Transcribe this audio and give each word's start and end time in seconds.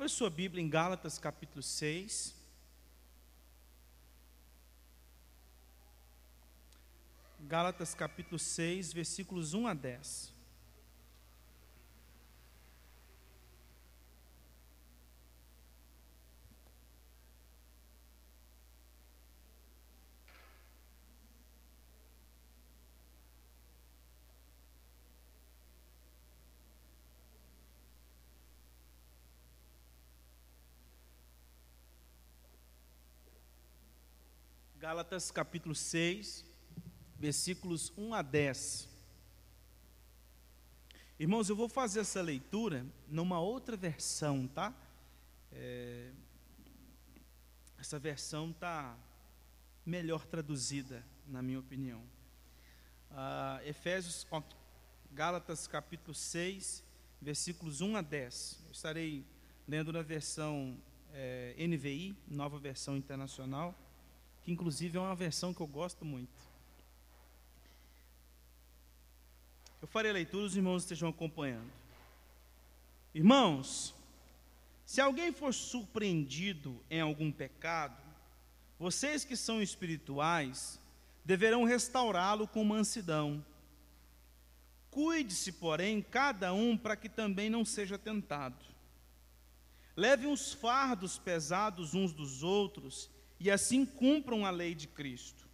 Abra 0.00 0.08
sua 0.08 0.30
Bíblia 0.30 0.64
em 0.64 0.68
Gálatas 0.70 1.18
capítulo 1.18 1.62
6. 1.62 2.34
Gálatas 7.40 7.94
capítulo 7.94 8.38
6, 8.38 8.94
versículos 8.94 9.52
1 9.52 9.66
a 9.66 9.74
10. 9.74 10.39
Gálatas 34.90 35.30
capítulo 35.30 35.72
6, 35.72 36.44
versículos 37.16 37.92
1 37.96 38.12
a 38.12 38.22
10. 38.22 38.88
Irmãos, 41.16 41.48
eu 41.48 41.54
vou 41.54 41.68
fazer 41.68 42.00
essa 42.00 42.20
leitura 42.20 42.84
numa 43.06 43.38
outra 43.38 43.76
versão, 43.76 44.48
tá? 44.48 44.74
É, 45.52 46.10
essa 47.78 48.00
versão 48.00 48.50
está 48.50 48.98
melhor 49.86 50.26
traduzida, 50.26 51.04
na 51.24 51.40
minha 51.40 51.60
opinião. 51.60 52.02
Ah, 53.12 53.60
Efésios, 53.64 54.26
Gálatas 55.12 55.68
capítulo 55.68 56.16
6, 56.16 56.82
versículos 57.22 57.80
1 57.80 57.94
a 57.94 58.02
10. 58.02 58.58
Eu 58.64 58.72
estarei 58.72 59.24
lendo 59.68 59.92
na 59.92 60.02
versão 60.02 60.76
é, 61.12 61.54
NVI, 61.64 62.16
nova 62.26 62.58
versão 62.58 62.96
internacional 62.96 63.72
que 64.42 64.52
inclusive 64.52 64.96
é 64.96 65.00
uma 65.00 65.14
versão 65.14 65.52
que 65.52 65.60
eu 65.60 65.66
gosto 65.66 66.04
muito. 66.04 66.50
Eu 69.80 69.88
farei 69.88 70.10
a 70.10 70.14
leitura, 70.14 70.44
os 70.44 70.56
irmãos 70.56 70.82
estejam 70.82 71.08
acompanhando. 71.08 71.70
Irmãos, 73.14 73.94
se 74.84 75.00
alguém 75.00 75.32
for 75.32 75.54
surpreendido 75.54 76.82
em 76.90 77.00
algum 77.00 77.32
pecado, 77.32 78.02
vocês 78.78 79.24
que 79.24 79.36
são 79.36 79.62
espirituais 79.62 80.80
deverão 81.24 81.64
restaurá-lo 81.64 82.48
com 82.48 82.64
mansidão. 82.64 83.44
Cuide-se, 84.90 85.52
porém, 85.52 86.02
cada 86.02 86.52
um 86.52 86.76
para 86.76 86.96
que 86.96 87.08
também 87.08 87.48
não 87.48 87.64
seja 87.64 87.96
tentado. 87.96 88.64
Levem 89.96 90.32
os 90.32 90.52
fardos 90.52 91.18
pesados 91.18 91.94
uns 91.94 92.12
dos 92.12 92.42
outros 92.42 93.10
e 93.40 93.50
assim 93.50 93.86
cumpram 93.86 94.44
a 94.44 94.50
lei 94.50 94.74
de 94.74 94.86
Cristo. 94.86 95.48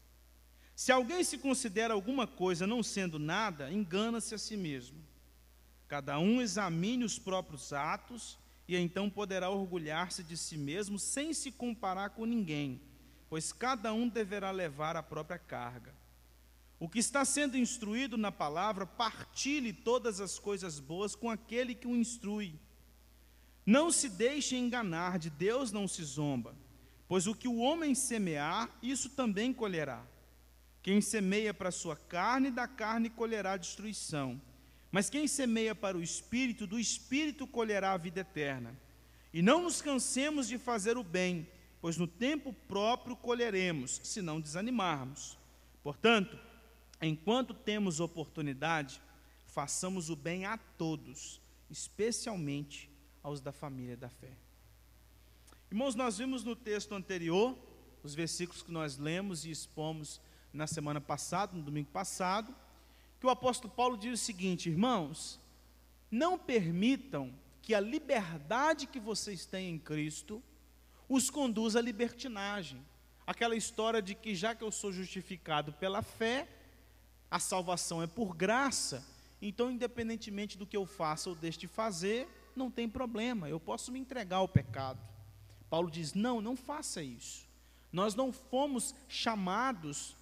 Se 0.75 0.91
alguém 0.93 1.23
se 1.25 1.39
considera 1.39 1.95
alguma 1.95 2.27
coisa 2.27 2.67
não 2.67 2.83
sendo 2.83 3.19
nada, 3.19 3.73
engana-se 3.73 4.35
a 4.35 4.39
si 4.39 4.57
mesmo. 4.57 4.99
Cada 5.89 6.19
um 6.19 6.43
examine 6.43 7.05
os 7.05 7.19
próprios 7.19 7.73
atos 7.73 8.37
e 8.67 8.77
então 8.77 9.09
poderá 9.09 9.49
orgulhar-se 9.49 10.25
de 10.25 10.37
si 10.37 10.59
mesmo 10.59 10.99
sem 10.99 11.33
se 11.33 11.53
comparar 11.53 12.11
com 12.11 12.27
ninguém, 12.27 12.83
pois 13.31 13.53
cada 13.53 13.95
um 13.95 14.09
deverá 14.09 14.51
levar 14.51 14.97
a 14.97 15.03
própria 15.03 15.39
carga. 15.39 15.95
O 16.79 16.89
que 16.89 16.99
está 16.99 17.25
sendo 17.25 17.57
instruído 17.57 18.19
na 18.19 18.31
palavra, 18.31 18.85
partilhe 18.85 19.73
todas 19.73 20.21
as 20.21 20.39
coisas 20.39 20.79
boas 20.79 21.15
com 21.15 21.31
aquele 21.31 21.75
que 21.75 21.87
o 21.87 21.97
instrui. 21.97 22.59
Não 23.65 23.91
se 23.91 24.09
deixe 24.09 24.57
enganar, 24.57 25.19
de 25.19 25.31
Deus 25.31 25.73
não 25.73 25.89
se 25.89 26.05
zomba. 26.05 26.55
Pois 27.09 27.27
o 27.27 27.35
que 27.35 27.47
o 27.47 27.59
homem 27.59 27.95
semear, 27.95 28.69
isso 28.83 29.11
também 29.11 29.53
colherá. 29.53 30.05
Quem 30.83 31.01
semeia 31.01 31.53
para 31.53 31.69
a 31.69 31.73
sua 31.73 31.97
carne, 31.97 32.51
da 32.51 32.67
carne 32.67 33.11
colherá 33.11 33.57
destruição. 33.57 34.41
Mas 34.91 35.11
quem 35.11 35.27
semeia 35.27 35.75
para 35.75 35.97
o 35.97 36.03
espírito, 36.03 36.67
do 36.67 36.79
espírito 36.79 37.47
colherá 37.47 37.93
a 37.93 37.97
vida 37.97 38.21
eterna. 38.21 38.79
E 39.33 39.43
não 39.43 39.63
nos 39.63 39.83
cansemos 39.83 40.49
de 40.49 40.59
fazer 40.59 40.97
o 40.97 41.05
bem, 41.05 41.49
pois 41.81 41.97
no 41.97 42.07
tempo 42.07 42.53
próprio 42.67 43.17
colheremos, 43.17 44.01
se 44.03 44.23
não 44.23 44.41
desanimarmos. 44.41 45.37
Portanto, 45.83 46.39
enquanto 47.03 47.53
temos 47.53 48.01
oportunidade, 48.01 49.01
façamos 49.47 50.09
o 50.09 50.17
bem 50.17 50.45
a 50.45 50.57
todos, 50.57 51.41
especialmente 51.71 52.91
aos 53.23 53.41
da 53.41 53.53
família 53.53 53.97
da 53.97 54.09
fé. 54.09 54.46
Irmãos, 55.77 55.95
nós 55.95 56.17
vimos 56.17 56.43
no 56.43 56.57
texto 56.57 56.95
anterior, 56.95 57.55
os 58.03 58.15
versículos 58.15 58.63
que 58.63 58.73
nós 58.73 58.97
lemos 58.97 59.45
e 59.45 59.51
expomos 59.51 60.23
na 60.51 60.67
semana 60.67 61.03
passada, 61.03 61.55
no 61.55 61.63
domingo 61.63 61.91
passado, 61.91 62.57
que 63.21 63.27
o 63.27 63.29
apóstolo 63.29 63.75
Paulo 63.75 63.95
diz 63.95 64.19
o 64.19 64.25
seguinte: 64.25 64.71
irmãos, 64.71 65.39
não 66.11 66.39
permitam 66.39 67.31
que 67.61 67.75
a 67.75 67.81
liberdade 67.81 68.87
que 68.87 68.99
vocês 68.99 69.45
têm 69.45 69.69
em 69.69 69.79
Cristo 69.79 70.43
os 71.11 71.29
conduza 71.29 71.79
à 71.79 71.83
libertinagem. 71.83 72.83
Aquela 73.27 73.55
história 73.55 74.01
de 74.01 74.15
que 74.15 74.35
já 74.35 74.55
que 74.55 74.65
eu 74.65 74.73
sou 74.73 74.91
justificado 74.91 75.75
pela 75.75 76.01
fé, 76.01 76.49
a 77.31 77.39
salvação 77.39 78.03
é 78.03 78.07
por 78.07 78.35
graça, 78.35 79.05
então, 79.43 79.71
independentemente 79.71 80.57
do 80.57 80.67
que 80.67 80.79
eu 80.79 80.87
faça 80.87 81.29
ou 81.29 81.37
deixe 81.37 81.59
de 81.59 81.69
fazer, 81.69 82.27
não 82.57 82.71
tem 82.71 82.89
problema, 82.89 83.47
eu 83.47 83.61
posso 83.61 83.93
me 83.93 84.01
entregar 84.01 84.39
ao 84.39 84.49
pecado. 84.49 85.16
Paulo 85.69 85.91
diz: 85.91 86.15
não, 86.15 86.41
não 86.41 86.57
faça 86.57 87.03
isso. 87.03 87.47
Nós 87.93 88.15
não 88.15 88.33
fomos 88.33 88.95
chamados 89.09 90.17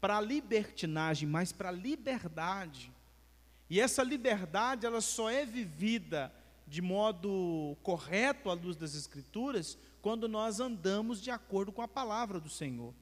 para 0.00 0.18
a 0.18 0.20
libertinagem, 0.20 1.28
mas 1.28 1.52
para 1.52 1.68
a 1.68 1.72
liberdade. 1.72 2.92
E 3.70 3.80
essa 3.80 4.02
liberdade, 4.02 4.84
ela 4.84 5.00
só 5.00 5.30
é 5.30 5.46
vivida 5.46 6.32
de 6.66 6.82
modo 6.82 7.76
correto 7.82 8.50
à 8.50 8.54
luz 8.54 8.76
das 8.76 8.94
Escrituras, 8.94 9.78
quando 10.00 10.28
nós 10.28 10.58
andamos 10.58 11.22
de 11.22 11.30
acordo 11.30 11.70
com 11.70 11.82
a 11.82 11.88
palavra 11.88 12.40
do 12.40 12.48
Senhor. 12.48 12.94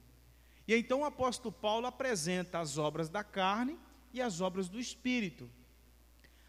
E 0.67 0.75
então 0.75 1.01
o 1.01 1.05
apóstolo 1.05 1.51
Paulo 1.51 1.87
apresenta 1.87 2.59
as 2.59 2.77
obras 2.77 3.09
da 3.09 3.23
carne 3.23 3.77
e 4.13 4.21
as 4.21 4.41
obras 4.41 4.69
do 4.69 4.79
espírito. 4.79 5.49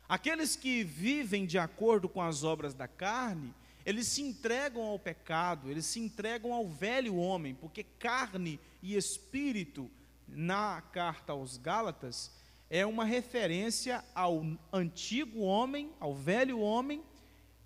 Aqueles 0.09 0.55
que 0.57 0.85
vivem 0.85 1.47
de 1.47 1.59
acordo 1.59 2.09
com 2.09 2.21
as 2.21 2.45
obras 2.45 2.75
da 2.75 2.87
carne, 2.87 3.55
eles 3.85 4.07
se 4.07 4.23
entregam 4.23 4.83
ao 4.83 4.99
pecado, 4.99 5.71
eles 5.71 5.87
se 5.87 6.01
entregam 6.01 6.53
ao 6.53 6.69
velho 6.69 7.17
homem, 7.17 7.55
porque 7.55 7.83
carne 7.83 8.61
e 8.83 8.97
espírito, 8.97 9.91
na 10.29 10.81
carta 10.81 11.33
aos 11.33 11.57
Gálatas, 11.57 12.31
é 12.71 12.87
uma 12.87 13.05
referência 13.05 14.05
ao 14.15 14.45
antigo 14.73 15.41
homem, 15.41 15.93
ao 16.01 16.15
velho 16.15 16.59
homem, 16.61 17.03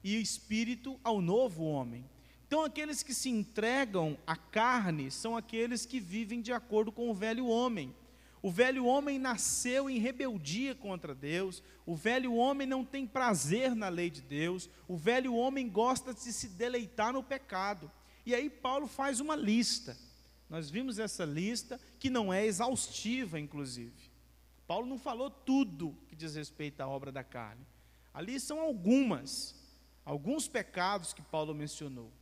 e 0.03 0.21
espírito 0.21 1.01
ao 1.03 1.21
novo 1.21 1.65
homem. 1.65 2.09
Então, 2.47 2.63
aqueles 2.63 3.03
que 3.03 3.13
se 3.13 3.29
entregam 3.29 4.17
à 4.25 4.37
carne 4.37 5.11
são 5.11 5.37
aqueles 5.37 5.85
que 5.85 5.99
vivem 5.99 6.41
de 6.41 6.53
acordo 6.53 6.93
com 6.93 7.11
o 7.11 7.15
velho 7.15 7.49
homem. 7.49 7.93
O 8.47 8.51
velho 8.53 8.87
homem 8.87 9.19
nasceu 9.19 9.91
em 9.91 9.99
rebeldia 9.99 10.73
contra 10.73 11.13
Deus, 11.13 11.65
o 11.85 11.97
velho 11.97 12.33
homem 12.33 12.65
não 12.65 12.85
tem 12.85 13.05
prazer 13.05 13.75
na 13.75 13.89
lei 13.89 14.09
de 14.09 14.23
Deus, 14.23 14.71
o 14.87 14.97
velho 14.97 15.35
homem 15.35 15.69
gosta 15.69 16.15
de 16.15 16.33
se 16.33 16.51
deleitar 16.51 17.13
no 17.13 17.25
pecado. 17.25 17.91
E 18.25 18.37
aí 18.37 18.49
Paulo 18.49 18.87
faz 18.87 19.19
uma 19.19 19.35
lista. 19.35 19.99
Nós 20.49 20.71
vimos 20.71 21.01
essa 21.01 21.25
lista, 21.25 21.81
que 21.99 22.09
não 22.09 22.33
é 22.33 22.47
exaustiva, 22.47 23.41
inclusive. 23.41 24.13
Paulo 24.65 24.87
não 24.87 24.97
falou 24.97 25.29
tudo 25.29 25.99
que 26.07 26.15
diz 26.15 26.37
respeito 26.37 26.81
à 26.81 26.87
obra 26.87 27.11
da 27.11 27.25
carne. 27.25 27.67
Ali 28.15 28.39
são 28.39 28.61
algumas, 28.61 29.57
alguns 30.05 30.47
pecados 30.47 31.13
que 31.13 31.21
Paulo 31.21 31.53
mencionou. 31.53 32.13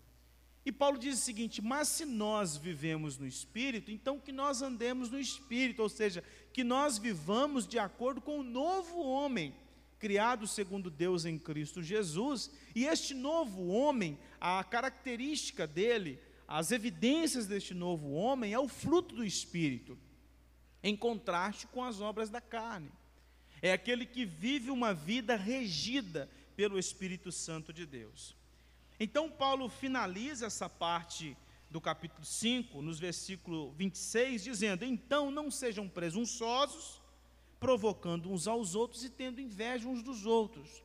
E 0.64 0.72
Paulo 0.72 0.99
diz 0.99 1.19
o 1.19 1.22
seguinte: 1.22 1.61
mas 1.61 1.88
se 1.88 2.05
nós 2.05 2.56
vivemos 2.56 3.19
no 3.19 3.26
Espírito, 3.26 3.90
então 3.90 4.19
que 4.19 4.32
nós 4.32 4.62
andemos 4.62 5.11
no 5.11 5.20
Espírito, 5.20 5.82
ou 5.82 5.88
seja, 5.88 6.25
que 6.52 6.64
nós 6.64 6.96
vivamos 6.96 7.66
de 7.66 7.78
acordo 7.78 8.20
com 8.20 8.40
o 8.40 8.44
novo 8.44 9.02
homem, 9.02 9.55
criado 9.99 10.46
segundo 10.46 10.90
Deus 10.90 11.25
em 11.25 11.38
Cristo 11.38 11.82
Jesus. 11.82 12.50
E 12.75 12.87
este 12.87 13.12
novo 13.12 13.66
homem, 13.66 14.19
a 14.40 14.64
característica 14.64 15.66
dele, 15.66 16.19
as 16.49 16.70
evidências 16.72 17.46
deste 17.46 17.75
novo 17.75 18.12
homem 18.12 18.52
é 18.52 18.58
o 18.58 18.69
fruto 18.69 19.14
do 19.14 19.25
Espírito, 19.25 19.99
em 20.82 20.96
contraste 20.96 21.67
com 21.67 21.84
as 21.84 22.00
obras 22.00 22.31
da 22.31 22.40
carne. 22.40 22.90
É 23.60 23.72
aquele 23.72 24.05
que 24.06 24.25
vive 24.25 24.70
uma 24.70 24.93
vida 24.93 25.37
regida 25.37 26.28
pelo 26.56 26.78
Espírito 26.78 27.32
Santo 27.32 27.72
de 27.72 27.87
Deus. 27.87 28.37
Então, 28.99 29.31
Paulo 29.31 29.69
finaliza 29.69 30.46
essa 30.46 30.69
parte 30.69 31.37
do 31.70 31.81
capítulo 31.81 32.25
5, 32.25 32.81
nos 32.81 33.00
versículos 33.00 33.75
26, 33.76 34.44
dizendo: 34.44 34.85
Então 34.85 35.31
não 35.31 35.50
sejam 35.50 35.88
presunçosos, 35.88 37.02
provocando 37.58 38.31
uns 38.31 38.46
aos 38.46 38.75
outros 38.75 39.05
e 39.05 39.11
tendo 39.11 39.41
inveja 39.41 39.88
uns 39.88 40.02
dos 40.02 40.25
outros. 40.25 40.85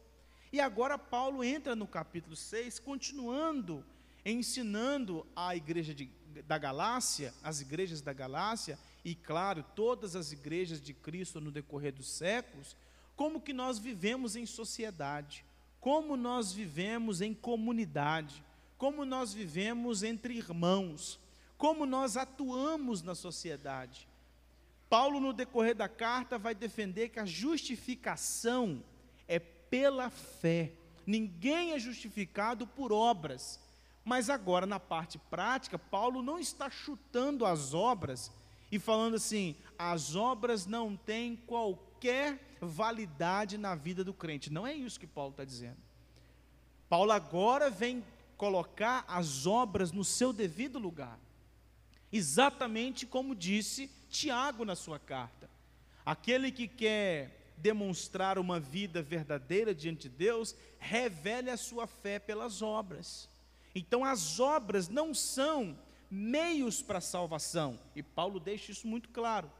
E 0.51 0.59
agora 0.59 0.97
Paulo 0.97 1.43
entra 1.43 1.75
no 1.75 1.85
capítulo 1.85 2.35
6, 2.35 2.79
continuando 2.79 3.85
ensinando 4.25 5.25
a 5.35 5.55
igreja 5.55 5.93
de, 5.93 6.09
da 6.45 6.57
Galácia, 6.57 7.33
as 7.43 7.61
igrejas 7.61 8.01
da 8.01 8.13
Galácia, 8.13 8.77
e 9.03 9.15
claro, 9.15 9.63
todas 9.75 10.15
as 10.15 10.31
igrejas 10.31 10.81
de 10.81 10.93
Cristo 10.93 11.39
no 11.39 11.51
decorrer 11.51 11.93
dos 11.93 12.09
séculos, 12.09 12.75
como 13.15 13.41
que 13.41 13.53
nós 13.53 13.79
vivemos 13.79 14.35
em 14.35 14.45
sociedade, 14.45 15.45
como 15.79 16.17
nós 16.17 16.51
vivemos 16.51 17.21
em 17.21 17.33
comunidade, 17.33 18.43
como 18.77 19.05
nós 19.05 19.33
vivemos 19.33 20.03
entre 20.03 20.35
irmãos, 20.35 21.19
como 21.57 21.85
nós 21.85 22.17
atuamos 22.17 23.01
na 23.01 23.15
sociedade. 23.15 24.07
Paulo, 24.89 25.19
no 25.19 25.33
decorrer 25.33 25.75
da 25.75 25.87
carta, 25.87 26.37
vai 26.37 26.55
defender 26.55 27.09
que 27.09 27.19
a 27.19 27.25
justificação 27.25 28.83
é 29.27 29.37
pela 29.37 30.09
fé. 30.09 30.71
Ninguém 31.05 31.73
é 31.73 31.79
justificado 31.79 32.65
por 32.65 32.91
obras. 32.91 33.59
Mas 34.03 34.29
agora, 34.29 34.65
na 34.65 34.79
parte 34.79 35.19
prática, 35.19 35.77
Paulo 35.77 36.23
não 36.23 36.39
está 36.39 36.69
chutando 36.69 37.45
as 37.45 37.73
obras 37.73 38.31
e 38.71 38.79
falando 38.79 39.15
assim: 39.15 39.55
as 39.77 40.15
obras 40.15 40.65
não 40.65 40.95
têm 40.95 41.35
qualquer 41.35 41.88
validade 42.61 43.57
na 43.57 43.75
vida 43.75 44.03
do 44.03 44.13
crente. 44.13 44.51
Não 44.51 44.65
é 44.65 44.73
isso 44.73 44.99
que 44.99 45.07
Paulo 45.07 45.31
está 45.31 45.43
dizendo. 45.43 45.77
Paulo 46.87 47.11
agora 47.11 47.69
vem 47.69 48.03
colocar 48.37 49.03
as 49.07 49.45
obras 49.45 49.91
no 49.91 50.03
seu 50.03 50.31
devido 50.31 50.79
lugar. 50.79 51.19
Exatamente 52.11 53.05
como 53.05 53.35
disse 53.35 53.89
Tiago 54.09 54.65
na 54.65 54.75
sua 54.75 54.97
carta. 54.97 55.49
Aquele 56.05 56.51
que 56.51 56.67
quer 56.67 57.53
demonstrar 57.57 58.39
uma 58.39 58.59
vida 58.59 59.01
verdadeira 59.01 59.75
diante 59.75 60.09
de 60.09 60.15
Deus, 60.15 60.55
revele 60.79 61.49
a 61.49 61.57
sua 61.57 61.85
fé 61.85 62.17
pelas 62.17 62.61
obras. 62.61 63.29
Então 63.75 64.03
as 64.03 64.39
obras 64.39 64.87
não 64.87 65.13
são 65.13 65.77
meios 66.09 66.81
para 66.81 66.97
a 66.97 67.01
salvação, 67.01 67.79
e 67.95 68.01
Paulo 68.01 68.39
deixa 68.39 68.71
isso 68.71 68.87
muito 68.87 69.09
claro. 69.09 69.51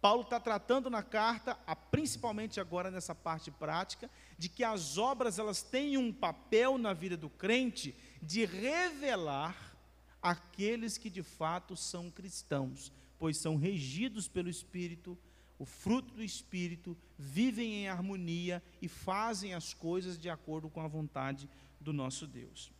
Paulo 0.00 0.22
está 0.22 0.38
tratando 0.38 0.88
na 0.88 1.02
carta, 1.02 1.54
principalmente 1.90 2.60
agora 2.60 2.90
nessa 2.90 3.14
parte 3.14 3.50
prática, 3.50 4.08
de 4.38 4.48
que 4.48 4.62
as 4.62 4.96
obras 4.96 5.38
elas 5.38 5.62
têm 5.62 5.96
um 5.96 6.12
papel 6.12 6.78
na 6.78 6.92
vida 6.92 7.16
do 7.16 7.28
crente 7.28 7.94
de 8.22 8.44
revelar 8.44 9.76
aqueles 10.22 10.96
que 10.96 11.10
de 11.10 11.22
fato 11.22 11.76
são 11.76 12.10
cristãos, 12.10 12.92
pois 13.18 13.36
são 13.38 13.56
regidos 13.56 14.28
pelo 14.28 14.48
Espírito, 14.48 15.18
o 15.58 15.64
fruto 15.64 16.14
do 16.14 16.22
Espírito, 16.22 16.96
vivem 17.18 17.82
em 17.82 17.88
harmonia 17.88 18.62
e 18.80 18.86
fazem 18.86 19.54
as 19.54 19.74
coisas 19.74 20.16
de 20.16 20.30
acordo 20.30 20.70
com 20.70 20.80
a 20.80 20.86
vontade 20.86 21.48
do 21.80 21.92
nosso 21.92 22.24
Deus. 22.24 22.70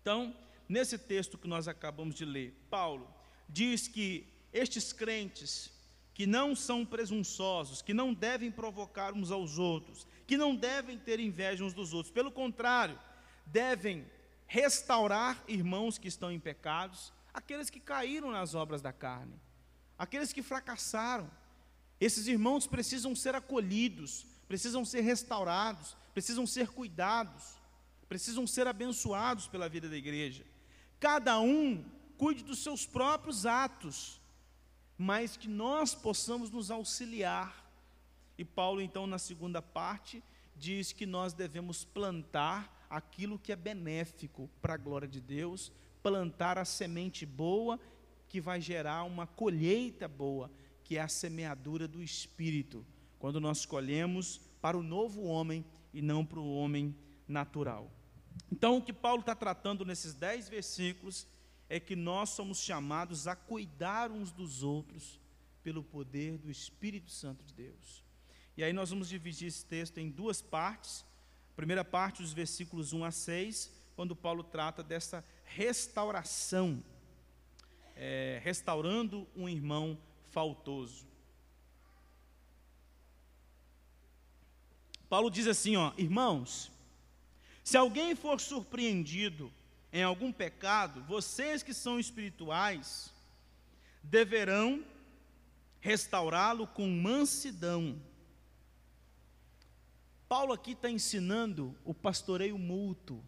Então, 0.00 0.36
nesse 0.68 0.96
texto 0.96 1.36
que 1.36 1.48
nós 1.48 1.66
acabamos 1.66 2.14
de 2.14 2.24
ler, 2.24 2.54
Paulo 2.70 3.12
diz 3.48 3.88
que 3.88 4.32
estes 4.52 4.92
crentes 4.92 5.75
que 6.16 6.26
não 6.26 6.56
são 6.56 6.82
presunçosos, 6.82 7.82
que 7.82 7.92
não 7.92 8.14
devem 8.14 8.50
provocar 8.50 9.12
uns 9.12 9.30
aos 9.30 9.58
outros, 9.58 10.08
que 10.26 10.36
não 10.36 10.56
devem 10.56 10.98
ter 10.98 11.20
inveja 11.20 11.62
uns 11.62 11.74
dos 11.74 11.92
outros, 11.92 12.10
pelo 12.10 12.32
contrário, 12.32 12.98
devem 13.44 14.04
restaurar 14.46 15.44
irmãos 15.46 15.98
que 15.98 16.08
estão 16.08 16.32
em 16.32 16.40
pecados, 16.40 17.12
aqueles 17.34 17.68
que 17.68 17.78
caíram 17.78 18.30
nas 18.30 18.54
obras 18.54 18.80
da 18.80 18.94
carne, 18.94 19.38
aqueles 19.98 20.32
que 20.32 20.42
fracassaram. 20.42 21.30
Esses 22.00 22.26
irmãos 22.26 22.66
precisam 22.66 23.14
ser 23.14 23.34
acolhidos, 23.34 24.24
precisam 24.48 24.84
ser 24.84 25.02
restaurados, 25.02 25.94
precisam 26.14 26.46
ser 26.46 26.68
cuidados 26.68 27.56
precisam 28.08 28.46
ser 28.46 28.66
abençoados 28.66 29.48
pela 29.48 29.68
vida 29.68 29.88
da 29.88 29.96
igreja. 29.96 30.44
Cada 30.98 31.38
um 31.40 31.84
cuide 32.16 32.42
dos 32.42 32.62
seus 32.62 32.86
próprios 32.86 33.44
atos, 33.44 34.20
mas 34.98 35.36
que 35.36 35.48
nós 35.48 35.94
possamos 35.94 36.50
nos 36.50 36.70
auxiliar. 36.70 37.64
E 38.38 38.44
Paulo, 38.44 38.80
então, 38.80 39.06
na 39.06 39.18
segunda 39.18 39.60
parte, 39.60 40.22
diz 40.54 40.92
que 40.92 41.06
nós 41.06 41.32
devemos 41.32 41.84
plantar 41.84 42.86
aquilo 42.88 43.38
que 43.38 43.52
é 43.52 43.56
benéfico 43.56 44.48
para 44.60 44.74
a 44.74 44.78
glória 44.78 45.08
de 45.08 45.20
Deus, 45.20 45.72
plantar 46.02 46.58
a 46.58 46.64
semente 46.64 47.26
boa 47.26 47.78
que 48.28 48.40
vai 48.40 48.60
gerar 48.60 49.04
uma 49.04 49.26
colheita 49.26 50.08
boa, 50.08 50.50
que 50.84 50.96
é 50.96 51.00
a 51.00 51.08
semeadura 51.08 51.86
do 51.86 52.02
Espírito, 52.02 52.84
quando 53.18 53.40
nós 53.40 53.64
colhemos 53.64 54.40
para 54.60 54.76
o 54.76 54.82
novo 54.82 55.22
homem 55.24 55.64
e 55.92 56.02
não 56.02 56.24
para 56.24 56.40
o 56.40 56.54
homem 56.56 56.94
natural. 57.26 57.90
Então, 58.50 58.76
o 58.76 58.82
que 58.82 58.92
Paulo 58.92 59.20
está 59.20 59.34
tratando 59.34 59.84
nesses 59.84 60.14
dez 60.14 60.48
versículos 60.48 61.26
é 61.68 61.80
que 61.80 61.96
nós 61.96 62.30
somos 62.30 62.58
chamados 62.58 63.26
a 63.26 63.34
cuidar 63.34 64.10
uns 64.10 64.30
dos 64.30 64.62
outros 64.62 65.18
pelo 65.62 65.82
poder 65.82 66.38
do 66.38 66.50
Espírito 66.50 67.10
Santo 67.10 67.44
de 67.44 67.52
Deus. 67.52 68.04
E 68.56 68.62
aí 68.62 68.72
nós 68.72 68.90
vamos 68.90 69.08
dividir 69.08 69.48
esse 69.48 69.64
texto 69.64 69.98
em 69.98 70.08
duas 70.08 70.40
partes. 70.40 71.04
Primeira 71.56 71.84
parte, 71.84 72.22
os 72.22 72.32
versículos 72.32 72.92
1 72.92 73.04
a 73.04 73.10
6, 73.10 73.72
quando 73.96 74.14
Paulo 74.14 74.44
trata 74.44 74.82
dessa 74.82 75.24
restauração, 75.44 76.82
é, 77.96 78.40
restaurando 78.44 79.26
um 79.34 79.48
irmão 79.48 79.98
faltoso. 80.30 81.06
Paulo 85.08 85.30
diz 85.30 85.46
assim, 85.46 85.76
ó, 85.76 85.92
irmãos, 85.96 86.70
se 87.62 87.76
alguém 87.76 88.14
for 88.14 88.40
surpreendido 88.40 89.52
em 89.92 90.02
algum 90.02 90.32
pecado, 90.32 91.02
vocês 91.04 91.62
que 91.62 91.72
são 91.72 91.98
espirituais 91.98 93.12
deverão 94.02 94.84
restaurá-lo 95.80 96.66
com 96.66 96.88
mansidão. 96.88 98.00
Paulo 100.28 100.52
aqui 100.52 100.72
está 100.72 100.90
ensinando 100.90 101.76
o 101.84 101.94
pastoreio 101.94 102.58
mútuo. 102.58 103.22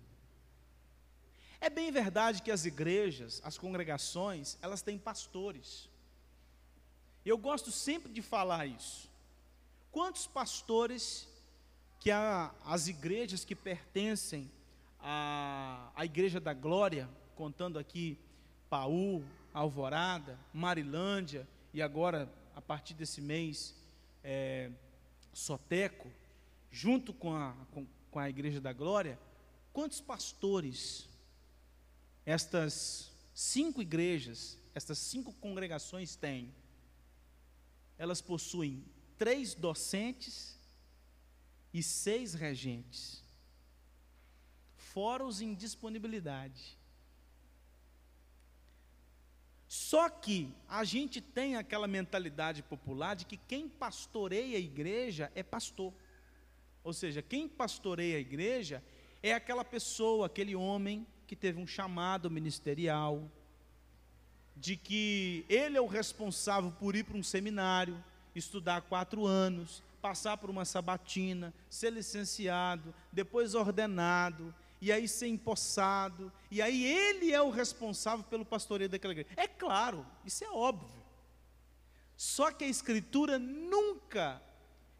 É 1.60 1.70
bem 1.70 1.90
verdade 1.90 2.42
que 2.42 2.50
as 2.50 2.64
igrejas, 2.64 3.40
as 3.44 3.56
congregações, 3.56 4.56
elas 4.60 4.82
têm 4.82 4.98
pastores. 4.98 5.88
Eu 7.24 7.36
gosto 7.36 7.70
sempre 7.70 8.12
de 8.12 8.22
falar 8.22 8.66
isso. 8.66 9.10
Quantos 9.90 10.26
pastores 10.26 11.28
que 12.00 12.10
a, 12.10 12.54
as 12.64 12.86
igrejas 12.86 13.44
que 13.44 13.54
pertencem 13.54 14.50
à, 15.10 15.90
à 15.96 16.04
Igreja 16.04 16.38
da 16.38 16.52
Glória, 16.52 17.08
contando 17.34 17.78
aqui 17.78 18.18
Paú, 18.68 19.24
Alvorada, 19.54 20.38
Marilândia 20.52 21.48
e 21.72 21.80
agora, 21.80 22.30
a 22.54 22.60
partir 22.60 22.92
desse 22.92 23.22
mês, 23.22 23.74
é, 24.22 24.70
Soteco, 25.32 26.12
junto 26.70 27.14
com 27.14 27.34
a, 27.34 27.54
com, 27.72 27.86
com 28.10 28.18
a 28.18 28.28
Igreja 28.28 28.60
da 28.60 28.70
Glória, 28.70 29.18
quantos 29.72 29.98
pastores 29.98 31.08
estas 32.26 33.10
cinco 33.32 33.80
igrejas, 33.80 34.58
estas 34.74 34.98
cinco 34.98 35.32
congregações 35.32 36.16
têm? 36.16 36.52
Elas 37.96 38.20
possuem 38.20 38.84
três 39.16 39.54
docentes 39.54 40.58
e 41.72 41.82
seis 41.82 42.34
regentes, 42.34 43.24
fora 44.92 45.24
os 45.24 45.40
em 45.40 45.54
disponibilidade. 45.54 46.78
Só 49.68 50.08
que 50.08 50.52
a 50.66 50.82
gente 50.82 51.20
tem 51.20 51.56
aquela 51.56 51.86
mentalidade 51.86 52.62
popular 52.62 53.14
de 53.14 53.26
que 53.26 53.36
quem 53.36 53.68
pastoreia 53.68 54.56
a 54.56 54.60
igreja 54.60 55.30
é 55.34 55.42
pastor. 55.42 55.92
Ou 56.82 56.92
seja, 56.94 57.20
quem 57.20 57.46
pastoreia 57.46 58.16
a 58.16 58.20
igreja 58.20 58.82
é 59.22 59.34
aquela 59.34 59.64
pessoa, 59.64 60.26
aquele 60.26 60.56
homem 60.56 61.06
que 61.26 61.36
teve 61.36 61.60
um 61.60 61.66
chamado 61.66 62.30
ministerial, 62.30 63.30
de 64.56 64.74
que 64.74 65.44
ele 65.48 65.76
é 65.76 65.80
o 65.80 65.86
responsável 65.86 66.72
por 66.72 66.96
ir 66.96 67.04
para 67.04 67.18
um 67.18 67.22
seminário, 67.22 68.02
estudar 68.34 68.80
quatro 68.82 69.26
anos, 69.26 69.82
passar 70.00 70.38
por 70.38 70.48
uma 70.48 70.64
sabatina, 70.64 71.52
ser 71.68 71.92
licenciado, 71.92 72.94
depois 73.12 73.54
ordenado, 73.54 74.54
e 74.80 74.92
aí 74.92 75.08
ser 75.08 75.26
empossado, 75.26 76.32
e 76.50 76.62
aí 76.62 76.84
ele 76.84 77.32
é 77.32 77.42
o 77.42 77.50
responsável 77.50 78.24
pelo 78.24 78.44
pastoreio 78.44 78.88
daquela 78.88 79.12
igreja. 79.12 79.30
É 79.36 79.46
claro, 79.48 80.06
isso 80.24 80.44
é 80.44 80.50
óbvio. 80.50 81.02
Só 82.16 82.50
que 82.50 82.64
a 82.64 82.68
Escritura 82.68 83.38
nunca 83.38 84.42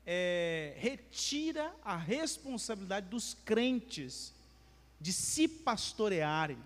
é, 0.07 0.75
retira 0.79 1.75
a 1.85 1.97
responsabilidade 1.97 3.09
dos 3.09 3.35
crentes 3.45 4.33
de 5.01 5.13
se 5.13 5.47
pastorearem. 5.47 6.59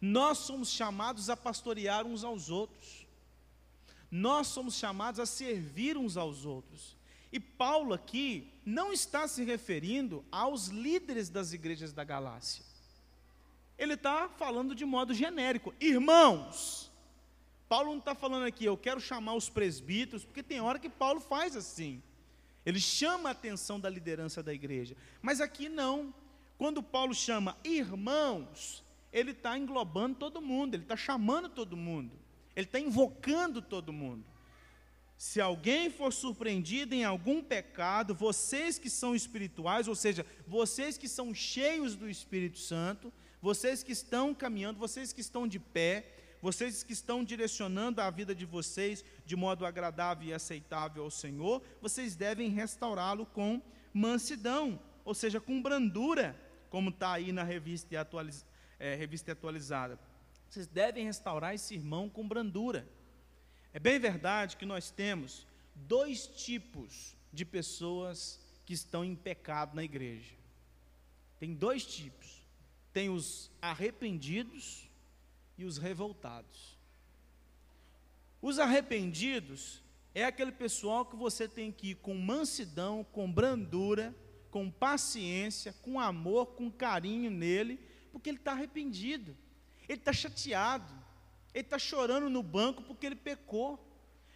Nós 0.00 0.38
somos 0.38 0.70
chamados 0.70 1.30
a 1.30 1.36
pastorear 1.36 2.06
uns 2.06 2.24
aos 2.24 2.50
outros 2.50 3.02
nós 4.12 4.48
somos 4.48 4.74
chamados 4.74 5.18
a 5.18 5.24
servir 5.24 5.96
uns 5.96 6.18
aos 6.18 6.44
outros. 6.44 6.94
E 7.32 7.40
Paulo 7.40 7.94
aqui 7.94 8.51
não 8.64 8.92
está 8.92 9.26
se 9.26 9.44
referindo 9.44 10.24
aos 10.30 10.68
líderes 10.68 11.28
das 11.28 11.52
igrejas 11.52 11.92
da 11.92 12.04
Galácia. 12.04 12.64
Ele 13.78 13.94
está 13.94 14.28
falando 14.28 14.74
de 14.74 14.84
modo 14.84 15.12
genérico. 15.12 15.74
Irmãos, 15.80 16.90
Paulo 17.68 17.90
não 17.90 17.98
está 17.98 18.14
falando 18.14 18.44
aqui, 18.44 18.64
eu 18.64 18.76
quero 18.76 19.00
chamar 19.00 19.34
os 19.34 19.48
presbíteros, 19.48 20.24
porque 20.24 20.42
tem 20.42 20.60
hora 20.60 20.78
que 20.78 20.88
Paulo 20.90 21.20
faz 21.20 21.56
assim. 21.56 22.02
Ele 22.64 22.78
chama 22.78 23.30
a 23.30 23.32
atenção 23.32 23.80
da 23.80 23.88
liderança 23.88 24.42
da 24.42 24.52
igreja. 24.52 24.96
Mas 25.20 25.40
aqui 25.40 25.68
não. 25.68 26.14
Quando 26.56 26.82
Paulo 26.82 27.14
chama 27.14 27.56
irmãos, 27.64 28.84
ele 29.12 29.32
está 29.32 29.58
englobando 29.58 30.16
todo 30.16 30.40
mundo, 30.40 30.74
ele 30.74 30.84
está 30.84 30.96
chamando 30.96 31.48
todo 31.48 31.76
mundo, 31.76 32.12
ele 32.54 32.66
está 32.66 32.78
invocando 32.78 33.60
todo 33.60 33.92
mundo. 33.92 34.24
Se 35.22 35.40
alguém 35.40 35.88
for 35.88 36.12
surpreendido 36.12 36.96
em 36.96 37.04
algum 37.04 37.40
pecado, 37.44 38.12
vocês 38.12 38.76
que 38.76 38.90
são 38.90 39.14
espirituais, 39.14 39.86
ou 39.86 39.94
seja, 39.94 40.26
vocês 40.48 40.98
que 40.98 41.06
são 41.06 41.32
cheios 41.32 41.94
do 41.94 42.10
Espírito 42.10 42.58
Santo, 42.58 43.12
vocês 43.40 43.84
que 43.84 43.92
estão 43.92 44.34
caminhando, 44.34 44.80
vocês 44.80 45.12
que 45.12 45.20
estão 45.20 45.46
de 45.46 45.60
pé, 45.60 46.12
vocês 46.42 46.82
que 46.82 46.92
estão 46.92 47.22
direcionando 47.22 48.00
a 48.00 48.10
vida 48.10 48.34
de 48.34 48.44
vocês 48.44 49.04
de 49.24 49.36
modo 49.36 49.64
agradável 49.64 50.26
e 50.26 50.34
aceitável 50.34 51.04
ao 51.04 51.10
Senhor, 51.10 51.62
vocês 51.80 52.16
devem 52.16 52.50
restaurá-lo 52.50 53.24
com 53.24 53.62
mansidão, 53.94 54.76
ou 55.04 55.14
seja, 55.14 55.40
com 55.40 55.62
brandura, 55.62 56.34
como 56.68 56.90
está 56.90 57.12
aí 57.12 57.30
na 57.30 57.44
revista, 57.44 58.00
atualiz, 58.00 58.44
é, 58.76 58.96
revista 58.96 59.30
atualizada. 59.30 60.00
Vocês 60.50 60.66
devem 60.66 61.04
restaurar 61.04 61.54
esse 61.54 61.74
irmão 61.74 62.08
com 62.08 62.26
brandura. 62.26 62.88
É 63.72 63.78
bem 63.78 63.98
verdade 63.98 64.56
que 64.56 64.66
nós 64.66 64.90
temos 64.90 65.46
dois 65.74 66.26
tipos 66.26 67.16
de 67.32 67.44
pessoas 67.44 68.38
que 68.66 68.74
estão 68.74 69.04
em 69.04 69.14
pecado 69.14 69.74
na 69.74 69.82
igreja. 69.82 70.34
Tem 71.38 71.54
dois 71.54 71.84
tipos: 71.84 72.42
tem 72.92 73.08
os 73.08 73.50
arrependidos 73.60 74.88
e 75.56 75.64
os 75.64 75.78
revoltados. 75.78 76.78
Os 78.40 78.58
arrependidos 78.58 79.82
é 80.14 80.24
aquele 80.24 80.52
pessoal 80.52 81.06
que 81.06 81.16
você 81.16 81.48
tem 81.48 81.72
que 81.72 81.90
ir 81.90 81.94
com 81.96 82.14
mansidão, 82.14 83.04
com 83.04 83.32
brandura, 83.32 84.14
com 84.50 84.70
paciência, 84.70 85.72
com 85.80 85.98
amor, 85.98 86.48
com 86.54 86.70
carinho 86.70 87.30
nele, 87.30 87.78
porque 88.10 88.28
ele 88.28 88.36
está 88.36 88.52
arrependido, 88.52 89.34
ele 89.88 89.98
está 89.98 90.12
chateado, 90.12 90.92
ele 91.54 91.64
está 91.64 91.78
chorando 91.78 92.30
no 92.30 92.42
banco 92.42 92.82
porque 92.82 93.06
ele 93.06 93.16
pecou, 93.16 93.78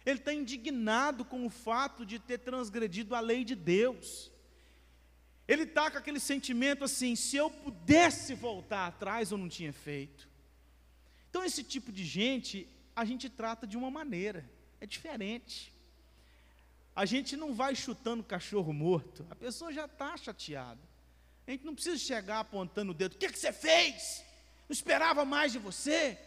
ele 0.05 0.19
está 0.19 0.33
indignado 0.33 1.25
com 1.25 1.45
o 1.45 1.49
fato 1.49 2.05
de 2.05 2.19
ter 2.19 2.37
transgredido 2.39 3.15
a 3.15 3.19
lei 3.19 3.43
de 3.43 3.55
Deus. 3.55 4.31
Ele 5.47 5.63
está 5.63 5.89
com 5.89 5.97
aquele 5.97 6.19
sentimento 6.19 6.83
assim: 6.83 7.15
se 7.15 7.35
eu 7.35 7.49
pudesse 7.49 8.33
voltar 8.33 8.87
atrás, 8.87 9.31
eu 9.31 9.37
não 9.37 9.49
tinha 9.49 9.73
feito. 9.73 10.27
Então, 11.29 11.43
esse 11.43 11.63
tipo 11.63 11.91
de 11.91 12.05
gente, 12.05 12.67
a 12.95 13.03
gente 13.05 13.29
trata 13.29 13.65
de 13.65 13.77
uma 13.77 13.91
maneira, 13.91 14.49
é 14.79 14.85
diferente. 14.85 15.73
A 16.95 17.05
gente 17.05 17.37
não 17.37 17.53
vai 17.53 17.75
chutando 17.75 18.23
cachorro 18.23 18.73
morto, 18.73 19.25
a 19.29 19.35
pessoa 19.35 19.71
já 19.71 19.85
está 19.85 20.17
chateada. 20.17 20.81
A 21.45 21.51
gente 21.51 21.65
não 21.65 21.75
precisa 21.75 21.97
chegar 21.97 22.39
apontando 22.39 22.91
o 22.91 22.95
dedo, 22.95 23.13
o 23.13 23.17
que, 23.17 23.29
que 23.29 23.39
você 23.39 23.53
fez? 23.53 24.23
Não 24.67 24.73
esperava 24.73 25.23
mais 25.23 25.51
de 25.51 25.59
você? 25.59 26.17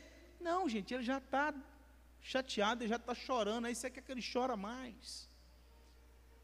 Não, 0.40 0.68
gente, 0.68 0.94
ele 0.94 1.02
já 1.02 1.18
está 1.18 1.54
chateado, 2.22 2.82
ele 2.82 2.88
já 2.88 2.96
está 2.96 3.14
chorando, 3.14 3.66
aí 3.66 3.74
você 3.74 3.90
quer 3.90 4.02
que 4.02 4.10
ele 4.10 4.22
chora 4.22 4.56
mais. 4.56 5.28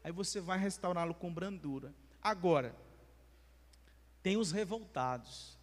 Aí 0.03 0.11
você 0.11 0.39
vai 0.39 0.57
restaurá-lo 0.57 1.13
com 1.13 1.33
brandura. 1.33 1.93
Agora, 2.21 2.75
tem 4.21 4.37
os 4.37 4.51
revoltados, 4.51 5.57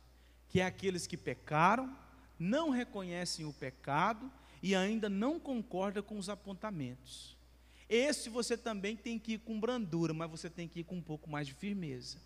que 0.49 0.61
é 0.61 0.67
aqueles 0.67 1.07
que 1.07 1.17
pecaram, 1.17 1.97
não 2.39 2.71
reconhecem 2.71 3.45
o 3.45 3.53
pecado 3.53 4.31
e 4.63 4.75
ainda 4.75 5.09
não 5.09 5.39
concordam 5.39 6.03
com 6.03 6.19
os 6.19 6.29
apontamentos. 6.29 7.37
Esse 7.89 8.29
você 8.29 8.57
também 8.57 8.97
tem 8.97 9.19
que 9.19 9.35
ir 9.35 9.39
com 9.39 9.61
brandura, 9.61 10.15
mas 10.15 10.31
você 10.31 10.49
tem 10.49 10.67
que 10.67 10.81
ir 10.81 10.85
com 10.85 10.97
um 10.97 11.03
pouco 11.03 11.29
mais 11.29 11.47
de 11.47 11.55
firmeza. 11.55 12.19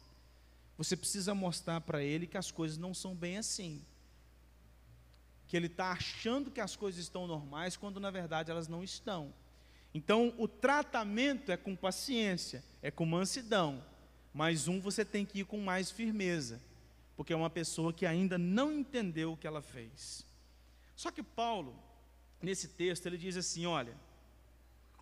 Você 0.76 0.96
precisa 0.96 1.34
mostrar 1.34 1.80
para 1.80 2.02
ele 2.02 2.26
que 2.26 2.38
as 2.38 2.50
coisas 2.50 2.78
não 2.78 2.94
são 2.94 3.14
bem 3.14 3.38
assim. 3.38 3.84
Que 5.48 5.56
ele 5.56 5.66
está 5.66 5.90
achando 5.90 6.50
que 6.50 6.60
as 6.60 6.76
coisas 6.76 7.00
estão 7.00 7.26
normais, 7.26 7.76
quando 7.76 7.98
na 7.98 8.10
verdade 8.10 8.50
elas 8.50 8.68
não 8.68 8.84
estão. 8.84 9.34
Então, 9.92 10.32
o 10.38 10.46
tratamento 10.46 11.50
é 11.50 11.56
com 11.56 11.74
paciência, 11.74 12.62
é 12.80 12.90
com 12.90 13.04
mansidão. 13.04 13.82
Mas 14.32 14.68
um 14.68 14.80
você 14.80 15.04
tem 15.04 15.26
que 15.26 15.40
ir 15.40 15.44
com 15.44 15.58
mais 15.58 15.90
firmeza 15.90 16.60
porque 17.18 17.32
é 17.32 17.36
uma 17.36 17.50
pessoa 17.50 17.92
que 17.92 18.06
ainda 18.06 18.38
não 18.38 18.72
entendeu 18.72 19.32
o 19.32 19.36
que 19.36 19.44
ela 19.44 19.60
fez. 19.60 20.24
Só 20.94 21.10
que 21.10 21.20
Paulo, 21.20 21.76
nesse 22.40 22.68
texto, 22.68 23.06
ele 23.06 23.18
diz 23.18 23.36
assim: 23.36 23.66
olha, 23.66 23.92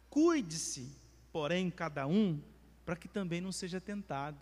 cuide-se, 0.09 0.91
porém, 1.31 1.71
cada 1.71 2.07
um, 2.07 2.41
para 2.87 2.97
que 2.97 3.07
também 3.07 3.43
não 3.43 3.53
seja 3.53 3.83
tentado. 3.83 4.39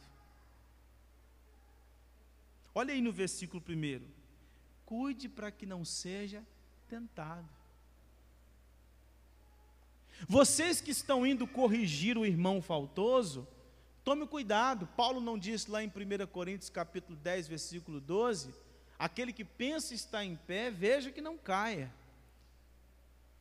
Olha 2.72 2.94
aí 2.94 3.00
no 3.00 3.12
versículo 3.12 3.60
primeiro: 3.60 4.06
cuide 4.94 5.28
para 5.28 5.50
que 5.50 5.66
não 5.66 5.84
seja 5.84 6.40
tentado. 6.88 7.48
Vocês 10.28 10.80
que 10.80 10.92
estão 10.92 11.26
indo 11.26 11.48
corrigir 11.48 12.16
o 12.16 12.24
irmão 12.24 12.62
faltoso, 12.62 13.48
Tome 14.04 14.26
cuidado, 14.26 14.86
Paulo 14.88 15.18
não 15.18 15.38
disse 15.38 15.70
lá 15.70 15.82
em 15.82 15.88
1 15.88 16.26
Coríntios 16.26 16.68
capítulo 16.68 17.16
10, 17.16 17.48
versículo 17.48 18.02
12, 18.02 18.54
aquele 18.98 19.32
que 19.32 19.42
pensa 19.42 19.94
estar 19.94 20.22
em 20.22 20.36
pé, 20.36 20.70
veja 20.70 21.10
que 21.10 21.22
não 21.22 21.38
caia. 21.38 21.90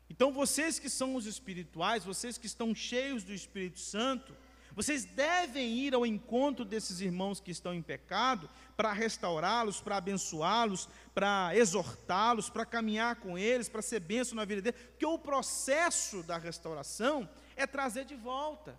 Então 0.10 0.31
vocês 0.31 0.79
que 0.79 0.89
são 0.89 1.15
os 1.15 1.25
espirituais, 1.25 2.05
vocês 2.05 2.38
que 2.38 2.45
estão 2.45 2.74
cheios 2.74 3.25
do 3.25 3.33
Espírito 3.33 3.77
Santo, 3.77 4.33
vocês 4.75 5.06
devem 5.06 5.77
ir 5.77 5.94
ao 5.94 6.06
encontro 6.06 6.65
desses 6.65 7.00
irmãos 7.00 7.39
que 7.39 7.51
estão 7.51 7.74
em 7.74 7.82
pecado, 7.82 8.50
para 8.75 8.92
restaurá-los, 8.92 9.80
para 9.80 9.98
abençoá-los, 9.98 10.89
para 11.13 11.56
exortá-los, 11.56 12.50
para 12.50 12.65
caminhar 12.65 13.18
com 13.18 13.38
eles, 13.38 13.70
para 13.70 13.84
ser 13.84 14.00
benção 14.00 14.36
na 14.36 14.46
vida 14.46 14.62
deles, 14.62 14.80
porque 14.89 15.06
o 15.06 15.20
processo 15.20 16.24
da 16.24 16.38
restauração 16.38 17.30
é 17.56 17.68
trazer 17.68 18.06
de 18.06 18.15
volta. 18.15 18.77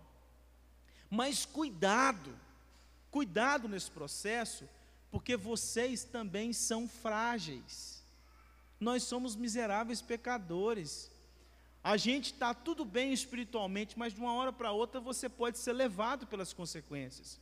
Mas 1.09 1.45
cuidado, 1.45 2.37
cuidado 3.09 3.69
nesse 3.69 3.89
processo, 3.89 4.67
porque 5.09 5.37
vocês 5.37 6.03
também 6.03 6.51
são 6.51 6.89
frágeis. 6.89 8.03
Nós 8.79 9.03
somos 9.03 9.35
miseráveis 9.35 10.01
pecadores. 10.01 11.09
A 11.85 11.97
gente 11.97 12.33
está 12.33 12.51
tudo 12.51 12.83
bem 12.83 13.13
espiritualmente, 13.13 13.97
mas 13.97 14.13
de 14.13 14.19
uma 14.19 14.33
hora 14.33 14.51
para 14.51 14.71
outra 14.71 14.99
você 14.99 15.29
pode 15.29 15.59
ser 15.59 15.73
levado 15.73 16.25
pelas 16.25 16.51
consequências. 16.51 17.39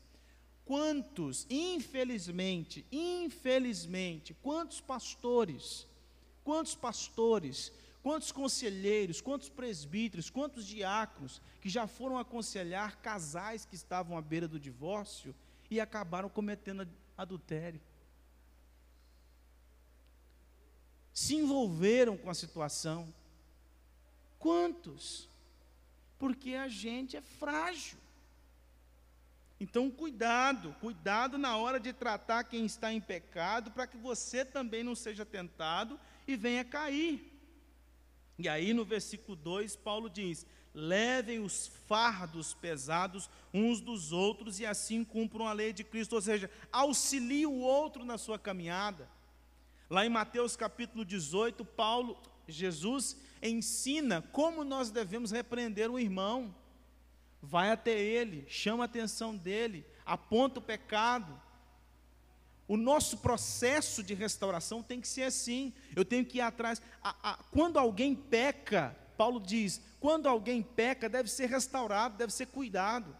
Quantos, 0.65 1.47
infelizmente, 1.49 2.85
infelizmente, 2.91 4.33
quantos 4.33 4.81
pastores, 4.81 5.87
quantos 6.43 6.75
pastores 6.75 7.71
Quantos 8.03 8.33
conselheiros, 8.33 9.21
quantos 9.21 9.47
presbíteros, 9.47 10.29
quantos 10.29 10.67
diáconos 10.67 11.41
que 11.61 11.69
já 11.69 11.87
foram 11.87 12.17
aconselhar 12.17 12.97
casais 12.97 13.63
que 13.63 13.75
estavam 13.75 14.17
à 14.17 14.21
beira 14.21 14.45
do 14.45 14.59
divórcio 14.59 15.33
e 15.71 15.79
acabaram 15.79 16.27
cometendo 16.27 16.85
adultério? 17.17 17.79
Se 21.13 21.33
envolveram 21.33 22.17
com 22.17 22.29
a 22.29 22.33
situação. 22.33 23.07
Quantos? 24.43 25.29
Porque 26.19 26.53
a 26.53 26.67
gente 26.67 27.15
é 27.15 27.21
frágil. 27.21 27.97
Então, 29.57 29.89
cuidado, 29.89 30.75
cuidado 30.81 31.37
na 31.37 31.55
hora 31.55 31.79
de 31.79 31.93
tratar 31.93 32.43
quem 32.43 32.65
está 32.65 32.91
em 32.91 32.99
pecado, 32.99 33.71
para 33.71 33.87
que 33.87 33.95
você 33.95 34.43
também 34.43 34.83
não 34.83 34.95
seja 34.95 35.25
tentado 35.25 35.97
e 36.27 36.35
venha 36.35 36.65
cair. 36.65 37.31
E 38.37 38.49
aí 38.49 38.73
no 38.73 38.83
versículo 38.83 39.37
2, 39.37 39.77
Paulo 39.77 40.09
diz: 40.09 40.45
levem 40.73 41.39
os 41.39 41.67
fardos 41.87 42.53
pesados 42.53 43.29
uns 43.53 43.79
dos 43.79 44.11
outros 44.11 44.59
e 44.59 44.65
assim 44.65 45.05
cumpram 45.05 45.47
a 45.47 45.53
lei 45.53 45.71
de 45.71 45.85
Cristo, 45.85 46.15
ou 46.15 46.21
seja, 46.21 46.51
auxilie 46.69 47.45
o 47.45 47.59
outro 47.59 48.03
na 48.03 48.17
sua 48.17 48.37
caminhada. 48.37 49.07
Lá 49.89 50.05
em 50.05 50.09
Mateus 50.09 50.57
capítulo 50.57 51.05
18, 51.05 51.63
Paulo, 51.63 52.21
Jesus 52.45 53.15
ensina 53.49 54.21
como 54.31 54.63
nós 54.63 54.89
devemos 54.89 55.31
repreender 55.31 55.89
o 55.91 55.99
irmão. 55.99 56.55
Vai 57.41 57.71
até 57.71 57.99
ele, 57.99 58.45
chama 58.47 58.83
a 58.83 58.85
atenção 58.85 59.35
dele, 59.35 59.85
aponta 60.05 60.59
o 60.59 60.63
pecado, 60.63 61.39
o 62.67 62.77
nosso 62.77 63.17
processo 63.17 64.01
de 64.01 64.13
restauração 64.13 64.81
tem 64.81 65.01
que 65.01 65.07
ser 65.07 65.23
assim. 65.23 65.73
Eu 65.95 66.05
tenho 66.05 66.25
que 66.25 66.37
ir 66.37 66.41
atrás. 66.41 66.81
A, 67.01 67.31
a, 67.31 67.37
quando 67.51 67.77
alguém 67.77 68.15
peca, 68.15 68.95
Paulo 69.17 69.39
diz: 69.39 69.81
quando 69.99 70.27
alguém 70.27 70.61
peca, 70.61 71.09
deve 71.09 71.29
ser 71.29 71.47
restaurado, 71.47 72.17
deve 72.17 72.31
ser 72.31 72.47
cuidado. 72.47 73.15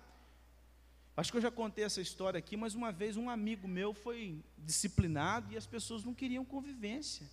Acho 1.15 1.32
que 1.32 1.38
eu 1.38 1.42
já 1.42 1.51
contei 1.51 1.84
essa 1.84 2.01
história 2.01 2.39
aqui, 2.39 2.58
mas 2.58 2.74
uma 2.74 2.92
vez 2.92 3.18
um 3.18 3.30
amigo 3.30 3.68
meu 3.68 3.94
foi 3.94 4.44
disciplinado 4.58 5.53
e 5.53 5.58
as 5.58 5.68
pessoas 5.68 6.03
não 6.03 6.13
queriam 6.13 6.44
convivência. 6.44 7.30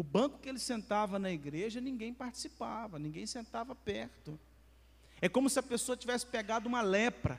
O 0.00 0.02
banco 0.02 0.38
que 0.38 0.48
ele 0.48 0.58
sentava 0.58 1.18
na 1.18 1.30
igreja, 1.30 1.78
ninguém 1.78 2.14
participava, 2.14 2.98
ninguém 2.98 3.26
sentava 3.26 3.74
perto. 3.74 4.40
É 5.20 5.28
como 5.28 5.50
se 5.50 5.58
a 5.58 5.62
pessoa 5.62 5.94
tivesse 5.94 6.24
pegado 6.24 6.66
uma 6.66 6.80
lepra. 6.80 7.38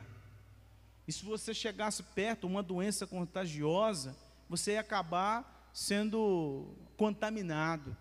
E 1.07 1.11
se 1.11 1.25
você 1.25 1.55
chegasse 1.55 2.03
perto, 2.03 2.45
uma 2.45 2.61
doença 2.61 3.07
contagiosa, 3.07 4.15
você 4.47 4.73
ia 4.73 4.79
acabar 4.79 5.71
sendo 5.73 6.77
contaminado. 6.95 7.97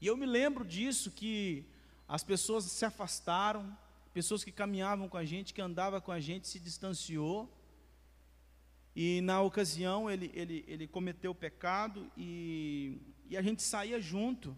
E 0.00 0.06
eu 0.06 0.16
me 0.16 0.24
lembro 0.24 0.64
disso 0.64 1.10
que 1.10 1.66
as 2.08 2.24
pessoas 2.24 2.64
se 2.64 2.86
afastaram, 2.86 3.76
pessoas 4.14 4.42
que 4.42 4.50
caminhavam 4.50 5.10
com 5.10 5.18
a 5.18 5.26
gente, 5.26 5.52
que 5.52 5.60
andavam 5.60 6.00
com 6.00 6.10
a 6.10 6.20
gente, 6.20 6.48
se 6.48 6.58
distanciou. 6.58 7.54
E 8.96 9.20
na 9.20 9.42
ocasião 9.42 10.10
ele, 10.10 10.30
ele, 10.32 10.64
ele 10.66 10.88
cometeu 10.88 11.32
o 11.32 11.34
pecado 11.34 12.10
e, 12.16 12.98
e 13.32 13.36
a 13.38 13.40
gente 13.40 13.62
saía 13.62 13.98
junto. 13.98 14.54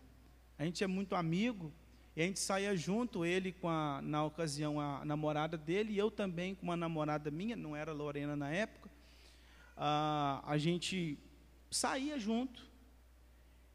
A 0.59 0.65
gente 0.65 0.83
é 0.83 0.87
muito 0.89 1.15
amigo. 1.15 1.73
E 2.17 2.23
a 2.23 2.27
gente 2.27 2.41
saía 2.41 2.77
junto, 2.77 3.25
ele 3.25 3.53
com 3.53 3.69
a, 3.69 4.03
na 4.03 4.25
ocasião 4.25 4.81
a 4.81 5.05
namorada 5.05 5.57
dele, 5.57 5.93
e 5.93 5.99
eu 5.99 6.11
também 6.11 6.57
com 6.57 6.65
uma 6.65 6.77
namorada 6.77 7.31
minha, 7.31 7.55
não 7.55 7.77
era 7.77 7.93
Lorena 7.93 8.35
na 8.35 8.51
época. 8.51 8.91
Ah, 9.77 10.43
a 10.45 10.59
gente 10.59 11.17
saía 11.71 12.19
junto. 12.19 12.69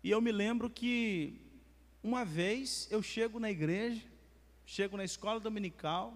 E 0.03 0.11
eu 0.11 0.19
me 0.21 0.33
lembro 0.33 0.69
que 0.69 1.39
uma 2.03 2.25
vez 2.25 2.85
eu 2.91 3.01
chego 3.01 3.39
na 3.39 3.49
igreja, 3.49 4.05
chego 4.65 4.97
na 4.97 5.05
escola 5.05 5.39
dominical, 5.39 6.13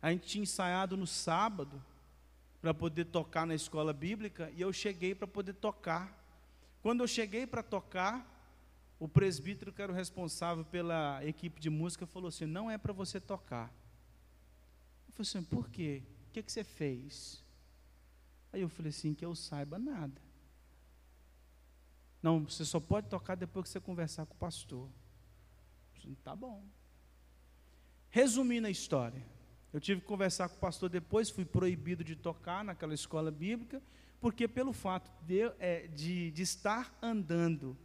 a 0.00 0.10
gente 0.10 0.26
tinha 0.26 0.42
ensaiado 0.42 0.96
no 0.96 1.06
sábado 1.06 1.80
para 2.60 2.74
poder 2.74 3.04
tocar 3.04 3.46
na 3.46 3.54
escola 3.54 3.92
bíblica 3.92 4.52
e 4.56 4.60
eu 4.60 4.72
cheguei 4.72 5.14
para 5.14 5.28
poder 5.28 5.54
tocar. 5.54 6.21
Quando 6.82 7.02
eu 7.02 7.08
cheguei 7.08 7.46
para 7.46 7.62
tocar, 7.62 8.28
o 8.98 9.08
presbítero 9.08 9.72
que 9.72 9.80
era 9.80 9.92
o 9.92 9.94
responsável 9.94 10.64
pela 10.64 11.24
equipe 11.24 11.60
de 11.60 11.70
música 11.70 12.06
falou 12.06 12.28
assim: 12.28 12.46
"Não 12.46 12.70
é 12.70 12.76
para 12.76 12.92
você 12.92 13.20
tocar". 13.20 13.72
Eu 15.06 15.12
falei 15.14 15.28
assim: 15.28 15.42
"Por 15.44 15.70
quê? 15.70 16.02
O 16.28 16.32
que, 16.32 16.42
que 16.42 16.52
você 16.52 16.64
fez?" 16.64 17.42
Aí 18.52 18.60
eu 18.60 18.68
falei 18.68 18.90
assim: 18.90 19.14
"Que 19.14 19.24
eu 19.24 19.34
saiba 19.34 19.78
nada". 19.78 20.20
Não, 22.22 22.44
você 22.44 22.64
só 22.64 22.78
pode 22.78 23.08
tocar 23.08 23.34
depois 23.34 23.64
que 23.64 23.70
você 23.70 23.80
conversar 23.80 24.26
com 24.26 24.34
o 24.34 24.38
pastor. 24.38 24.88
Falei, 25.94 26.16
tá 26.22 26.36
bom. 26.36 26.64
Resumindo 28.10 28.68
a 28.68 28.70
história, 28.70 29.24
eu 29.72 29.80
tive 29.80 30.00
que 30.00 30.06
conversar 30.06 30.48
com 30.48 30.56
o 30.56 30.60
pastor 30.60 30.88
depois, 30.88 31.30
fui 31.30 31.44
proibido 31.44 32.04
de 32.04 32.14
tocar 32.14 32.62
naquela 32.64 32.94
escola 32.94 33.30
bíblica, 33.30 33.82
porque 34.22 34.46
pelo 34.46 34.72
fato 34.72 35.10
de, 35.26 35.40
é, 35.58 35.88
de, 35.88 36.30
de 36.30 36.42
estar 36.42 36.96
andando 37.02 37.76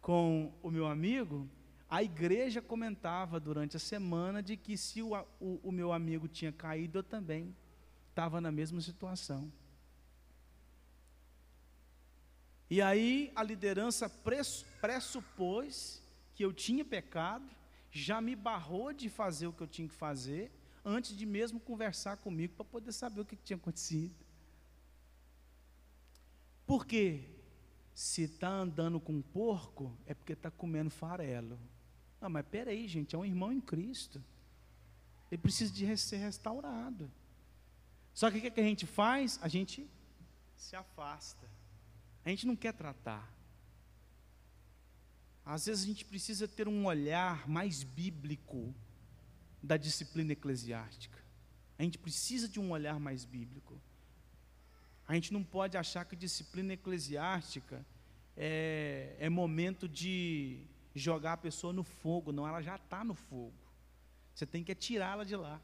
com 0.00 0.50
o 0.62 0.70
meu 0.70 0.86
amigo, 0.86 1.46
a 1.86 2.02
igreja 2.02 2.62
comentava 2.62 3.38
durante 3.38 3.76
a 3.76 3.78
semana 3.78 4.42
de 4.42 4.56
que 4.56 4.74
se 4.74 5.02
o, 5.02 5.14
o, 5.38 5.60
o 5.62 5.70
meu 5.70 5.92
amigo 5.92 6.26
tinha 6.26 6.50
caído, 6.50 7.00
eu 7.00 7.02
também 7.02 7.54
estava 8.08 8.40
na 8.40 8.50
mesma 8.50 8.80
situação. 8.80 9.52
E 12.70 12.80
aí 12.80 13.30
a 13.36 13.42
liderança 13.42 14.08
pressupôs 14.80 16.02
que 16.34 16.42
eu 16.42 16.54
tinha 16.54 16.86
pecado, 16.86 17.44
já 17.90 18.18
me 18.18 18.34
barrou 18.34 18.94
de 18.94 19.10
fazer 19.10 19.46
o 19.46 19.52
que 19.52 19.62
eu 19.62 19.66
tinha 19.66 19.88
que 19.88 19.94
fazer, 19.94 20.50
antes 20.82 21.14
de 21.14 21.26
mesmo 21.26 21.60
conversar 21.60 22.16
comigo 22.16 22.54
para 22.54 22.64
poder 22.64 22.92
saber 22.92 23.20
o 23.20 23.26
que 23.26 23.36
tinha 23.36 23.58
acontecido. 23.58 24.29
Por 26.70 26.86
quê? 26.86 27.24
Se 27.92 28.22
está 28.22 28.48
andando 28.48 29.00
com 29.00 29.14
um 29.14 29.22
porco, 29.22 29.92
é 30.06 30.14
porque 30.14 30.34
está 30.34 30.52
comendo 30.52 30.88
farelo. 30.88 31.58
Ah, 32.20 32.28
mas 32.28 32.46
peraí, 32.46 32.86
gente, 32.86 33.12
é 33.12 33.18
um 33.18 33.24
irmão 33.24 33.52
em 33.52 33.60
Cristo. 33.60 34.22
Ele 35.32 35.42
precisa 35.42 35.72
de 35.72 35.96
ser 35.96 36.18
restaurado. 36.18 37.10
Só 38.14 38.30
que 38.30 38.38
o 38.38 38.52
que 38.52 38.60
a 38.60 38.62
gente 38.62 38.86
faz? 38.86 39.36
A 39.42 39.48
gente 39.48 39.90
se 40.54 40.76
afasta. 40.76 41.50
A 42.24 42.28
gente 42.28 42.46
não 42.46 42.54
quer 42.54 42.72
tratar. 42.72 43.34
Às 45.44 45.66
vezes 45.66 45.82
a 45.82 45.86
gente 45.88 46.04
precisa 46.04 46.46
ter 46.46 46.68
um 46.68 46.86
olhar 46.86 47.48
mais 47.48 47.82
bíblico 47.82 48.72
da 49.60 49.76
disciplina 49.76 50.34
eclesiástica. 50.34 51.18
A 51.76 51.82
gente 51.82 51.98
precisa 51.98 52.48
de 52.48 52.60
um 52.60 52.70
olhar 52.70 53.00
mais 53.00 53.24
bíblico. 53.24 53.82
A 55.10 55.14
gente 55.14 55.32
não 55.32 55.42
pode 55.42 55.76
achar 55.76 56.04
que 56.04 56.14
disciplina 56.14 56.72
eclesiástica 56.74 57.84
é, 58.36 59.16
é 59.18 59.28
momento 59.28 59.88
de 59.88 60.62
jogar 60.94 61.32
a 61.32 61.36
pessoa 61.36 61.72
no 61.72 61.82
fogo. 61.82 62.30
Não, 62.30 62.46
ela 62.46 62.62
já 62.62 62.76
está 62.76 63.02
no 63.02 63.16
fogo. 63.16 63.52
Você 64.32 64.46
tem 64.46 64.62
que 64.62 64.72
tirá-la 64.72 65.24
de 65.24 65.34
lá. 65.34 65.60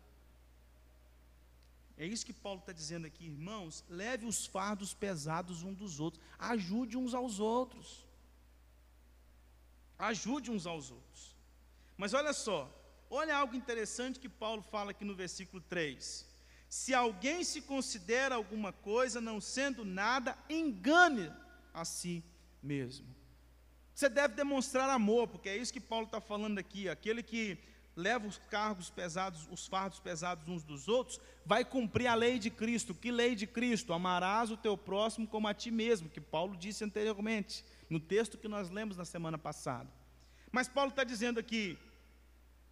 É 1.96 2.04
isso 2.04 2.26
que 2.26 2.32
Paulo 2.32 2.58
está 2.58 2.72
dizendo 2.72 3.06
aqui, 3.06 3.26
irmãos. 3.26 3.84
Leve 3.88 4.26
os 4.26 4.46
fardos 4.46 4.92
pesados 4.92 5.62
um 5.62 5.72
dos 5.72 6.00
outros. 6.00 6.20
Ajude 6.40 6.96
uns 6.96 7.14
aos 7.14 7.38
outros. 7.38 8.04
Ajude 9.96 10.50
uns 10.50 10.66
aos 10.66 10.90
outros. 10.90 11.36
Mas 11.96 12.14
olha 12.14 12.32
só, 12.32 12.68
olha 13.08 13.36
algo 13.36 13.54
interessante 13.54 14.18
que 14.18 14.28
Paulo 14.28 14.60
fala 14.60 14.90
aqui 14.90 15.04
no 15.04 15.14
versículo 15.14 15.62
3. 15.68 16.25
Se 16.68 16.92
alguém 16.92 17.44
se 17.44 17.62
considera 17.62 18.34
alguma 18.34 18.72
coisa, 18.72 19.20
não 19.20 19.40
sendo 19.40 19.84
nada, 19.84 20.36
engane 20.48 21.32
a 21.72 21.84
si 21.84 22.24
mesmo. 22.62 23.06
Você 23.94 24.08
deve 24.08 24.34
demonstrar 24.34 24.90
amor, 24.90 25.28
porque 25.28 25.48
é 25.48 25.56
isso 25.56 25.72
que 25.72 25.80
Paulo 25.80 26.06
está 26.06 26.20
falando 26.20 26.58
aqui. 26.58 26.88
Aquele 26.88 27.22
que 27.22 27.58
leva 27.96 28.26
os 28.26 28.36
cargos 28.50 28.90
pesados, 28.90 29.48
os 29.50 29.66
fardos 29.66 29.98
pesados 29.98 30.46
uns 30.48 30.62
dos 30.62 30.86
outros, 30.86 31.18
vai 31.46 31.64
cumprir 31.64 32.06
a 32.08 32.14
lei 32.14 32.38
de 32.38 32.50
Cristo. 32.50 32.94
Que 32.94 33.10
lei 33.10 33.34
de 33.34 33.46
Cristo? 33.46 33.94
Amarás 33.94 34.50
o 34.50 34.56
teu 34.56 34.76
próximo 34.76 35.26
como 35.26 35.48
a 35.48 35.54
ti 35.54 35.70
mesmo, 35.70 36.10
que 36.10 36.20
Paulo 36.20 36.56
disse 36.56 36.84
anteriormente, 36.84 37.64
no 37.88 37.98
texto 37.98 38.36
que 38.36 38.48
nós 38.48 38.68
lemos 38.68 38.98
na 38.98 39.04
semana 39.06 39.38
passada. 39.38 39.90
Mas 40.52 40.68
Paulo 40.68 40.90
está 40.90 41.04
dizendo 41.04 41.40
aqui: 41.40 41.78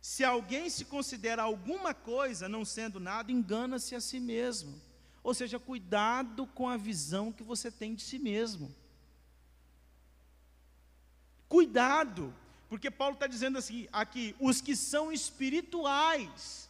se 0.04 0.22
alguém 0.22 0.68
se 0.68 0.84
considera 0.84 1.42
alguma 1.42 1.94
coisa, 1.94 2.46
não 2.46 2.62
sendo 2.62 3.00
nada, 3.00 3.32
engana-se 3.32 3.94
a 3.94 4.00
si 4.02 4.20
mesmo. 4.20 4.78
Ou 5.22 5.32
seja, 5.32 5.58
cuidado 5.58 6.46
com 6.48 6.68
a 6.68 6.76
visão 6.76 7.32
que 7.32 7.42
você 7.42 7.70
tem 7.70 7.94
de 7.94 8.02
si 8.02 8.18
mesmo. 8.18 8.70
Cuidado, 11.48 12.34
porque 12.68 12.90
Paulo 12.90 13.14
está 13.14 13.26
dizendo 13.26 13.56
assim, 13.56 13.88
aqui, 13.90 14.36
os 14.38 14.60
que 14.60 14.76
são 14.76 15.10
espirituais 15.10 16.68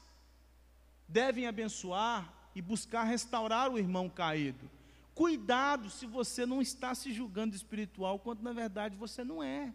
devem 1.09 1.49
abençoar 1.49 2.33
e 2.55 2.62
buscar 2.62 3.03
restaurar 3.03 3.68
o 3.68 3.81
irmão 3.81 4.09
caído. 4.09 4.70
Cuidado 5.12 5.90
se 5.90 6.07
você 6.07 6.47
não 6.47 6.62
está 6.62 6.94
se 6.94 7.12
julgando 7.12 7.57
espiritual, 7.57 8.16
quando 8.16 8.42
na 8.42 8.53
verdade 8.53 8.94
você 8.94 9.25
não 9.25 9.42
é. 9.42 9.75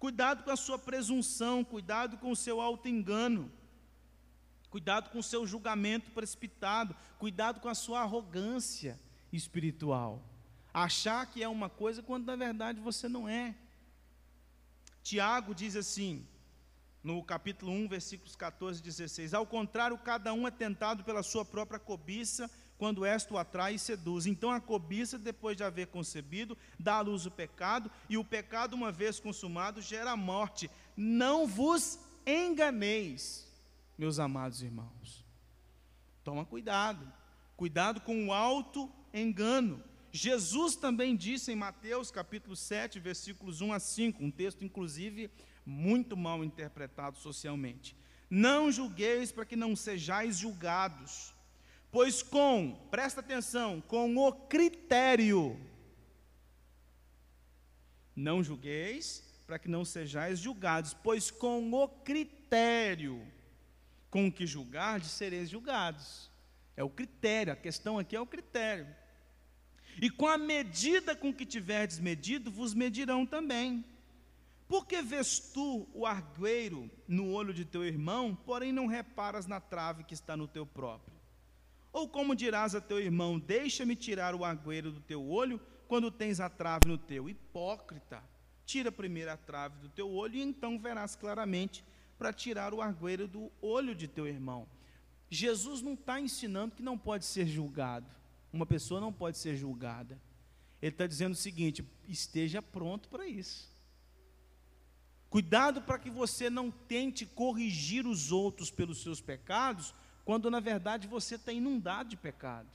Cuidado 0.00 0.42
com 0.42 0.50
a 0.50 0.56
sua 0.56 0.78
presunção, 0.78 1.62
cuidado 1.62 2.16
com 2.16 2.30
o 2.30 2.36
seu 2.36 2.58
auto-engano. 2.58 3.52
Cuidado 4.70 5.10
com 5.10 5.18
o 5.18 5.22
seu 5.22 5.46
julgamento 5.46 6.10
precipitado, 6.12 6.96
cuidado 7.18 7.60
com 7.60 7.68
a 7.68 7.74
sua 7.74 8.00
arrogância 8.00 8.98
espiritual. 9.30 10.22
Achar 10.72 11.26
que 11.26 11.42
é 11.42 11.48
uma 11.48 11.68
coisa 11.68 12.02
quando 12.02 12.24
na 12.24 12.34
verdade 12.34 12.80
você 12.80 13.10
não 13.10 13.28
é. 13.28 13.54
Tiago 15.02 15.54
diz 15.54 15.76
assim, 15.76 16.26
no 17.04 17.22
capítulo 17.22 17.70
1, 17.70 17.88
versículos 17.88 18.34
14 18.34 18.80
e 18.80 18.82
16: 18.82 19.34
Ao 19.34 19.44
contrário, 19.44 19.98
cada 19.98 20.32
um 20.32 20.48
é 20.48 20.50
tentado 20.50 21.04
pela 21.04 21.22
sua 21.22 21.44
própria 21.44 21.78
cobiça, 21.78 22.50
quando 22.80 23.04
esta 23.04 23.34
o 23.34 23.36
atrai 23.36 23.74
e 23.74 23.78
seduz. 23.78 24.24
Então 24.24 24.50
a 24.50 24.58
cobiça, 24.58 25.18
depois 25.18 25.54
de 25.54 25.62
haver 25.62 25.88
concebido, 25.88 26.56
dá 26.78 26.94
à 26.94 27.00
luz 27.02 27.26
o 27.26 27.30
pecado, 27.30 27.90
e 28.08 28.16
o 28.16 28.24
pecado, 28.24 28.72
uma 28.72 28.90
vez 28.90 29.20
consumado, 29.20 29.82
gera 29.82 30.16
morte. 30.16 30.70
Não 30.96 31.46
vos 31.46 32.00
enganeis, 32.26 33.46
meus 33.98 34.18
amados 34.18 34.62
irmãos. 34.62 35.22
Toma 36.24 36.46
cuidado, 36.46 37.06
cuidado 37.54 38.00
com 38.00 38.28
o 38.28 38.32
alto 38.32 38.90
engano. 39.12 39.84
Jesus 40.10 40.74
também 40.74 41.14
disse 41.14 41.52
em 41.52 41.56
Mateus 41.56 42.10
capítulo 42.10 42.56
7, 42.56 42.98
versículos 42.98 43.60
1 43.60 43.74
a 43.74 43.78
5, 43.78 44.24
um 44.24 44.30
texto 44.30 44.64
inclusive 44.64 45.30
muito 45.66 46.16
mal 46.16 46.42
interpretado 46.42 47.18
socialmente. 47.18 47.94
Não 48.30 48.72
julgueis 48.72 49.30
para 49.30 49.44
que 49.44 49.54
não 49.54 49.76
sejais 49.76 50.38
julgados, 50.38 51.34
pois 51.90 52.22
com, 52.22 52.76
presta 52.90 53.20
atenção, 53.20 53.80
com 53.80 54.16
o 54.16 54.32
critério, 54.32 55.58
não 58.14 58.42
julgueis 58.42 59.24
para 59.46 59.58
que 59.58 59.68
não 59.68 59.84
sejais 59.84 60.38
julgados, 60.38 60.94
pois 60.94 61.30
com 61.30 61.72
o 61.72 61.88
critério 61.88 63.26
com 64.10 64.30
que 64.30 64.46
julgardes, 64.46 65.10
sereis 65.10 65.48
julgados. 65.48 66.30
É 66.76 66.82
o 66.82 66.90
critério, 66.90 67.52
a 67.52 67.56
questão 67.56 67.98
aqui 67.98 68.16
é 68.16 68.20
o 68.20 68.26
critério. 68.26 68.86
E 70.00 70.10
com 70.10 70.26
a 70.26 70.38
medida 70.38 71.14
com 71.14 71.32
que 71.32 71.46
tiverdes 71.46 71.98
medido, 71.98 72.50
vos 72.50 72.74
medirão 72.74 73.24
também. 73.26 73.84
Porque 74.66 75.02
vês 75.02 75.38
tu 75.38 75.88
o 75.92 76.06
argueiro 76.06 76.90
no 77.06 77.32
olho 77.32 77.52
de 77.52 77.64
teu 77.64 77.84
irmão, 77.84 78.34
porém 78.34 78.72
não 78.72 78.86
reparas 78.86 79.46
na 79.46 79.60
trave 79.60 80.04
que 80.04 80.14
está 80.14 80.36
no 80.36 80.46
teu 80.46 80.64
próprio? 80.64 81.19
Ou 81.92 82.08
como 82.08 82.34
dirás 82.34 82.74
a 82.74 82.80
teu 82.80 83.00
irmão: 83.00 83.38
Deixa-me 83.38 83.96
tirar 83.96 84.34
o 84.34 84.44
argueiro 84.44 84.92
do 84.92 85.00
teu 85.00 85.26
olho, 85.28 85.60
quando 85.88 86.10
tens 86.10 86.40
a 86.40 86.48
trave 86.48 86.86
no 86.86 86.96
teu? 86.96 87.28
Hipócrita, 87.28 88.22
tira 88.64 88.92
primeiro 88.92 89.30
a 89.30 89.36
trave 89.36 89.78
do 89.78 89.88
teu 89.88 90.10
olho, 90.10 90.36
e 90.36 90.42
então 90.42 90.78
verás 90.78 91.16
claramente 91.16 91.84
para 92.18 92.32
tirar 92.32 92.72
o 92.74 92.80
argueiro 92.80 93.26
do 93.26 93.50
olho 93.60 93.94
de 93.94 94.06
teu 94.06 94.26
irmão. 94.26 94.68
Jesus 95.30 95.80
não 95.80 95.94
está 95.94 96.20
ensinando 96.20 96.74
que 96.74 96.82
não 96.82 96.98
pode 96.98 97.24
ser 97.24 97.46
julgado. 97.46 98.06
Uma 98.52 98.66
pessoa 98.66 99.00
não 99.00 99.12
pode 99.12 99.38
ser 99.38 99.56
julgada. 99.56 100.20
Ele 100.82 100.92
está 100.92 101.06
dizendo 101.06 101.32
o 101.32 101.36
seguinte: 101.36 101.84
esteja 102.08 102.60
pronto 102.60 103.08
para 103.08 103.26
isso. 103.26 103.70
Cuidado 105.28 105.80
para 105.82 105.98
que 105.98 106.10
você 106.10 106.50
não 106.50 106.70
tente 106.70 107.24
corrigir 107.24 108.04
os 108.04 108.32
outros 108.32 108.68
pelos 108.68 109.00
seus 109.00 109.20
pecados, 109.20 109.94
quando 110.30 110.48
na 110.48 110.60
verdade 110.60 111.08
você 111.08 111.34
está 111.34 111.52
inundado 111.52 112.10
de 112.10 112.16
pecado. 112.16 112.68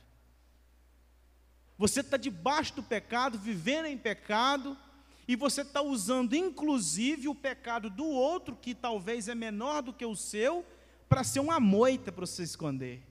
Você 1.77 2.01
está 2.01 2.17
debaixo 2.17 2.75
do 2.75 2.83
pecado, 2.83 3.39
vivendo 3.39 3.85
em 3.85 3.97
pecado, 3.97 4.77
e 5.25 5.37
você 5.37 5.61
está 5.61 5.81
usando 5.81 6.35
inclusive 6.35 7.29
o 7.29 7.33
pecado 7.33 7.89
do 7.89 8.03
outro, 8.03 8.57
que 8.57 8.75
talvez 8.75 9.29
é 9.29 9.33
menor 9.33 9.81
do 9.81 9.93
que 9.93 10.05
o 10.05 10.17
seu, 10.17 10.65
para 11.07 11.23
ser 11.23 11.39
uma 11.39 11.57
moita 11.57 12.11
para 12.11 12.25
você 12.25 12.43
esconder. 12.43 13.01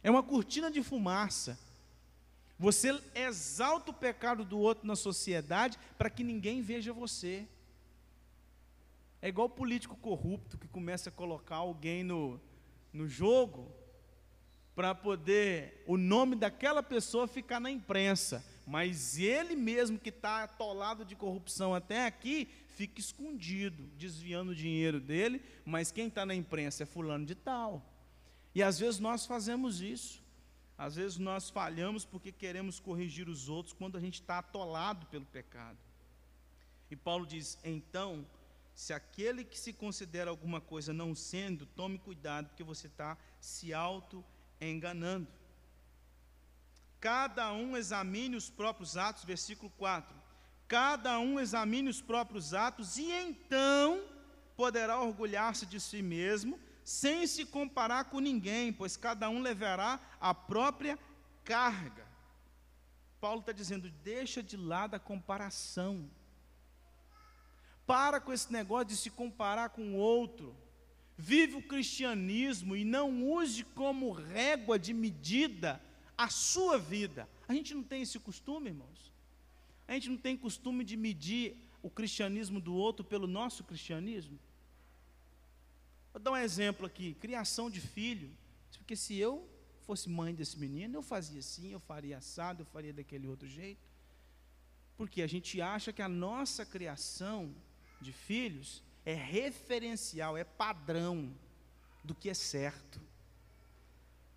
É 0.00 0.08
uma 0.08 0.22
cortina 0.22 0.70
de 0.70 0.80
fumaça. 0.80 1.58
Você 2.60 2.96
exalta 3.16 3.90
o 3.90 3.94
pecado 3.94 4.44
do 4.44 4.60
outro 4.60 4.86
na 4.86 4.94
sociedade 4.94 5.76
para 5.98 6.08
que 6.08 6.22
ninguém 6.22 6.62
veja 6.62 6.92
você. 6.92 7.48
É 9.20 9.26
igual 9.26 9.48
o 9.48 9.50
político 9.50 9.96
corrupto 9.96 10.56
que 10.56 10.68
começa 10.68 11.08
a 11.08 11.12
colocar 11.12 11.56
alguém 11.56 12.04
no, 12.04 12.40
no 12.96 13.06
jogo 13.06 13.72
para 14.74 14.94
poder 14.94 15.84
o 15.86 15.96
nome 15.96 16.34
daquela 16.34 16.82
pessoa 16.82 17.28
ficar 17.28 17.60
na 17.60 17.70
imprensa, 17.70 18.44
mas 18.66 19.18
ele 19.18 19.54
mesmo 19.54 19.98
que 19.98 20.08
está 20.08 20.42
atolado 20.42 21.04
de 21.04 21.14
corrupção 21.14 21.74
até 21.74 22.06
aqui, 22.06 22.48
fica 22.68 23.00
escondido, 23.00 23.84
desviando 23.96 24.52
o 24.52 24.54
dinheiro 24.54 25.00
dele, 25.00 25.42
mas 25.64 25.92
quem 25.92 26.08
está 26.08 26.26
na 26.26 26.34
imprensa 26.34 26.82
é 26.82 26.86
fulano 26.86 27.24
de 27.24 27.34
tal. 27.34 27.82
E 28.54 28.62
às 28.62 28.78
vezes 28.78 28.98
nós 28.98 29.24
fazemos 29.24 29.80
isso. 29.80 30.24
Às 30.78 30.96
vezes 30.96 31.16
nós 31.16 31.48
falhamos 31.48 32.04
porque 32.04 32.30
queremos 32.30 32.78
corrigir 32.78 33.28
os 33.28 33.48
outros 33.48 33.72
quando 33.72 33.96
a 33.96 34.00
gente 34.00 34.20
está 34.20 34.38
atolado 34.38 35.06
pelo 35.06 35.24
pecado. 35.24 35.78
E 36.90 36.96
Paulo 36.96 37.26
diz: 37.26 37.58
então, 37.64 38.26
se 38.76 38.92
aquele 38.92 39.42
que 39.42 39.58
se 39.58 39.72
considera 39.72 40.28
alguma 40.28 40.60
coisa 40.60 40.92
não 40.92 41.14
sendo, 41.14 41.64
tome 41.64 41.98
cuidado, 41.98 42.48
porque 42.48 42.62
você 42.62 42.88
está 42.88 43.16
se 43.40 43.72
auto-enganando. 43.72 45.26
Cada 47.00 47.54
um 47.54 47.74
examine 47.74 48.36
os 48.36 48.50
próprios 48.50 48.98
atos, 48.98 49.24
versículo 49.24 49.70
4. 49.78 50.14
Cada 50.68 51.18
um 51.18 51.40
examine 51.40 51.88
os 51.88 52.02
próprios 52.02 52.52
atos 52.52 52.98
e 52.98 53.10
então 53.10 54.04
poderá 54.54 55.00
orgulhar-se 55.00 55.64
de 55.64 55.80
si 55.80 56.02
mesmo, 56.02 56.60
sem 56.84 57.26
se 57.26 57.46
comparar 57.46 58.04
com 58.04 58.20
ninguém, 58.20 58.74
pois 58.74 58.94
cada 58.94 59.30
um 59.30 59.40
levará 59.40 59.98
a 60.20 60.34
própria 60.34 60.98
carga. 61.44 62.06
Paulo 63.22 63.40
está 63.40 63.52
dizendo: 63.52 63.88
deixa 64.04 64.42
de 64.42 64.58
lado 64.58 64.94
a 64.94 65.00
comparação. 65.00 66.10
Para 67.86 68.20
com 68.20 68.32
esse 68.32 68.52
negócio 68.52 68.86
de 68.86 68.96
se 68.96 69.10
comparar 69.10 69.70
com 69.70 69.94
o 69.94 69.96
outro. 69.96 70.54
Vive 71.16 71.54
o 71.54 71.62
cristianismo 71.62 72.76
e 72.76 72.84
não 72.84 73.30
use 73.30 73.64
como 73.64 74.10
régua 74.12 74.78
de 74.78 74.92
medida 74.92 75.80
a 76.16 76.28
sua 76.28 76.78
vida. 76.78 77.28
A 77.48 77.54
gente 77.54 77.74
não 77.74 77.82
tem 77.82 78.02
esse 78.02 78.18
costume, 78.18 78.70
irmãos. 78.70 79.12
A 79.86 79.94
gente 79.94 80.10
não 80.10 80.16
tem 80.16 80.36
costume 80.36 80.84
de 80.84 80.96
medir 80.96 81.56
o 81.82 81.88
cristianismo 81.88 82.60
do 82.60 82.74
outro 82.74 83.04
pelo 83.04 83.26
nosso 83.26 83.62
cristianismo. 83.62 84.38
Vou 86.12 86.20
dar 86.20 86.32
um 86.32 86.36
exemplo 86.36 86.84
aqui: 86.86 87.14
criação 87.14 87.70
de 87.70 87.80
filho. 87.80 88.30
Porque 88.78 88.96
se 88.96 89.16
eu 89.16 89.48
fosse 89.82 90.08
mãe 90.08 90.34
desse 90.34 90.58
menino, 90.58 90.96
eu 90.96 91.02
fazia 91.02 91.40
assim, 91.40 91.72
eu 91.72 91.80
faria 91.80 92.18
assado, 92.18 92.62
eu 92.62 92.66
faria 92.66 92.92
daquele 92.92 93.26
outro 93.26 93.48
jeito. 93.48 93.80
Porque 94.96 95.22
a 95.22 95.26
gente 95.26 95.60
acha 95.60 95.92
que 95.92 96.02
a 96.02 96.08
nossa 96.08 96.64
criação 96.64 97.54
de 98.00 98.12
filhos 98.12 98.82
é 99.04 99.14
referencial, 99.14 100.36
é 100.36 100.44
padrão 100.44 101.32
do 102.02 102.14
que 102.14 102.28
é 102.28 102.34
certo. 102.34 103.00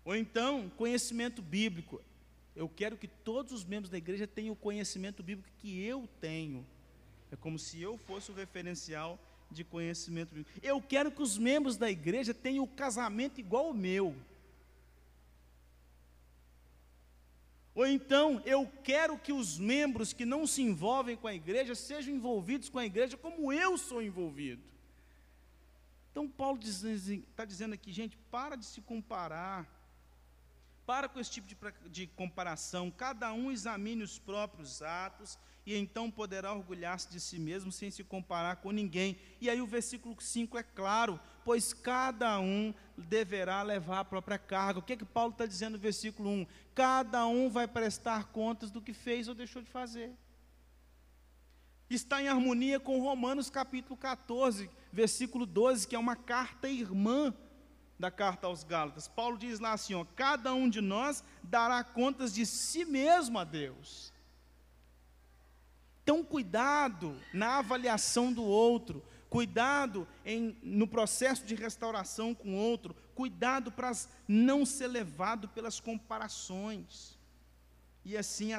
Ou 0.04 0.16
então, 0.16 0.70
conhecimento 0.76 1.42
bíblico. 1.42 2.00
Eu 2.54 2.68
quero 2.68 2.96
que 2.96 3.08
todos 3.08 3.52
os 3.52 3.64
membros 3.64 3.90
da 3.90 3.98
igreja 3.98 4.26
tenham 4.26 4.52
o 4.52 4.56
conhecimento 4.56 5.22
bíblico 5.22 5.50
que 5.58 5.82
eu 5.82 6.08
tenho. 6.20 6.66
É 7.30 7.36
como 7.36 7.58
se 7.58 7.80
eu 7.80 7.96
fosse 7.96 8.30
o 8.30 8.34
referencial 8.34 9.18
de 9.50 9.64
conhecimento 9.64 10.34
bíblico. 10.34 10.58
Eu 10.62 10.80
quero 10.80 11.10
que 11.10 11.22
os 11.22 11.38
membros 11.38 11.76
da 11.76 11.90
igreja 11.90 12.34
tenham 12.34 12.64
o 12.64 12.68
casamento 12.68 13.40
igual 13.40 13.66
ao 13.66 13.74
meu. 13.74 14.16
Ou 17.80 17.86
então, 17.86 18.42
eu 18.44 18.70
quero 18.84 19.16
que 19.16 19.32
os 19.32 19.56
membros 19.56 20.12
que 20.12 20.26
não 20.26 20.46
se 20.46 20.60
envolvem 20.60 21.16
com 21.16 21.26
a 21.26 21.32
igreja 21.32 21.74
sejam 21.74 22.12
envolvidos 22.14 22.68
com 22.68 22.78
a 22.78 22.84
igreja 22.84 23.16
como 23.16 23.50
eu 23.50 23.78
sou 23.78 24.02
envolvido. 24.02 24.62
Então, 26.10 26.28
Paulo 26.28 26.60
está 26.62 27.46
dizendo 27.46 27.72
aqui, 27.72 27.90
gente, 27.90 28.18
para 28.30 28.54
de 28.54 28.66
se 28.66 28.82
comparar. 28.82 29.66
Para 30.84 31.08
com 31.08 31.18
esse 31.18 31.30
tipo 31.30 31.48
de, 31.48 31.56
de 31.88 32.06
comparação. 32.08 32.90
Cada 32.90 33.32
um 33.32 33.50
examine 33.50 34.02
os 34.02 34.18
próprios 34.18 34.82
atos 34.82 35.38
e 35.64 35.74
então 35.74 36.10
poderá 36.10 36.52
orgulhar-se 36.52 37.08
de 37.08 37.18
si 37.18 37.38
mesmo 37.38 37.72
sem 37.72 37.90
se 37.90 38.04
comparar 38.04 38.56
com 38.56 38.72
ninguém. 38.72 39.16
E 39.40 39.48
aí 39.48 39.62
o 39.62 39.66
versículo 39.66 40.14
5 40.20 40.58
é 40.58 40.62
claro: 40.62 41.18
pois 41.46 41.72
cada 41.72 42.38
um 42.40 42.74
deverá 43.00 43.62
levar 43.62 44.00
a 44.00 44.04
própria 44.04 44.38
carga. 44.38 44.78
O 44.78 44.82
que 44.82 44.92
é 44.92 44.96
que 44.96 45.04
Paulo 45.04 45.32
está 45.32 45.46
dizendo 45.46 45.72
no 45.72 45.78
versículo 45.78 46.30
1? 46.30 46.46
Cada 46.74 47.26
um 47.26 47.48
vai 47.48 47.66
prestar 47.66 48.24
contas 48.24 48.70
do 48.70 48.80
que 48.80 48.92
fez 48.92 49.28
ou 49.28 49.34
deixou 49.34 49.62
de 49.62 49.70
fazer. 49.70 50.12
Está 51.88 52.22
em 52.22 52.28
harmonia 52.28 52.78
com 52.78 53.00
Romanos 53.00 53.50
capítulo 53.50 53.96
14, 53.96 54.70
versículo 54.92 55.44
12, 55.44 55.88
que 55.88 55.96
é 55.96 55.98
uma 55.98 56.14
carta 56.14 56.68
irmã 56.68 57.34
da 57.98 58.10
carta 58.10 58.46
aos 58.46 58.64
Gálatas. 58.64 59.08
Paulo 59.08 59.36
diz 59.36 59.60
lá 59.60 59.72
assim: 59.72 59.94
ó, 59.94 60.04
cada 60.16 60.54
um 60.54 60.68
de 60.68 60.80
nós 60.80 61.22
dará 61.42 61.82
contas 61.84 62.32
de 62.32 62.46
si 62.46 62.84
mesmo 62.84 63.38
a 63.38 63.44
Deus. 63.44 64.12
Então, 66.02 66.24
cuidado 66.24 67.16
na 67.32 67.58
avaliação 67.58 68.32
do 68.32 68.42
outro, 68.42 69.04
cuidado 69.30 70.06
em, 70.24 70.58
no 70.60 70.88
processo 70.88 71.46
de 71.46 71.54
restauração 71.54 72.34
com 72.34 72.56
outro, 72.56 72.94
cuidado 73.14 73.70
para 73.70 73.92
não 74.26 74.66
ser 74.66 74.88
levado 74.88 75.48
pelas 75.48 75.78
comparações 75.78 77.16
e 78.04 78.16
assim 78.16 78.50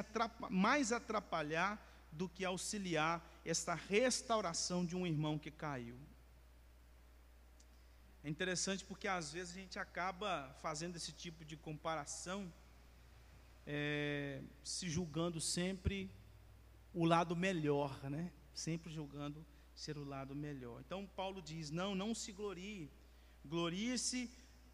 mais 0.48 0.90
atrapalhar 0.90 1.78
do 2.10 2.26
que 2.28 2.44
auxiliar 2.44 3.22
esta 3.44 3.74
restauração 3.74 4.84
de 4.84 4.96
um 4.96 5.06
irmão 5.06 5.38
que 5.38 5.50
caiu. 5.50 5.98
É 8.24 8.30
interessante 8.30 8.84
porque 8.84 9.08
às 9.08 9.32
vezes 9.32 9.54
a 9.54 9.60
gente 9.60 9.78
acaba 9.78 10.54
fazendo 10.62 10.96
esse 10.96 11.12
tipo 11.12 11.44
de 11.44 11.56
comparação, 11.56 12.50
é, 13.66 14.40
se 14.62 14.88
julgando 14.88 15.40
sempre 15.40 16.10
o 16.94 17.04
lado 17.04 17.34
melhor, 17.34 17.98
né? 18.08 18.30
Sempre 18.54 18.92
julgando 18.92 19.44
ser 19.74 19.96
o 19.98 20.04
lado 20.04 20.34
melhor. 20.34 20.80
Então 20.80 21.06
Paulo 21.06 21.40
diz: 21.42 21.70
não, 21.70 21.94
não 21.94 22.14
se 22.14 22.32
glorie, 22.32 22.90
glorie-se 23.44 24.30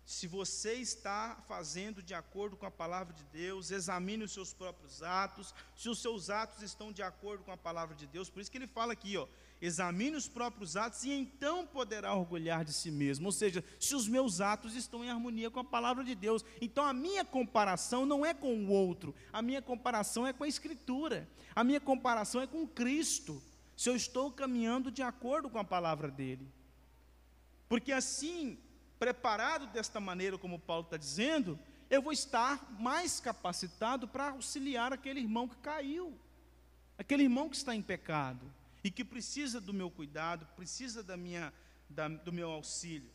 se 0.09 0.27
você 0.27 0.73
está 0.73 1.37
fazendo 1.47 2.03
de 2.03 2.15
acordo 2.15 2.57
com 2.57 2.65
a 2.65 2.71
palavra 2.71 3.13
de 3.13 3.25
Deus, 3.25 3.71
examine 3.71 4.25
os 4.25 4.33
seus 4.33 4.55
próprios 4.55 5.03
atos, 5.03 5.55
se 5.77 5.87
os 5.91 6.01
seus 6.01 6.31
atos 6.31 6.63
estão 6.63 6.91
de 6.91 7.03
acordo 7.03 7.45
com 7.45 7.53
a 7.53 7.59
palavra 7.59 7.95
de 7.95 8.07
Deus. 8.07 8.31
Por 8.31 8.41
isso 8.41 8.51
que 8.51 8.57
ele 8.57 8.67
fala 8.67 8.95
aqui, 8.95 9.19
ó, 9.19 9.29
examine 9.61 10.17
os 10.17 10.27
próprios 10.27 10.79
atos 10.79 11.05
e 11.05 11.11
então 11.11 11.67
poderá 11.67 12.15
orgulhar 12.15 12.65
de 12.65 12.73
si 12.73 12.91
mesmo. 12.91 13.27
Ou 13.27 13.33
seja, 13.33 13.63
se 13.79 13.95
os 13.95 14.09
meus 14.09 14.41
atos 14.41 14.75
estão 14.75 15.05
em 15.05 15.11
harmonia 15.11 15.51
com 15.51 15.61
a 15.61 15.65
palavra 15.65 16.03
de 16.03 16.15
Deus. 16.15 16.43
Então 16.59 16.87
a 16.87 16.95
minha 16.95 17.23
comparação 17.23 18.07
não 18.07 18.25
é 18.25 18.33
com 18.33 18.65
o 18.65 18.71
outro, 18.71 19.15
a 19.31 19.43
minha 19.43 19.61
comparação 19.61 20.27
é 20.27 20.33
com 20.33 20.43
a 20.43 20.49
Escritura, 20.49 21.29
a 21.55 21.63
minha 21.63 21.83
comparação 21.83 22.41
é 22.41 22.47
com 22.47 22.67
Cristo. 22.67 23.43
Se 23.79 23.89
eu 23.89 23.95
estou 23.95 24.33
caminhando 24.33 24.91
de 24.91 25.03
acordo 25.03 25.49
com 25.49 25.57
a 25.57 25.63
palavra 25.63 26.11
dele. 26.11 26.51
Porque 27.69 27.93
assim, 27.93 28.59
preparado 28.99 29.69
desta 29.69 30.01
maneira, 30.01 30.37
como 30.37 30.59
Paulo 30.59 30.83
está 30.83 30.97
dizendo, 30.97 31.57
eu 31.89 32.03
vou 32.03 32.13
estar 32.13 32.73
mais 32.73 33.21
capacitado 33.21 34.09
para 34.09 34.31
auxiliar 34.31 34.93
aquele 34.93 35.21
irmão 35.21 35.47
que 35.47 35.55
caiu, 35.59 36.19
aquele 36.99 37.23
irmão 37.23 37.49
que 37.49 37.55
está 37.55 37.73
em 37.73 37.81
pecado 37.81 38.53
e 38.83 38.91
que 38.91 39.05
precisa 39.05 39.61
do 39.61 39.73
meu 39.73 39.93
cuidado, 39.93 40.45
precisa 40.57 41.01
da 41.01 41.17
minha, 41.17 41.55
da, 41.89 42.09
do 42.09 42.33
meu 42.33 42.51
auxílio. 42.51 43.13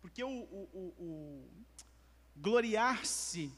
Porque 0.00 0.24
o, 0.24 0.28
o, 0.28 0.68
o, 0.74 1.04
o 1.04 1.48
gloriar-se 2.34 3.52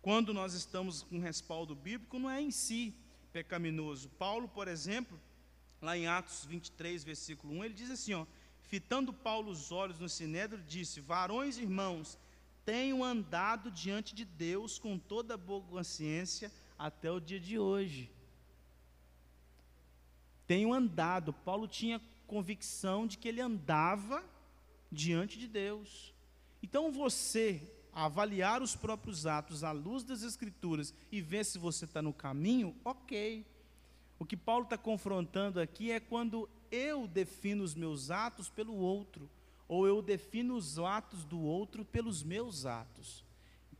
quando 0.00 0.32
nós 0.32 0.54
estamos 0.54 1.02
com 1.02 1.18
respaldo 1.18 1.74
bíblico 1.74 2.20
não 2.20 2.30
é 2.30 2.40
em 2.40 2.52
si 2.52 2.94
pecaminoso. 3.34 4.08
Paulo, 4.10 4.46
por 4.48 4.68
exemplo, 4.68 5.20
lá 5.82 5.98
em 5.98 6.06
Atos 6.06 6.44
23, 6.44 7.02
versículo 7.02 7.52
1, 7.54 7.64
ele 7.64 7.74
diz 7.74 7.90
assim, 7.90 8.14
ó, 8.14 8.24
fitando 8.62 9.12
Paulo 9.12 9.50
os 9.50 9.72
olhos 9.72 9.98
no 9.98 10.08
sinédrio, 10.08 10.62
disse: 10.62 11.00
Varões 11.00 11.58
irmãos, 11.58 12.16
tenho 12.64 13.02
andado 13.02 13.72
diante 13.72 14.14
de 14.14 14.24
Deus 14.24 14.78
com 14.78 14.96
toda 14.96 15.36
boa 15.36 15.62
consciência 15.62 16.50
até 16.78 17.10
o 17.10 17.18
dia 17.18 17.40
de 17.40 17.58
hoje. 17.58 18.08
Tenho 20.46 20.72
andado. 20.72 21.32
Paulo 21.32 21.66
tinha 21.66 22.00
convicção 22.28 23.04
de 23.04 23.18
que 23.18 23.26
ele 23.26 23.40
andava 23.40 24.24
diante 24.92 25.40
de 25.40 25.48
Deus. 25.48 26.14
Então 26.62 26.92
você 26.92 27.60
avaliar 27.94 28.62
os 28.62 28.74
próprios 28.74 29.26
atos 29.26 29.62
à 29.62 29.70
luz 29.70 30.02
das 30.02 30.22
Escrituras 30.22 30.92
e 31.12 31.20
ver 31.20 31.44
se 31.44 31.58
você 31.58 31.84
está 31.84 32.02
no 32.02 32.12
caminho, 32.12 32.74
ok. 32.84 33.46
O 34.18 34.24
que 34.26 34.36
Paulo 34.36 34.64
está 34.64 34.76
confrontando 34.76 35.60
aqui 35.60 35.90
é 35.90 36.00
quando 36.00 36.48
eu 36.70 37.06
defino 37.06 37.62
os 37.62 37.74
meus 37.74 38.10
atos 38.10 38.48
pelo 38.48 38.74
outro 38.74 39.30
ou 39.68 39.86
eu 39.86 40.02
defino 40.02 40.56
os 40.56 40.78
atos 40.78 41.24
do 41.24 41.40
outro 41.40 41.84
pelos 41.84 42.22
meus 42.22 42.66
atos. 42.66 43.24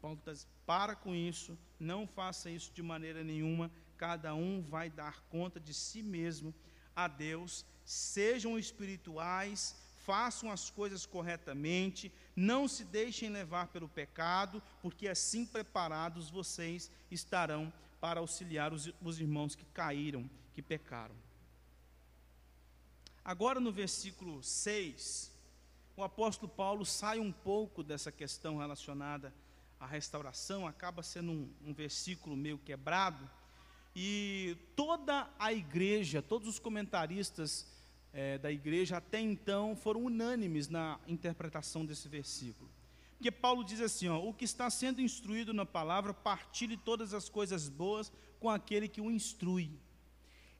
Paulo 0.04 0.20
diz, 0.26 0.46
para 0.66 0.94
com 0.94 1.14
isso, 1.14 1.58
não 1.80 2.06
faça 2.06 2.50
isso 2.50 2.70
de 2.74 2.82
maneira 2.82 3.24
nenhuma, 3.24 3.70
cada 3.96 4.34
um 4.34 4.60
vai 4.60 4.90
dar 4.90 5.22
conta 5.30 5.58
de 5.58 5.72
si 5.72 6.02
mesmo 6.02 6.54
a 6.94 7.08
Deus, 7.08 7.64
sejam 7.86 8.58
espirituais, 8.58 9.74
façam 10.04 10.50
as 10.50 10.70
coisas 10.70 11.06
corretamente, 11.06 12.12
não 12.36 12.68
se 12.68 12.84
deixem 12.84 13.30
levar 13.30 13.68
pelo 13.68 13.88
pecado, 13.88 14.62
porque 14.82 15.08
assim 15.08 15.46
preparados 15.46 16.30
vocês 16.30 16.90
estarão 17.10 17.72
para 18.00 18.20
auxiliar 18.20 18.72
os, 18.72 18.92
os 19.02 19.18
irmãos 19.18 19.54
que 19.54 19.64
caíram, 19.66 20.28
que 20.54 20.60
pecaram. 20.60 21.14
Agora 23.24 23.58
no 23.58 23.72
versículo 23.72 24.42
6, 24.42 25.32
o 25.96 26.02
apóstolo 26.02 26.52
Paulo 26.52 26.84
sai 26.84 27.18
um 27.18 27.32
pouco 27.32 27.82
dessa 27.82 28.12
questão 28.12 28.58
relacionada 28.58 29.32
à 29.80 29.86
restauração, 29.86 30.66
acaba 30.66 31.02
sendo 31.02 31.32
um, 31.32 31.50
um 31.64 31.72
versículo 31.72 32.36
meio 32.36 32.58
quebrado, 32.58 33.30
e 33.96 34.56
toda 34.76 35.30
a 35.38 35.52
igreja, 35.52 36.20
todos 36.20 36.48
os 36.48 36.58
comentaristas 36.58 37.73
é, 38.14 38.38
da 38.38 38.50
igreja 38.50 38.96
até 38.96 39.20
então 39.20 39.74
foram 39.74 40.04
unânimes 40.04 40.68
na 40.68 40.98
interpretação 41.06 41.84
desse 41.84 42.08
versículo. 42.08 42.70
Porque 43.16 43.30
Paulo 43.30 43.64
diz 43.64 43.80
assim: 43.80 44.08
ó, 44.08 44.18
o 44.18 44.32
que 44.32 44.44
está 44.44 44.70
sendo 44.70 45.00
instruído 45.00 45.52
na 45.52 45.66
palavra, 45.66 46.14
partilhe 46.14 46.76
todas 46.76 47.12
as 47.12 47.28
coisas 47.28 47.68
boas 47.68 48.12
com 48.38 48.48
aquele 48.48 48.86
que 48.86 49.00
o 49.00 49.10
instrui. 49.10 49.70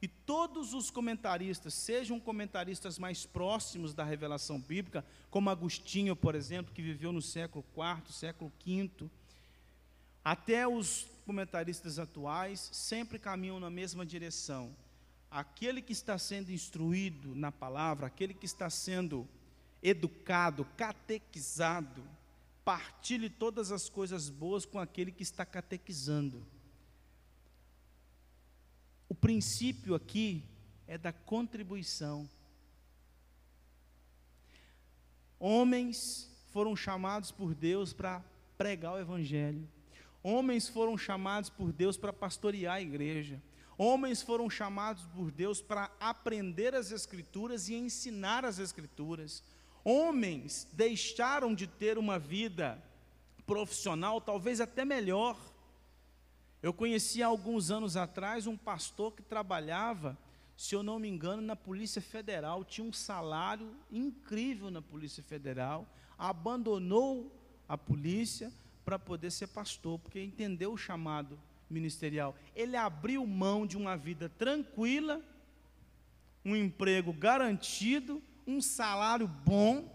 E 0.02 0.08
todos 0.08 0.74
os 0.74 0.90
comentaristas, 0.90 1.72
sejam 1.72 2.20
comentaristas 2.20 2.98
mais 2.98 3.24
próximos 3.24 3.94
da 3.94 4.04
revelação 4.04 4.60
bíblica, 4.60 5.04
como 5.30 5.48
Agostinho, 5.48 6.14
por 6.14 6.34
exemplo, 6.34 6.74
que 6.74 6.82
viveu 6.82 7.10
no 7.12 7.22
século 7.22 7.64
IV, 7.74 8.12
século 8.12 8.52
V, 8.66 9.10
até 10.22 10.66
os 10.68 11.06
comentaristas 11.24 11.98
atuais, 11.98 12.68
sempre 12.72 13.18
caminham 13.18 13.58
na 13.58 13.70
mesma 13.70 14.04
direção. 14.04 14.76
Aquele 15.34 15.82
que 15.82 15.92
está 15.92 16.16
sendo 16.16 16.52
instruído 16.52 17.34
na 17.34 17.50
palavra, 17.50 18.06
aquele 18.06 18.32
que 18.32 18.46
está 18.46 18.70
sendo 18.70 19.28
educado, 19.82 20.64
catequizado, 20.76 22.04
partilhe 22.64 23.28
todas 23.28 23.72
as 23.72 23.88
coisas 23.88 24.30
boas 24.30 24.64
com 24.64 24.78
aquele 24.78 25.10
que 25.10 25.24
está 25.24 25.44
catequizando. 25.44 26.46
O 29.08 29.14
princípio 29.14 29.96
aqui 29.96 30.44
é 30.86 30.96
da 30.96 31.12
contribuição. 31.12 32.30
Homens 35.36 36.30
foram 36.52 36.76
chamados 36.76 37.32
por 37.32 37.56
Deus 37.56 37.92
para 37.92 38.22
pregar 38.56 38.94
o 38.94 39.00
Evangelho. 39.00 39.68
Homens 40.22 40.68
foram 40.68 40.96
chamados 40.96 41.50
por 41.50 41.72
Deus 41.72 41.96
para 41.96 42.12
pastorear 42.12 42.76
a 42.76 42.80
igreja. 42.80 43.42
Homens 43.76 44.22
foram 44.22 44.48
chamados 44.48 45.04
por 45.14 45.30
Deus 45.30 45.60
para 45.60 45.90
aprender 45.98 46.74
as 46.74 46.92
Escrituras 46.92 47.68
e 47.68 47.74
ensinar 47.74 48.44
as 48.44 48.58
Escrituras. 48.58 49.42
Homens 49.82 50.66
deixaram 50.72 51.54
de 51.54 51.66
ter 51.66 51.98
uma 51.98 52.18
vida 52.18 52.82
profissional, 53.46 54.20
talvez 54.20 54.60
até 54.60 54.84
melhor, 54.84 55.36
eu 56.64 56.72
conheci 56.72 57.22
há 57.22 57.26
alguns 57.26 57.70
anos 57.70 57.94
atrás 57.94 58.46
um 58.46 58.56
pastor 58.56 59.12
que 59.12 59.20
trabalhava, 59.20 60.16
se 60.56 60.74
eu 60.74 60.82
não 60.82 60.98
me 60.98 61.06
engano, 61.06 61.42
na 61.42 61.54
Polícia 61.54 62.00
Federal, 62.00 62.64
tinha 62.64 62.88
um 62.88 62.90
salário 62.90 63.76
incrível 63.92 64.70
na 64.70 64.80
Polícia 64.80 65.22
Federal, 65.22 65.86
abandonou 66.16 67.30
a 67.68 67.76
polícia 67.76 68.50
para 68.82 68.98
poder 68.98 69.30
ser 69.30 69.48
pastor, 69.48 69.98
porque 69.98 70.24
entendeu 70.24 70.72
o 70.72 70.78
chamado 70.78 71.38
ministerial. 71.68 72.34
Ele 72.54 72.76
abriu 72.76 73.26
mão 73.26 73.66
de 73.66 73.76
uma 73.76 73.96
vida 73.96 74.28
tranquila, 74.28 75.20
um 76.44 76.54
emprego 76.54 77.12
garantido, 77.12 78.22
um 78.46 78.60
salário 78.60 79.26
bom 79.26 79.90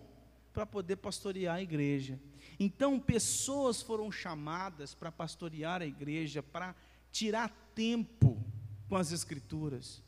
para 0.53 0.65
poder 0.65 0.97
pastorear 0.97 1.55
a 1.55 1.61
igreja. 1.61 2.19
Então, 2.59 2.99
pessoas 2.99 3.81
foram 3.81 4.11
chamadas 4.11 4.93
para 4.93 5.11
pastorear 5.11 5.81
a 5.81 5.85
igreja, 5.85 6.43
para 6.43 6.75
tirar 7.11 7.49
tempo 7.73 8.43
com 8.87 8.95
as 8.95 9.11
Escrituras. 9.11 10.01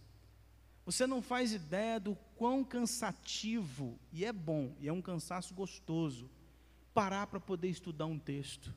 Você 0.86 1.06
não 1.06 1.22
faz 1.22 1.54
ideia 1.54 2.00
do 2.00 2.16
quão 2.36 2.64
cansativo, 2.64 4.00
e 4.12 4.26
é 4.26 4.34
bom, 4.34 4.76
e 4.80 4.88
é 4.88 4.94
um 4.94 5.02
cansaço 5.02 5.54
gostoso, 5.54 6.30
parar 6.94 7.28
para 7.28 7.40
poder 7.40 7.70
estudar 7.70 8.08
um 8.08 8.20
texto. 8.20 8.74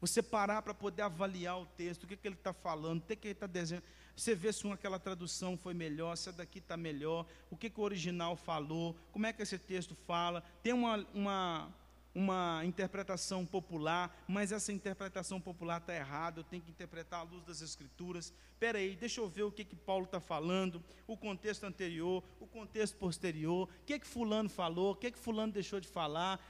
Você 0.00 0.22
parar 0.22 0.62
para 0.62 0.72
poder 0.72 1.02
avaliar 1.02 1.60
o 1.60 1.66
texto, 1.66 2.04
o 2.04 2.06
que, 2.06 2.16
que 2.16 2.26
ele 2.26 2.34
está 2.34 2.52
falando, 2.52 3.00
o 3.00 3.06
que, 3.06 3.14
que 3.14 3.28
ele 3.28 3.32
está 3.32 3.46
desenhando. 3.46 3.84
Você 4.16 4.34
vê 4.34 4.52
se 4.52 4.66
aquela 4.70 4.98
tradução 4.98 5.56
foi 5.56 5.74
melhor, 5.74 6.16
se 6.16 6.28
a 6.28 6.32
daqui 6.32 6.58
está 6.58 6.76
melhor, 6.76 7.26
o 7.50 7.56
que, 7.56 7.70
que 7.70 7.80
o 7.80 7.82
original 7.82 8.36
falou, 8.36 8.96
como 9.12 9.26
é 9.26 9.32
que 9.32 9.42
esse 9.42 9.58
texto 9.58 9.94
fala. 9.94 10.42
Tem 10.62 10.72
uma, 10.72 11.06
uma, 11.14 11.74
uma 12.14 12.62
interpretação 12.64 13.46
popular, 13.46 14.24
mas 14.26 14.52
essa 14.52 14.72
interpretação 14.72 15.40
popular 15.40 15.80
está 15.80 15.94
errada, 15.94 16.40
eu 16.40 16.44
tenho 16.44 16.62
que 16.62 16.70
interpretar 16.70 17.20
à 17.20 17.22
luz 17.22 17.44
das 17.44 17.60
Escrituras. 17.60 18.32
Espera 18.52 18.78
aí, 18.78 18.96
deixa 18.96 19.20
eu 19.20 19.28
ver 19.28 19.44
o 19.44 19.52
que, 19.52 19.64
que 19.64 19.76
Paulo 19.76 20.04
está 20.04 20.20
falando, 20.20 20.82
o 21.06 21.16
contexto 21.16 21.64
anterior, 21.64 22.22
o 22.38 22.46
contexto 22.46 22.96
posterior, 22.96 23.68
o 23.68 23.84
que, 23.86 23.98
que 23.98 24.06
fulano 24.06 24.48
falou, 24.48 24.92
o 24.92 24.96
que, 24.96 25.10
que 25.10 25.18
fulano 25.18 25.52
deixou 25.52 25.80
de 25.80 25.88
falar. 25.88 26.40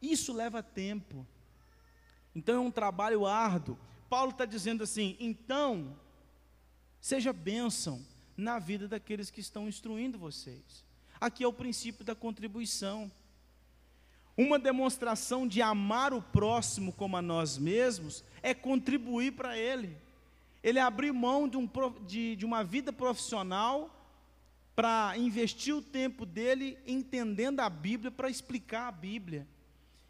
Isso 0.00 0.32
leva 0.32 0.62
tempo. 0.62 1.26
Então 2.36 2.54
é 2.54 2.60
um 2.60 2.70
trabalho 2.70 3.26
árduo. 3.26 3.76
Paulo 4.08 4.30
está 4.30 4.44
dizendo 4.44 4.84
assim, 4.84 5.16
então 5.18 5.96
Seja 7.06 7.32
bênção 7.32 8.04
na 8.36 8.58
vida 8.58 8.88
daqueles 8.88 9.30
que 9.30 9.40
estão 9.40 9.68
instruindo 9.68 10.18
vocês. 10.18 10.84
Aqui 11.20 11.44
é 11.44 11.46
o 11.46 11.52
princípio 11.52 12.04
da 12.04 12.16
contribuição. 12.16 13.08
Uma 14.36 14.58
demonstração 14.58 15.46
de 15.46 15.62
amar 15.62 16.12
o 16.12 16.20
próximo 16.20 16.92
como 16.92 17.16
a 17.16 17.22
nós 17.22 17.58
mesmos 17.58 18.24
é 18.42 18.52
contribuir 18.52 19.34
para 19.34 19.56
ele. 19.56 19.96
Ele 20.64 20.80
abriu 20.80 21.14
mão 21.14 21.48
de, 21.48 21.56
um, 21.56 21.70
de, 22.08 22.34
de 22.34 22.44
uma 22.44 22.64
vida 22.64 22.92
profissional 22.92 23.88
para 24.74 25.16
investir 25.16 25.76
o 25.76 25.80
tempo 25.80 26.26
dele 26.26 26.76
entendendo 26.88 27.60
a 27.60 27.70
Bíblia, 27.70 28.10
para 28.10 28.28
explicar 28.28 28.88
a 28.88 28.92
Bíblia. 28.92 29.46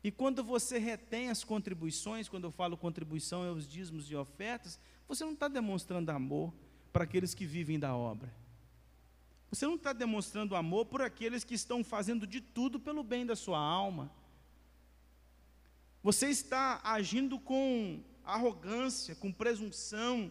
E 0.07 0.11
quando 0.13 0.45
você 0.45 0.79
retém 0.79 1.31
as 1.31 1.43
contribuições, 1.43 2.29
quando 2.29 2.45
eu 2.45 2.53
falo 2.53 2.77
contribuição 2.77 3.45
é 3.45 3.51
os 3.51 3.69
dízimos 3.69 4.09
e 4.09 4.15
ofertas, 4.15 4.79
você 5.09 5.25
não 5.25 5.33
está 5.33 5.49
demonstrando 5.49 6.13
amor, 6.13 6.55
para 6.93 7.03
aqueles 7.03 7.35
que 7.35 7.45
vivem 7.45 7.77
da 7.77 7.93
obra. 7.93 8.33
Você 9.51 9.67
não 9.67 9.75
está 9.75 9.93
demonstrando 9.93 10.55
amor 10.55 10.87
por 10.87 11.03
aqueles 11.03 11.43
que 11.43 11.55
estão 11.55 11.83
fazendo 11.83 12.25
de 12.25 12.41
tudo 12.41 12.79
pelo 12.79 13.03
bem 13.03 13.27
da 13.27 13.35
sua 13.35 13.59
alma. 13.59 14.09
Você 16.05 16.29
está 16.29 16.81
agindo 16.85 17.37
com 17.41 18.01
arrogância, 18.25 19.17
com 19.17 19.33
presunção, 19.33 20.31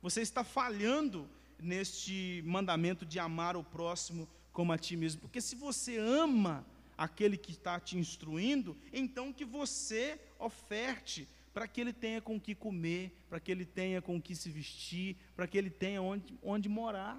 Você 0.00 0.22
está 0.22 0.42
falhando 0.42 1.28
neste 1.58 2.42
mandamento 2.46 3.04
de 3.04 3.18
amar 3.18 3.54
o 3.54 3.62
próximo 3.62 4.26
como 4.50 4.72
a 4.72 4.78
ti 4.78 4.96
mesmo. 4.96 5.20
Porque 5.20 5.42
se 5.42 5.54
você 5.56 5.98
ama 5.98 6.64
aquele 7.00 7.38
que 7.38 7.52
está 7.52 7.80
te 7.80 7.96
instruindo, 7.96 8.76
então 8.92 9.32
que 9.32 9.42
você 9.42 10.20
oferte 10.38 11.26
para 11.50 11.66
que 11.66 11.80
ele 11.80 11.94
tenha 11.94 12.20
com 12.20 12.36
o 12.36 12.40
que 12.40 12.54
comer, 12.54 13.16
para 13.26 13.40
que 13.40 13.50
ele 13.50 13.64
tenha 13.64 14.02
com 14.02 14.16
o 14.18 14.20
que 14.20 14.36
se 14.36 14.50
vestir, 14.50 15.16
para 15.34 15.46
que 15.46 15.56
ele 15.56 15.70
tenha 15.70 16.02
onde, 16.02 16.38
onde 16.42 16.68
morar. 16.68 17.18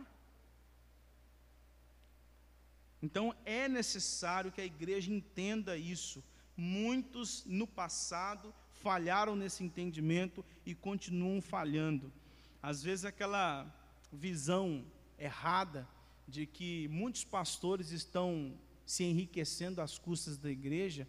Então 3.01 3.35
é 3.43 3.67
necessário 3.67 4.51
que 4.51 4.61
a 4.61 4.65
igreja 4.65 5.11
entenda 5.11 5.75
isso. 5.75 6.23
Muitos 6.55 7.43
no 7.47 7.65
passado 7.65 8.53
falharam 8.83 9.35
nesse 9.35 9.63
entendimento 9.63 10.45
e 10.63 10.75
continuam 10.75 11.41
falhando. 11.41 12.13
Às 12.61 12.83
vezes 12.83 13.03
aquela 13.03 13.65
visão 14.13 14.85
errada 15.17 15.89
de 16.27 16.45
que 16.45 16.87
muitos 16.89 17.23
pastores 17.23 17.89
estão 17.89 18.55
se 18.91 19.05
enriquecendo 19.05 19.81
às 19.81 19.97
custas 19.97 20.37
da 20.37 20.51
igreja 20.51 21.07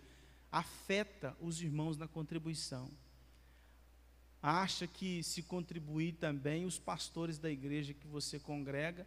afeta 0.52 1.36
os 1.40 1.60
irmãos 1.60 1.96
na 1.96 2.06
contribuição. 2.06 2.88
Acha 4.40 4.86
que 4.86 5.20
se 5.24 5.42
contribuir 5.42 6.12
também, 6.12 6.64
os 6.64 6.78
pastores 6.78 7.40
da 7.40 7.50
igreja 7.50 7.92
que 7.92 8.06
você 8.06 8.38
congrega 8.38 9.04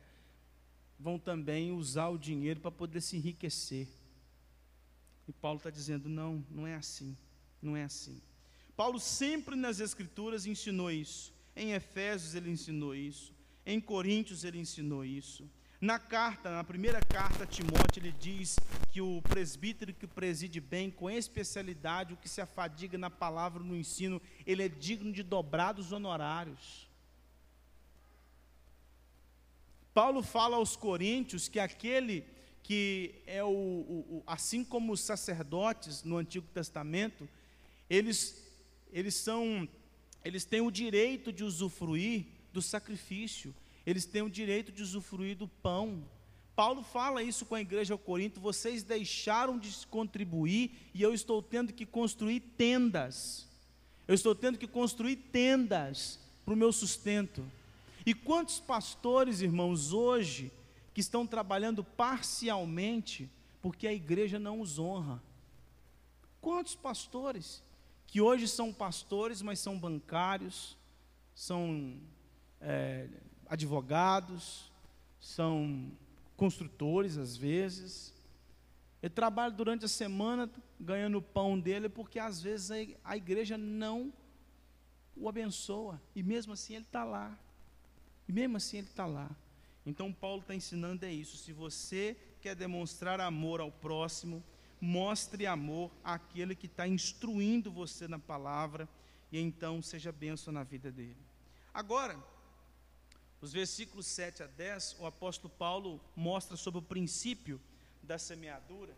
vão 1.00 1.18
também 1.18 1.72
usar 1.72 2.10
o 2.10 2.18
dinheiro 2.18 2.60
para 2.60 2.70
poder 2.70 3.00
se 3.00 3.16
enriquecer. 3.16 3.88
E 5.26 5.32
Paulo 5.32 5.60
está 5.60 5.70
dizendo: 5.70 6.10
não, 6.10 6.46
não 6.52 6.68
é 6.68 6.76
assim, 6.76 7.16
não 7.62 7.78
é 7.78 7.86
assim. 7.86 8.22
Paulo 8.76 9.00
sempre 9.00 9.56
nas 9.56 9.80
Escrituras 9.80 10.46
ensinou 10.46 10.92
isso. 10.92 11.34
Em 11.56 11.72
Efésios 11.72 12.36
ele 12.36 12.52
ensinou 12.52 12.94
isso. 12.94 13.34
Em 13.66 13.80
Coríntios 13.80 14.44
ele 14.44 14.60
ensinou 14.60 15.06
isso. 15.06 15.50
Na 15.86 16.00
carta, 16.00 16.50
na 16.50 16.64
primeira 16.64 17.00
carta 17.00 17.44
a 17.44 17.46
Timóteo, 17.46 18.02
ele 18.02 18.12
diz 18.12 18.58
que 18.92 19.00
o 19.02 19.22
presbítero 19.22 19.94
que 19.94 20.08
preside 20.08 20.60
bem, 20.60 20.90
com 20.90 21.08
especialidade, 21.12 22.12
o 22.12 22.18
que 22.18 22.28
se 22.28 22.42
afadiga 22.42 22.98
na 22.98 23.12
palavra, 23.12 23.62
no 23.62 23.76
ensino, 23.76 24.20
ele 24.48 24.64
é 24.64 24.68
digno 24.68 25.14
de 25.14 25.22
dobrados 25.22 25.92
honorários. 25.92 26.90
Paulo 29.94 30.24
fala 30.24 30.56
aos 30.58 30.76
coríntios 30.76 31.48
que 31.48 31.60
aquele 31.60 32.26
que 32.64 33.22
é 33.28 33.44
o, 33.44 33.48
o, 33.48 34.06
o, 34.10 34.24
assim 34.26 34.64
como 34.64 34.92
os 34.92 35.02
sacerdotes 35.02 36.02
no 36.02 36.18
Antigo 36.18 36.48
Testamento, 36.48 37.30
eles 37.88 38.44
eles 38.92 39.14
são 39.14 39.70
eles 40.24 40.46
têm 40.46 40.62
o 40.62 40.72
direito 40.72 41.32
de 41.32 41.44
usufruir 41.44 42.26
do 42.52 42.60
sacrifício, 42.60 43.54
eles 43.86 44.06
têm 44.06 44.22
o 44.22 44.30
direito 44.30 44.72
de 44.72 44.82
usufruir 44.82 45.38
do 45.38 45.48
pão. 45.48 46.04
Paulo 46.56 46.82
fala 46.82 47.22
isso 47.22 47.46
com 47.46 47.56
a 47.56 47.62
igreja 47.62 47.94
ao 47.94 48.00
Corinto: 48.00 48.40
vocês 48.40 48.84
deixaram 48.84 49.60
de 49.60 49.86
contribuir 49.88 50.72
e 50.94 51.02
eu 51.02 51.14
estou 51.14 51.42
tendo 51.42 51.74
que 51.74 51.86
construir 51.86 52.40
tendas. 52.40 53.48
Eu 54.08 54.16
estou 54.16 54.34
tendo 54.34 54.58
que 54.58 54.68
construir 54.68 55.16
tendas 55.16 56.20
para 56.44 56.54
o 56.54 56.58
meu 56.58 56.72
sustento. 56.72 57.44
E 58.06 58.14
quantos 58.14 58.60
pastores, 58.60 59.42
irmãos, 59.42 59.92
hoje, 59.92 60.52
que 60.94 61.02
estão 61.02 61.26
trabalhando 61.26 61.84
parcialmente 61.84 63.30
porque 63.62 63.88
a 63.88 63.94
igreja 63.94 64.38
não 64.38 64.62
os 64.62 64.78
honra? 64.78 65.22
Quantos 66.40 66.76
pastores 66.76 67.64
que 68.06 68.22
hoje 68.22 68.48
são 68.48 68.72
pastores, 68.72 69.42
mas 69.42 69.60
são 69.60 69.78
bancários, 69.78 70.78
são 71.34 72.00
é, 72.62 73.10
advogados, 73.48 74.72
são 75.20 75.92
construtores 76.36 77.18
às 77.18 77.36
vezes. 77.36 78.14
Ele 79.02 79.14
trabalha 79.14 79.52
durante 79.52 79.86
a 79.86 79.88
semana 79.88 80.50
ganhando 80.80 81.18
o 81.18 81.22
pão 81.22 81.60
dele, 81.60 81.88
porque 81.90 82.20
às 82.20 82.42
vezes 82.42 82.72
a, 83.04 83.16
igreja 83.16 83.58
não 83.58 84.12
o 85.16 85.30
abençoa, 85.30 86.02
e 86.16 86.22
mesmo 86.22 86.54
assim 86.54 86.76
ele 86.76 86.86
está 86.86 87.04
lá. 87.04 87.38
E 88.28 88.32
mesmo 88.32 88.58
assim 88.58 88.78
ele 88.78 88.88
está 88.88 89.06
lá. 89.06 89.30
Então 89.86 90.12
Paulo 90.12 90.42
está 90.42 90.56
ensinando 90.56 91.06
é 91.06 91.14
isso. 91.14 91.38
Se 91.38 91.54
você 91.54 92.18
quer 92.42 92.56
demonstrar 92.56 93.22
amor 93.22 93.62
ao 93.62 93.72
próximo, 93.72 94.44
mostre 94.82 95.46
amor 95.46 95.92
àquele 96.04 96.56
que 96.56 96.66
está 96.66 96.88
instruindo 96.88 97.72
você 97.72 98.08
na 98.08 98.20
palavra, 98.20 98.90
e 99.32 99.40
então 99.40 99.82
seja 99.82 100.12
bênção 100.12 100.52
na 100.52 100.64
vida 100.64 100.92
dele. 100.92 101.18
Agora, 101.74 102.18
os 103.42 103.52
versículos 103.52 104.08
7 104.08 104.44
a 104.44 104.48
10, 104.48 104.98
o 105.00 105.06
apóstolo 105.06 105.54
Paulo 105.54 106.02
mostra 106.16 106.58
sobre 106.58 106.80
o 106.80 106.84
princípio 106.84 107.62
da 108.02 108.18
semeadura. 108.18 108.96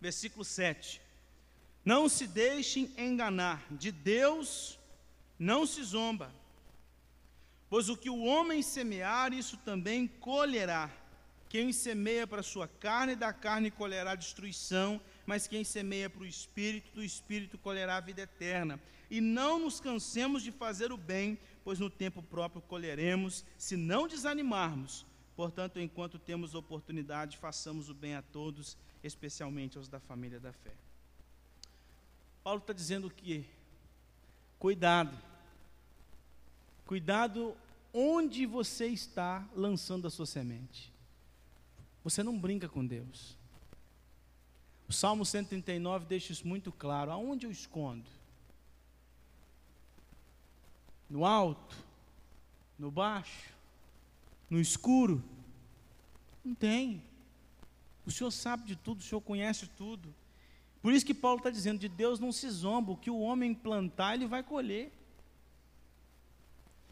Versículo 0.00 0.44
7. 0.44 1.00
Não 1.84 2.08
se 2.08 2.26
deixem 2.26 2.92
enganar, 2.98 3.64
de 3.70 3.90
Deus 3.90 4.78
não 5.38 5.66
se 5.66 5.82
zomba. 5.82 6.32
Pois 7.68 7.88
o 7.88 7.96
que 7.96 8.08
o 8.08 8.24
homem 8.24 8.62
semear, 8.62 9.32
isso 9.32 9.56
também 9.58 10.06
colherá. 10.06 10.90
Quem 11.48 11.72
semeia 11.72 12.26
para 12.26 12.42
sua 12.42 12.68
carne, 12.68 13.14
da 13.14 13.32
carne 13.32 13.70
colherá 13.70 14.14
destruição, 14.14 15.00
mas 15.26 15.46
quem 15.46 15.64
semeia 15.64 16.08
para 16.08 16.22
o 16.22 16.26
espírito, 16.26 16.94
do 16.94 17.02
espírito 17.02 17.58
colherá 17.58 17.96
a 17.96 18.00
vida 18.00 18.22
eterna. 18.22 18.80
E 19.10 19.20
não 19.20 19.58
nos 19.58 19.80
cansemos 19.80 20.42
de 20.42 20.52
fazer 20.52 20.92
o 20.92 20.96
bem, 20.96 21.38
pois 21.64 21.78
no 21.80 21.90
tempo 21.90 22.22
próprio 22.22 22.62
colheremos, 22.62 23.44
se 23.58 23.76
não 23.76 24.06
desanimarmos. 24.06 25.04
Portanto, 25.34 25.80
enquanto 25.80 26.18
temos 26.18 26.54
oportunidade, 26.54 27.36
façamos 27.36 27.90
o 27.90 27.94
bem 27.94 28.14
a 28.14 28.22
todos, 28.22 28.76
especialmente 29.02 29.76
aos 29.76 29.88
da 29.88 30.00
família 30.00 30.40
da 30.40 30.52
fé. 30.52 30.72
Paulo 32.42 32.60
está 32.60 32.72
dizendo 32.72 33.10
que, 33.10 33.44
cuidado, 34.58 35.16
cuidado 36.86 37.56
onde 37.92 38.46
você 38.46 38.86
está 38.86 39.46
lançando 39.54 40.06
a 40.06 40.10
sua 40.10 40.26
semente. 40.26 40.92
Você 42.04 42.22
não 42.22 42.38
brinca 42.38 42.68
com 42.68 42.86
Deus. 42.86 43.35
O 44.88 44.92
Salmo 44.92 45.24
139 45.24 46.06
deixa 46.06 46.32
isso 46.32 46.46
muito 46.46 46.70
claro. 46.70 47.10
Aonde 47.10 47.46
eu 47.46 47.50
escondo? 47.50 48.08
No 51.08 51.24
alto? 51.24 51.76
No 52.78 52.90
baixo? 52.90 53.50
No 54.48 54.60
escuro? 54.60 55.22
Não 56.44 56.54
tem. 56.54 57.02
O 58.04 58.10
Senhor 58.10 58.30
sabe 58.30 58.64
de 58.64 58.76
tudo, 58.76 59.00
o 59.00 59.02
Senhor 59.02 59.20
conhece 59.20 59.66
tudo. 59.66 60.14
Por 60.80 60.92
isso 60.92 61.04
que 61.04 61.14
Paulo 61.14 61.38
está 61.38 61.50
dizendo: 61.50 61.80
de 61.80 61.88
Deus 61.88 62.20
não 62.20 62.30
se 62.30 62.48
zomba, 62.48 62.92
o 62.92 62.96
que 62.96 63.10
o 63.10 63.18
homem 63.18 63.52
plantar, 63.52 64.14
ele 64.14 64.28
vai 64.28 64.42
colher. 64.42 64.92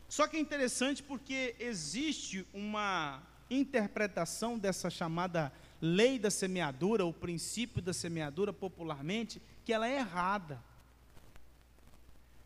Só 0.09 0.27
que 0.27 0.37
é 0.37 0.41
interessante 0.41 1.03
porque 1.03 1.55
existe 1.59 2.47
uma 2.53 3.23
interpretação 3.49 4.59
dessa 4.59 4.91
chamada 4.91 5.53
lei 5.85 6.19
da 6.19 6.31
semeadura, 6.31 7.05
o 7.05 7.13
princípio 7.13 7.83
da 7.83 7.93
semeadura 7.93 8.55
popularmente, 8.55 9.41
que 9.67 9.73
ela 9.73 9.87
é 9.87 9.99
errada. 9.99 10.59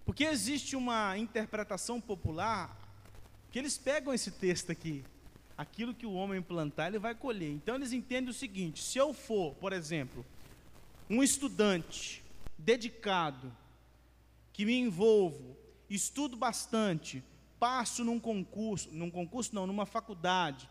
Porque 0.05 0.25
existe 0.25 0.75
uma 0.75 1.17
interpretação 1.17 2.01
popular 2.01 2.77
que 3.53 3.59
eles 3.59 3.79
pegam 3.79 4.13
esse 4.13 4.33
texto 4.33 4.73
aqui, 4.73 5.05
aquilo 5.57 5.95
que 5.95 6.05
o 6.05 6.15
homem 6.15 6.43
plantar, 6.43 6.89
ele 6.89 6.99
vai 6.99 7.15
colher. 7.15 7.53
Então 7.53 7.77
eles 7.77 7.93
entendem 7.93 8.31
o 8.31 8.35
seguinte: 8.35 8.83
se 8.83 8.99
eu 8.99 9.15
for, 9.15 9.55
por 9.55 9.73
exemplo, 9.73 10.27
um 11.09 11.23
estudante 11.23 12.25
dedicado, 12.59 13.55
que 14.53 14.65
me 14.65 14.77
envolvo, 14.77 15.57
estudo 15.89 16.37
bastante, 16.37 17.23
passo 17.61 18.03
num 18.03 18.19
concurso, 18.19 18.91
num 18.91 19.13
concurso 19.13 19.55
não, 19.55 19.65
numa 19.65 19.87
faculdade, 19.87 20.69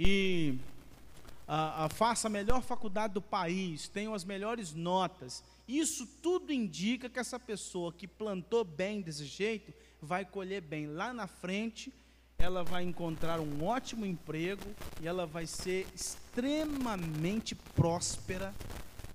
e 0.00 0.58
faça 1.90 2.28
a 2.28 2.30
melhor 2.30 2.62
faculdade 2.62 3.14
do 3.14 3.22
país, 3.22 3.88
tenho 3.88 4.12
as 4.14 4.24
melhores 4.24 4.74
notas, 4.74 5.42
isso 5.66 6.06
tudo 6.22 6.52
indica 6.52 7.08
que 7.08 7.18
essa 7.18 7.38
pessoa 7.38 7.92
que 7.92 8.06
plantou 8.06 8.64
bem 8.64 9.00
desse 9.00 9.24
jeito 9.24 9.72
vai 10.00 10.24
colher 10.24 10.62
bem. 10.62 10.86
Lá 10.86 11.12
na 11.12 11.26
frente, 11.26 11.92
ela 12.38 12.62
vai 12.62 12.84
encontrar 12.84 13.40
um 13.40 13.64
ótimo 13.64 14.06
emprego 14.06 14.64
e 15.00 15.06
ela 15.06 15.26
vai 15.26 15.46
ser 15.46 15.86
extremamente 15.94 17.54
próspera 17.54 18.54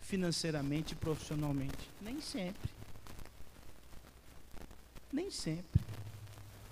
financeiramente 0.01 0.93
e 0.93 0.95
profissionalmente. 0.95 1.89
Nem 2.01 2.19
sempre. 2.19 2.69
Nem 5.11 5.31
sempre. 5.31 5.81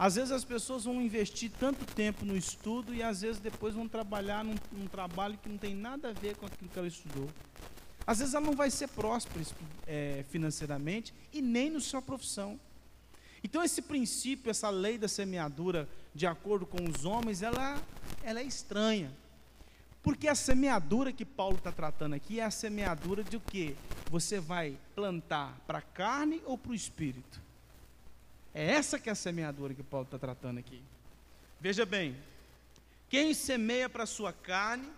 Às 0.01 0.15
vezes 0.15 0.31
as 0.31 0.43
pessoas 0.43 0.85
vão 0.85 0.99
investir 0.99 1.51
tanto 1.59 1.85
tempo 1.85 2.25
no 2.25 2.35
estudo 2.35 2.91
e 2.91 3.03
às 3.03 3.21
vezes 3.21 3.39
depois 3.39 3.75
vão 3.75 3.87
trabalhar 3.87 4.43
num, 4.43 4.55
num, 4.71 4.87
trabalho 4.87 5.37
que 5.37 5.47
não 5.47 5.59
tem 5.59 5.75
nada 5.75 6.09
a 6.09 6.11
ver 6.11 6.35
com 6.37 6.47
aquilo 6.47 6.71
que 6.71 6.79
ela 6.79 6.87
estudou. 6.87 7.29
Às 8.07 8.17
vezes 8.17 8.33
ela 8.33 8.43
não 8.43 8.55
vai 8.55 8.71
ser 8.71 8.87
próspera 8.87 9.45
é, 9.85 10.25
financeiramente 10.27 11.13
e 11.31 11.39
nem 11.39 11.69
na 11.69 11.79
sua 11.79 12.01
profissão. 12.01 12.59
Então 13.43 13.63
esse 13.63 13.79
princípio, 13.79 14.49
essa 14.49 14.71
lei 14.71 14.97
da 14.97 15.07
semeadura, 15.07 15.87
de 16.15 16.25
acordo 16.25 16.65
com 16.65 16.83
os 16.83 17.05
homens, 17.05 17.43
ela, 17.43 17.79
ela 18.23 18.39
é 18.39 18.43
estranha. 18.43 19.11
Porque 20.01 20.27
a 20.27 20.33
semeadura 20.33 21.13
que 21.13 21.23
Paulo 21.23 21.57
está 21.57 21.71
tratando 21.71 22.15
aqui 22.15 22.39
é 22.39 22.43
a 22.43 22.49
semeadura 22.49 23.23
de 23.23 23.37
o 23.37 23.39
que? 23.39 23.75
Você 24.09 24.39
vai 24.39 24.79
plantar 24.95 25.55
para 25.67 25.77
a 25.77 25.83
carne 25.83 26.41
ou 26.47 26.57
para 26.57 26.71
o 26.71 26.75
espírito? 26.75 27.50
É 28.53 28.71
essa 28.71 28.99
que 28.99 29.09
é 29.09 29.11
a 29.11 29.15
semeadura 29.15 29.73
que 29.73 29.83
Paulo 29.83 30.05
está 30.05 30.19
tratando 30.19 30.59
aqui. 30.59 30.81
Veja 31.59 31.85
bem, 31.85 32.17
quem 33.09 33.33
semeia 33.33 33.89
para 33.89 34.03
a 34.03 34.07
sua 34.07 34.33
carne, 34.33 34.89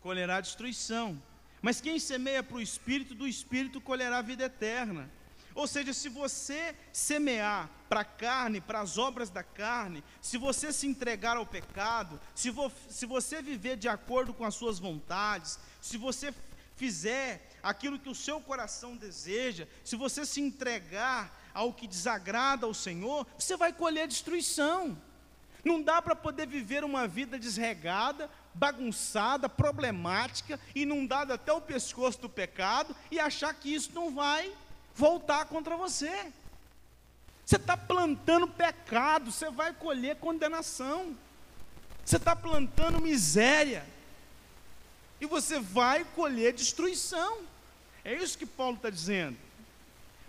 colherá 0.00 0.40
destruição. 0.40 1.20
Mas 1.62 1.80
quem 1.80 1.98
semeia 1.98 2.42
para 2.42 2.58
o 2.58 2.60
espírito, 2.60 3.14
do 3.14 3.26
espírito 3.26 3.80
colherá 3.80 4.20
vida 4.20 4.44
eterna. 4.44 5.10
Ou 5.54 5.66
seja, 5.66 5.94
se 5.94 6.08
você 6.08 6.74
semear 6.92 7.70
para 7.88 8.00
a 8.00 8.04
carne, 8.04 8.60
para 8.60 8.80
as 8.80 8.98
obras 8.98 9.30
da 9.30 9.42
carne, 9.42 10.04
se 10.20 10.36
você 10.36 10.72
se 10.72 10.86
entregar 10.86 11.36
ao 11.36 11.46
pecado, 11.46 12.20
se, 12.34 12.50
vo, 12.50 12.70
se 12.88 13.06
você 13.06 13.40
viver 13.40 13.76
de 13.76 13.88
acordo 13.88 14.34
com 14.34 14.44
as 14.44 14.54
suas 14.54 14.78
vontades, 14.78 15.58
se 15.80 15.96
você 15.96 16.34
fizer 16.76 17.48
aquilo 17.64 17.98
que 17.98 18.10
o 18.10 18.14
seu 18.14 18.40
coração 18.40 18.94
deseja, 18.94 19.66
se 19.82 19.96
você 19.96 20.24
se 20.24 20.40
entregar 20.40 21.32
ao 21.54 21.72
que 21.72 21.88
desagrada 21.88 22.66
ao 22.66 22.74
Senhor, 22.74 23.26
você 23.38 23.56
vai 23.56 23.72
colher 23.72 24.06
destruição. 24.06 24.96
Não 25.64 25.80
dá 25.82 26.02
para 26.02 26.14
poder 26.14 26.46
viver 26.46 26.84
uma 26.84 27.08
vida 27.08 27.38
desregada, 27.38 28.30
bagunçada, 28.52 29.48
problemática, 29.48 30.60
inundada 30.74 31.34
até 31.34 31.52
o 31.52 31.60
pescoço 31.60 32.20
do 32.20 32.28
pecado 32.28 32.94
e 33.10 33.18
achar 33.18 33.54
que 33.54 33.74
isso 33.74 33.90
não 33.94 34.14
vai 34.14 34.52
voltar 34.94 35.46
contra 35.46 35.74
você. 35.74 36.30
Você 37.46 37.56
está 37.56 37.76
plantando 37.76 38.46
pecado, 38.46 39.32
você 39.32 39.50
vai 39.50 39.72
colher 39.72 40.16
condenação. 40.16 41.16
Você 42.04 42.16
está 42.16 42.36
plantando 42.36 43.00
miséria. 43.00 43.86
E 45.20 45.26
você 45.26 45.58
vai 45.58 46.04
colher 46.04 46.52
destruição. 46.52 47.53
É 48.04 48.14
isso 48.14 48.36
que 48.36 48.46
Paulo 48.46 48.76
está 48.76 48.90
dizendo. 48.90 49.36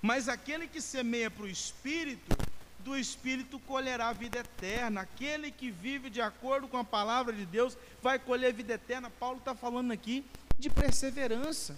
Mas 0.01 0.30
aquele 0.30 0.67
que 0.67 0.80
semeia 0.80 1.30
para 1.30 1.43
o 1.43 1.49
Espírito, 1.49 2.38
do 2.80 2.95
Espírito 2.95 3.59
colherá 3.59 4.13
vida 4.13 4.39
eterna. 4.39 5.01
Aquele 5.01 5.51
que 5.51 5.71
vive 5.71 6.09
de 6.09 6.21
acordo 6.21 6.67
com 6.67 6.78
a 6.78 6.84
palavra 6.84 7.34
de 7.34 7.45
Deus 7.45 7.76
vai 8.01 8.19
colher 8.19 8.53
vida 8.53 8.76
eterna. 8.76 9.09
Paulo 9.09 9.39
está 9.39 9.55
falando 9.55 9.91
aqui 9.91 10.23
de 10.59 10.69
perseverança. 10.69 11.76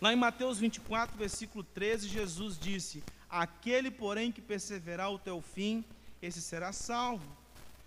Lá 0.00 0.12
em 0.12 0.16
Mateus 0.16 0.58
24, 0.58 1.16
versículo 1.16 1.64
13, 1.64 2.08
Jesus 2.08 2.58
disse: 2.58 3.02
Aquele, 3.28 3.90
porém, 3.90 4.32
que 4.32 4.40
perseverar 4.40 5.12
até 5.12 5.32
o 5.32 5.40
fim, 5.40 5.84
esse 6.22 6.40
será 6.40 6.72
salvo. 6.72 7.26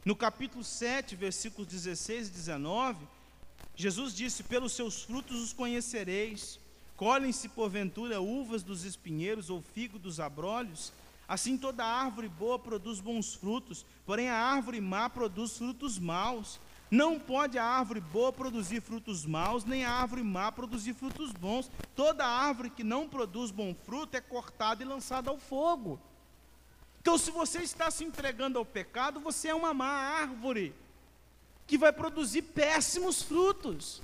No 0.03 0.15
capítulo 0.15 0.63
7, 0.63 1.15
versículos 1.15 1.67
16 1.67 2.27
e 2.27 2.31
19, 2.31 3.07
Jesus 3.75 4.13
disse: 4.13 4.43
Pelos 4.43 4.73
seus 4.73 5.03
frutos 5.03 5.41
os 5.41 5.53
conhecereis. 5.53 6.59
Colhem-se, 6.95 7.49
porventura, 7.49 8.21
uvas 8.21 8.63
dos 8.63 8.83
espinheiros 8.85 9.49
ou 9.49 9.61
figo 9.61 9.99
dos 9.99 10.19
abrolhos? 10.19 10.93
Assim 11.27 11.57
toda 11.57 11.83
árvore 11.83 12.29
boa 12.29 12.57
produz 12.57 12.99
bons 12.99 13.33
frutos, 13.33 13.85
porém 14.05 14.29
a 14.29 14.37
árvore 14.37 14.79
má 14.79 15.09
produz 15.09 15.57
frutos 15.57 15.97
maus. 15.97 16.59
Não 16.89 17.19
pode 17.19 17.57
a 17.57 17.65
árvore 17.65 17.99
boa 17.99 18.31
produzir 18.31 18.79
frutos 18.79 19.25
maus, 19.25 19.65
nem 19.65 19.83
a 19.83 19.91
árvore 19.91 20.23
má 20.23 20.51
produzir 20.51 20.93
frutos 20.93 21.31
bons. 21.31 21.69
Toda 21.95 22.25
árvore 22.25 22.69
que 22.69 22.83
não 22.83 23.09
produz 23.09 23.49
bom 23.49 23.73
fruto 23.73 24.15
é 24.15 24.21
cortada 24.21 24.83
e 24.83 24.85
lançada 24.85 25.31
ao 25.31 25.37
fogo. 25.37 25.99
Então, 27.01 27.17
se 27.17 27.31
você 27.31 27.59
está 27.59 27.91
se 27.91 28.03
entregando 28.03 28.57
ao 28.57 28.65
pecado, 28.65 29.19
você 29.19 29.49
é 29.49 29.55
uma 29.55 29.73
má 29.73 29.87
árvore 29.87 30.73
que 31.67 31.77
vai 31.77 31.91
produzir 31.91 32.43
péssimos 32.43 33.21
frutos. 33.21 34.01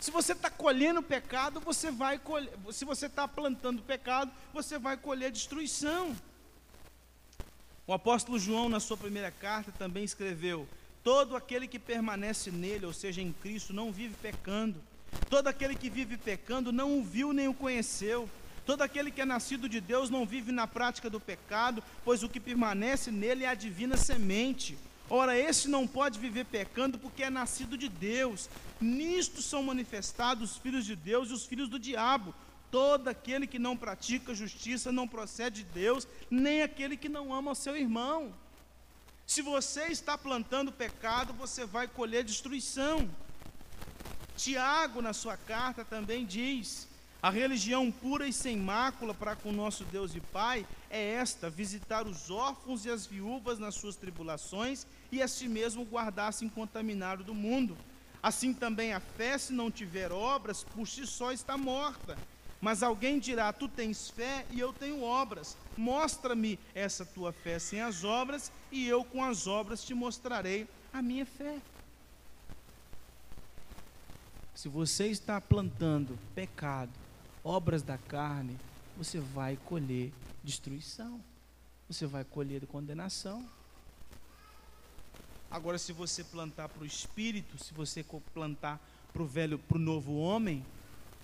Se 0.00 0.10
você 0.10 0.32
está 0.32 0.48
colhendo 0.48 1.02
pecado, 1.02 1.60
você 1.60 1.90
vai 1.90 2.18
colher. 2.18 2.52
Se 2.72 2.84
você 2.84 3.06
está 3.06 3.26
plantando 3.26 3.82
pecado, 3.82 4.30
você 4.52 4.78
vai 4.78 4.96
colher 4.96 5.30
destruição. 5.30 6.16
O 7.86 7.92
apóstolo 7.92 8.38
João, 8.38 8.68
na 8.68 8.80
sua 8.80 8.96
primeira 8.96 9.30
carta, 9.30 9.72
também 9.72 10.04
escreveu: 10.04 10.68
Todo 11.02 11.34
aquele 11.34 11.66
que 11.66 11.78
permanece 11.78 12.50
nele, 12.50 12.86
ou 12.86 12.92
seja, 12.92 13.20
em 13.20 13.32
Cristo, 13.32 13.72
não 13.72 13.90
vive 13.90 14.14
pecando. 14.20 14.80
Todo 15.28 15.48
aquele 15.48 15.74
que 15.74 15.90
vive 15.90 16.16
pecando 16.16 16.72
não 16.72 16.98
o 16.98 17.02
viu 17.02 17.32
nem 17.32 17.48
o 17.48 17.54
conheceu. 17.54 18.28
Todo 18.64 18.82
aquele 18.82 19.10
que 19.10 19.22
é 19.22 19.24
nascido 19.24 19.68
de 19.68 19.80
Deus 19.80 20.10
não 20.10 20.26
vive 20.26 20.52
na 20.52 20.66
prática 20.66 21.08
do 21.08 21.18
pecado, 21.18 21.82
pois 22.04 22.22
o 22.22 22.28
que 22.28 22.38
permanece 22.38 23.10
nele 23.10 23.44
é 23.44 23.48
a 23.48 23.54
divina 23.54 23.96
semente. 23.96 24.78
Ora, 25.10 25.38
esse 25.38 25.68
não 25.68 25.86
pode 25.86 26.18
viver 26.18 26.44
pecando 26.44 26.98
porque 26.98 27.22
é 27.22 27.30
nascido 27.30 27.78
de 27.78 27.88
Deus. 27.88 28.48
Nisto 28.80 29.40
são 29.40 29.62
manifestados 29.62 30.52
os 30.52 30.56
filhos 30.58 30.84
de 30.84 30.94
Deus 30.94 31.30
e 31.30 31.32
os 31.32 31.46
filhos 31.46 31.68
do 31.68 31.78
diabo. 31.78 32.34
Todo 32.70 33.08
aquele 33.08 33.46
que 33.46 33.58
não 33.58 33.74
pratica 33.74 34.34
justiça 34.34 34.92
não 34.92 35.08
procede 35.08 35.64
de 35.64 35.70
Deus, 35.70 36.06
nem 36.30 36.60
aquele 36.60 36.96
que 36.96 37.08
não 37.08 37.32
ama 37.32 37.52
o 37.52 37.54
seu 37.54 37.74
irmão. 37.74 38.34
Se 39.26 39.40
você 39.40 39.84
está 39.86 40.18
plantando 40.18 40.70
pecado, 40.70 41.32
você 41.32 41.64
vai 41.64 41.88
colher 41.88 42.22
destruição. 42.22 43.08
Tiago, 44.36 45.00
na 45.00 45.14
sua 45.14 45.38
carta, 45.38 45.84
também 45.86 46.26
diz: 46.26 46.86
a 47.22 47.30
religião 47.30 47.90
pura 47.90 48.28
e 48.28 48.32
sem 48.32 48.56
mácula 48.56 49.12
para 49.12 49.34
com 49.34 49.50
nosso 49.50 49.84
Deus 49.84 50.14
e 50.14 50.20
Pai 50.20 50.66
é 50.90 51.14
esta: 51.14 51.50
visitar 51.50 52.06
os 52.06 52.30
órfãos 52.30 52.84
e 52.84 52.90
as 52.90 53.06
viúvas 53.06 53.58
nas 53.58 53.74
suas 53.74 53.96
tribulações 53.96 54.86
e 55.10 55.22
a 55.22 55.28
si 55.28 55.48
mesmo 55.48 55.84
guardar-se 55.84 56.44
incontaminado 56.44 57.24
do 57.24 57.34
mundo. 57.34 57.76
Assim 58.22 58.52
também 58.52 58.92
a 58.92 59.00
fé, 59.00 59.38
se 59.38 59.52
não 59.52 59.70
tiver 59.70 60.12
obras, 60.12 60.64
por 60.64 60.86
si 60.86 61.06
só 61.06 61.32
está 61.32 61.56
morta. 61.56 62.18
Mas 62.60 62.82
alguém 62.82 63.18
dirá: 63.18 63.52
Tu 63.52 63.68
tens 63.68 64.10
fé 64.10 64.44
e 64.50 64.58
eu 64.58 64.72
tenho 64.72 65.02
obras. 65.02 65.56
Mostra-me 65.76 66.58
essa 66.74 67.04
tua 67.04 67.32
fé 67.32 67.58
sem 67.58 67.80
as 67.80 68.02
obras, 68.02 68.50
e 68.72 68.86
eu 68.86 69.04
com 69.04 69.22
as 69.22 69.46
obras 69.46 69.84
te 69.84 69.94
mostrarei 69.94 70.66
a 70.92 71.00
minha 71.00 71.24
fé. 71.24 71.60
Se 74.54 74.68
você 74.68 75.06
está 75.06 75.40
plantando 75.40 76.18
pecado, 76.34 76.90
obras 77.44 77.80
da 77.80 77.96
carne, 77.96 78.58
você 78.96 79.20
vai 79.20 79.56
colher 79.64 80.12
destruição. 80.42 81.22
Você 81.88 82.06
vai 82.06 82.24
colher 82.24 82.66
condenação. 82.66 83.48
Agora, 85.50 85.78
se 85.78 85.92
você 85.92 86.22
plantar 86.22 86.68
para 86.68 86.82
o 86.82 86.86
espírito, 86.86 87.62
se 87.62 87.72
você 87.72 88.04
plantar 88.34 88.80
para 89.12 89.22
o 89.22 89.26
velho, 89.26 89.58
para 89.58 89.76
o 89.76 89.80
novo 89.80 90.18
homem, 90.18 90.64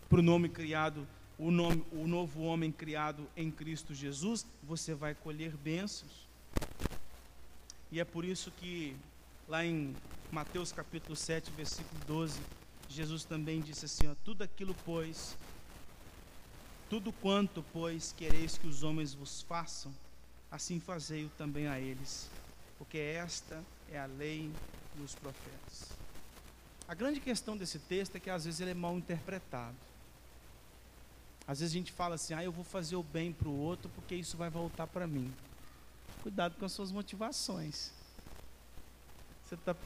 para 0.08 0.18
o 0.18 0.22
nome 0.22 0.48
criado 0.48 1.06
o, 1.38 1.50
nome, 1.50 1.84
o 1.92 2.06
novo 2.06 2.42
homem 2.42 2.70
criado 2.70 3.28
em 3.36 3.50
Cristo 3.50 3.94
Jesus, 3.94 4.46
você 4.62 4.94
vai 4.94 5.14
colher 5.14 5.56
bênçãos. 5.56 6.28
E 7.90 8.00
é 8.00 8.04
por 8.04 8.24
isso 8.24 8.50
que 8.52 8.96
lá 9.48 9.64
em 9.64 9.94
Mateus 10.30 10.72
capítulo 10.72 11.16
7, 11.16 11.50
versículo 11.52 12.00
12, 12.06 12.40
Jesus 12.88 13.24
também 13.24 13.60
disse 13.60 13.84
assim: 13.84 14.06
ó, 14.06 14.14
tudo 14.24 14.42
aquilo, 14.42 14.74
pois, 14.84 15.36
tudo 16.88 17.12
quanto, 17.12 17.64
pois, 17.72 18.14
quereis 18.16 18.56
que 18.56 18.66
os 18.66 18.82
homens 18.82 19.14
vos 19.14 19.42
façam, 19.42 19.92
assim 20.50 20.80
fazei-o 20.80 21.28
também 21.30 21.66
a 21.66 21.78
eles, 21.80 22.30
porque 22.78 22.98
esta 22.98 23.62
é 23.91 23.99
a 23.99 24.07
lei 24.07 24.51
dos 24.95 25.14
profetas. 25.14 25.91
A 26.87 26.95
grande 26.95 27.20
questão 27.20 27.57
desse 27.57 27.78
texto 27.78 28.16
é 28.16 28.20
que 28.20 28.28
às 28.28 28.45
vezes 28.45 28.61
ele 28.61 28.72
é 28.72 28.74
mal 28.74 28.97
interpretado. 28.97 29.76
Às 31.47 31.61
vezes 31.61 31.74
a 31.74 31.78
gente 31.78 31.93
fala 31.93 32.14
assim, 32.14 32.35
ah, 32.35 32.45
eu 32.45 32.53
vou 32.53 32.64
fazer 32.64 32.97
o 32.97 33.03
bem 33.03 33.32
para 33.32 33.49
o 33.49 33.57
outro 33.59 33.91
porque 33.95 34.14
isso 34.14 34.37
vai 34.37 34.51
voltar 34.51 34.87
para 34.87 35.07
mim. 35.07 35.32
Cuidado 36.22 36.57
com 36.59 36.64
as 36.64 36.72
suas 36.72 36.91
motivações. 36.91 37.91
Você 39.45 39.55
está, 39.55 39.76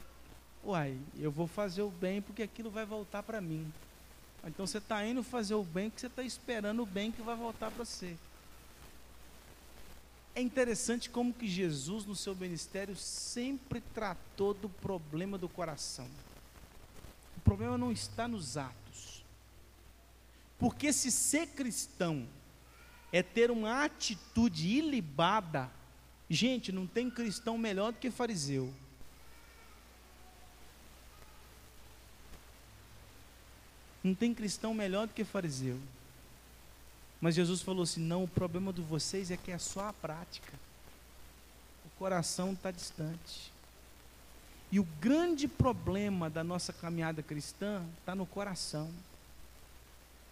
uai, 0.63 0.97
eu 1.17 1.31
vou 1.31 1.47
fazer 1.47 1.81
o 1.81 1.89
bem 1.89 2.21
porque 2.21 2.43
aquilo 2.43 2.69
vai 2.69 2.85
voltar 2.85 3.23
para 3.23 3.41
mim. 3.41 3.71
Então 4.45 4.65
você 4.65 4.77
está 4.77 5.05
indo 5.05 5.21
fazer 5.21 5.53
o 5.53 5.63
bem 5.63 5.89
porque 5.89 6.01
você 6.01 6.07
está 6.07 6.23
esperando 6.23 6.81
o 6.81 6.85
bem 6.85 7.11
que 7.11 7.21
vai 7.21 7.35
voltar 7.35 7.71
para 7.71 7.83
você. 7.83 8.17
É 10.35 10.41
interessante 10.41 11.09
como 11.09 11.33
que 11.33 11.47
Jesus 11.47 12.05
no 12.05 12.15
seu 12.15 12.35
ministério 12.35 12.95
sempre 12.95 13.81
tratou 13.93 14.53
do 14.53 14.69
problema 14.69 15.37
do 15.37 15.49
coração. 15.49 16.07
O 17.37 17.41
problema 17.41 17.77
não 17.77 17.91
está 17.91 18.27
nos 18.27 18.57
atos. 18.57 19.23
Porque 20.57 20.91
se 20.91 21.11
ser 21.11 21.47
cristão 21.47 22.27
é 23.11 23.23
ter 23.23 23.49
uma 23.49 23.83
atitude 23.85 24.67
ilibada, 24.67 25.71
gente, 26.29 26.71
não 26.71 26.85
tem 26.85 27.09
cristão 27.09 27.57
melhor 27.57 27.93
do 27.93 27.97
que 27.97 28.11
fariseu. 28.11 28.71
Não 34.03 34.13
tem 34.13 34.33
cristão 34.33 34.73
melhor 34.73 35.07
do 35.07 35.13
que 35.13 35.23
fariseu. 35.23 35.79
Mas 37.21 37.35
Jesus 37.35 37.61
falou 37.61 37.83
assim: 37.83 38.01
não, 38.01 38.23
o 38.23 38.27
problema 38.27 38.71
de 38.71 38.81
vocês 38.81 39.31
é 39.31 39.37
que 39.37 39.51
é 39.51 39.57
só 39.57 39.89
a 39.89 39.93
prática. 39.93 40.53
O 41.85 41.89
coração 41.99 42.53
está 42.53 42.71
distante. 42.71 43.51
E 44.71 44.79
o 44.79 44.83
grande 45.01 45.47
problema 45.47 46.29
da 46.29 46.43
nossa 46.43 46.71
caminhada 46.71 47.23
cristã 47.23 47.83
está 47.99 48.13
no 48.13 48.25
coração. 48.25 48.89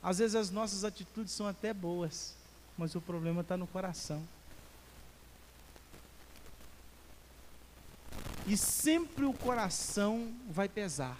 Às 0.02 0.20
vezes 0.20 0.36
as 0.36 0.52
nossas 0.52 0.84
atitudes 0.84 1.34
são 1.34 1.48
até 1.48 1.74
boas, 1.74 2.36
mas 2.78 2.94
o 2.94 3.02
problema 3.02 3.42
está 3.42 3.58
no 3.58 3.66
coração. 3.66 4.24
E 8.46 8.56
sempre 8.56 9.26
o 9.26 9.34
coração 9.34 10.32
vai 10.50 10.70
pesar. 10.70 11.18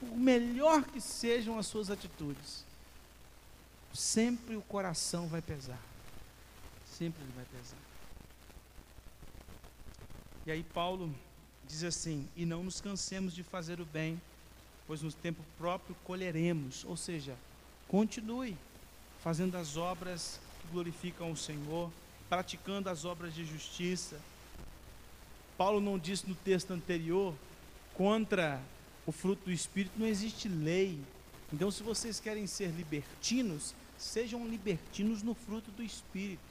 Por 0.00 0.16
melhor 0.16 0.82
que 0.84 1.00
sejam 1.00 1.58
as 1.58 1.66
suas 1.66 1.90
atitudes, 1.90 2.64
sempre 3.94 4.56
o 4.56 4.62
coração 4.62 5.28
vai 5.28 5.40
pesar. 5.40 5.80
Sempre 6.86 7.22
ele 7.22 7.32
vai 7.34 7.44
pesar. 7.44 7.78
E 10.46 10.50
aí 10.50 10.62
Paulo 10.62 11.14
diz 11.66 11.82
assim: 11.84 12.28
E 12.36 12.44
não 12.44 12.62
nos 12.62 12.80
cansemos 12.80 13.34
de 13.34 13.42
fazer 13.42 13.80
o 13.80 13.86
bem, 13.86 14.20
pois 14.86 15.00
no 15.00 15.12
tempo 15.12 15.42
próprio 15.56 15.96
colheremos. 16.04 16.84
Ou 16.84 16.96
seja, 16.96 17.34
continue 17.88 18.56
fazendo 19.22 19.56
as 19.56 19.76
obras 19.76 20.38
que 20.60 20.68
glorificam 20.68 21.32
o 21.32 21.36
Senhor, 21.36 21.90
praticando 22.28 22.90
as 22.90 23.04
obras 23.04 23.34
de 23.34 23.44
justiça. 23.44 24.20
Paulo 25.56 25.80
não 25.80 25.98
disse 25.98 26.28
no 26.28 26.34
texto 26.34 26.72
anterior 26.72 27.34
contra 27.94 28.60
o 29.06 29.12
fruto 29.12 29.44
do 29.44 29.52
Espírito 29.52 29.98
não 29.98 30.06
existe 30.06 30.48
lei. 30.48 30.98
Então, 31.52 31.70
se 31.70 31.82
vocês 31.82 32.18
querem 32.18 32.46
ser 32.46 32.70
libertinos, 32.70 33.74
sejam 33.98 34.46
libertinos 34.46 35.22
no 35.22 35.34
fruto 35.34 35.70
do 35.70 35.82
Espírito. 35.82 36.42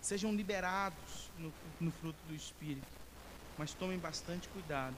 Sejam 0.00 0.34
liberados 0.34 1.30
no, 1.38 1.52
no 1.80 1.90
fruto 1.92 2.18
do 2.28 2.34
Espírito. 2.34 2.86
Mas 3.56 3.72
tomem 3.72 3.98
bastante 3.98 4.48
cuidado. 4.48 4.96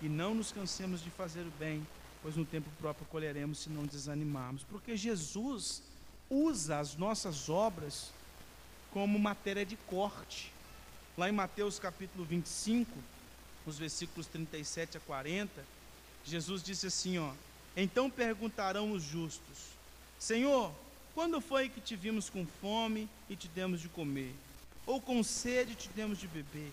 E 0.00 0.08
não 0.08 0.34
nos 0.34 0.50
cansemos 0.50 1.02
de 1.02 1.10
fazer 1.10 1.42
o 1.42 1.52
bem, 1.58 1.86
pois 2.22 2.36
no 2.36 2.44
tempo 2.44 2.70
próprio 2.78 3.06
colheremos 3.06 3.58
se 3.58 3.68
não 3.68 3.84
desanimarmos. 3.84 4.64
Porque 4.64 4.96
Jesus 4.96 5.82
usa 6.30 6.78
as 6.78 6.96
nossas 6.96 7.48
obras 7.48 8.12
como 8.92 9.18
matéria 9.18 9.66
de 9.66 9.76
corte. 9.76 10.52
Lá 11.18 11.28
em 11.28 11.32
Mateus 11.32 11.78
capítulo 11.78 12.24
25, 12.24 12.90
nos 13.66 13.78
versículos 13.78 14.26
37 14.26 14.96
a 14.96 15.00
40, 15.00 15.62
Jesus 16.24 16.62
disse 16.62 16.86
assim, 16.86 17.18
ó: 17.18 17.32
Então 17.82 18.10
perguntarão 18.10 18.92
os 18.92 19.02
justos: 19.02 19.70
Senhor, 20.18 20.70
quando 21.14 21.40
foi 21.40 21.70
que 21.70 21.80
te 21.80 21.96
vimos 21.96 22.28
com 22.28 22.46
fome 22.60 23.08
e 23.26 23.34
te 23.34 23.48
demos 23.48 23.80
de 23.80 23.88
comer? 23.88 24.34
Ou 24.84 25.00
com 25.00 25.22
sede 25.22 25.72
e 25.72 25.76
te 25.76 25.88
demos 25.88 26.18
de 26.18 26.28
beber? 26.28 26.70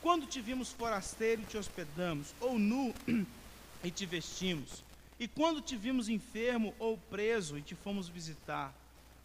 Quando 0.00 0.26
te 0.26 0.40
vimos 0.40 0.72
forasteiro 0.72 1.42
e 1.42 1.44
te 1.44 1.58
hospedamos? 1.58 2.34
Ou 2.40 2.58
nu 2.58 2.94
e 3.84 3.90
te 3.90 4.06
vestimos? 4.06 4.82
E 5.20 5.28
quando 5.28 5.60
te 5.60 5.76
vimos 5.76 6.08
enfermo 6.08 6.74
ou 6.78 6.96
preso 6.96 7.58
e 7.58 7.62
te 7.62 7.74
fomos 7.74 8.08
visitar? 8.08 8.72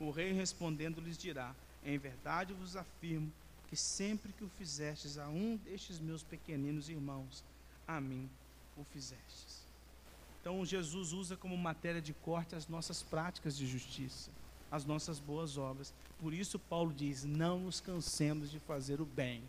O 0.01 0.11
rei 0.11 0.33
respondendo 0.33 0.99
lhes 0.99 1.17
dirá: 1.17 1.55
Em 1.85 1.97
verdade 1.97 2.51
vos 2.51 2.75
afirmo 2.75 3.31
que 3.69 3.77
sempre 3.77 4.33
que 4.33 4.43
o 4.43 4.51
fizestes 4.57 5.17
a 5.17 5.29
um 5.29 5.55
destes 5.55 5.97
meus 5.97 6.23
pequeninos 6.23 6.89
irmãos, 6.89 7.41
a 7.87 8.01
mim 8.01 8.29
o 8.75 8.83
fizestes. 8.83 9.60
Então 10.41 10.65
Jesus 10.65 11.13
usa 11.13 11.37
como 11.37 11.55
matéria 11.55 12.01
de 12.01 12.13
corte 12.13 12.55
as 12.55 12.67
nossas 12.67 13.03
práticas 13.03 13.55
de 13.55 13.67
justiça, 13.67 14.31
as 14.71 14.83
nossas 14.83 15.19
boas 15.19 15.55
obras. 15.55 15.93
Por 16.19 16.33
isso 16.33 16.57
Paulo 16.57 16.91
diz: 16.91 17.23
não 17.23 17.59
nos 17.59 17.79
cansemos 17.79 18.49
de 18.49 18.59
fazer 18.59 18.99
o 18.99 19.05
bem. 19.05 19.43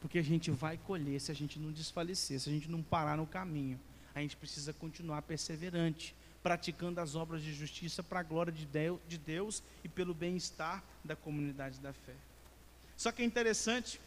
Porque 0.00 0.18
a 0.18 0.22
gente 0.22 0.50
vai 0.50 0.78
colher 0.78 1.20
se 1.20 1.30
a 1.30 1.34
gente 1.34 1.58
não 1.58 1.70
desfalecer, 1.70 2.40
se 2.40 2.48
a 2.48 2.52
gente 2.52 2.70
não 2.70 2.82
parar 2.82 3.16
no 3.16 3.26
caminho. 3.26 3.78
A 4.14 4.20
gente 4.20 4.36
precisa 4.36 4.72
continuar 4.72 5.22
perseverante, 5.22 6.14
praticando 6.42 7.00
as 7.00 7.14
obras 7.14 7.42
de 7.42 7.52
justiça 7.52 8.02
para 8.02 8.20
a 8.20 8.22
glória 8.22 8.52
de 8.52 9.18
Deus 9.18 9.62
e 9.82 9.88
pelo 9.88 10.14
bem-estar 10.14 10.84
da 11.02 11.16
comunidade 11.16 11.80
da 11.80 11.92
fé. 11.92 12.14
Só 12.96 13.10
que 13.10 13.22
é 13.22 13.24
interessante 13.24 14.00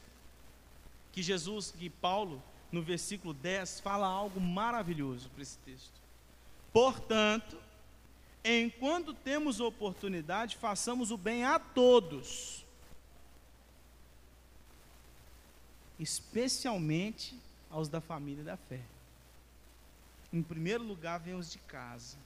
que 1.11 1.21
Jesus, 1.21 1.71
que 1.71 1.89
Paulo, 1.89 2.41
no 2.72 2.82
versículo 2.82 3.34
10, 3.34 3.80
fala 3.80 4.07
algo 4.07 4.39
maravilhoso 4.39 5.30
para 5.30 5.41
esse 5.41 5.57
texto. 5.59 6.01
Portanto, 6.74 7.57
enquanto 8.43 9.13
temos 9.13 9.59
oportunidade, 9.59 10.57
façamos 10.57 11.11
o 11.11 11.18
bem 11.18 11.45
a 11.45 11.57
todos, 11.57 12.65
especialmente 15.99 17.39
aos 17.70 17.88
da 17.88 18.01
família 18.01 18.43
da 18.43 18.57
fé. 18.57 18.82
Em 20.32 20.43
primeiro 20.43 20.84
lugar, 20.84 21.20
vem 21.20 21.36
os 21.36 21.51
de 21.51 21.59
casa. 21.59 22.18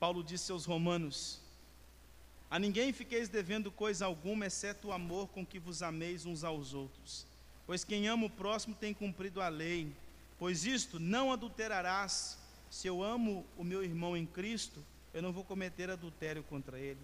Paulo 0.00 0.24
disse 0.24 0.50
aos 0.50 0.64
Romanos: 0.64 1.41
A 2.52 2.58
ninguém 2.58 2.92
fiqueis 2.92 3.30
devendo 3.30 3.72
coisa 3.72 4.04
alguma, 4.04 4.44
exceto 4.44 4.88
o 4.88 4.92
amor 4.92 5.26
com 5.28 5.44
que 5.44 5.58
vos 5.58 5.82
ameis 5.82 6.26
uns 6.26 6.44
aos 6.44 6.74
outros. 6.74 7.26
Pois 7.66 7.82
quem 7.82 8.06
ama 8.08 8.26
o 8.26 8.30
próximo 8.30 8.74
tem 8.74 8.92
cumprido 8.92 9.40
a 9.40 9.48
lei. 9.48 9.90
Pois 10.38 10.66
isto, 10.66 11.00
não 11.00 11.32
adulterarás. 11.32 12.36
Se 12.68 12.86
eu 12.86 13.02
amo 13.02 13.46
o 13.56 13.64
meu 13.64 13.82
irmão 13.82 14.14
em 14.14 14.26
Cristo, 14.26 14.84
eu 15.14 15.22
não 15.22 15.32
vou 15.32 15.42
cometer 15.42 15.88
adultério 15.88 16.42
contra 16.42 16.78
ele. 16.78 17.00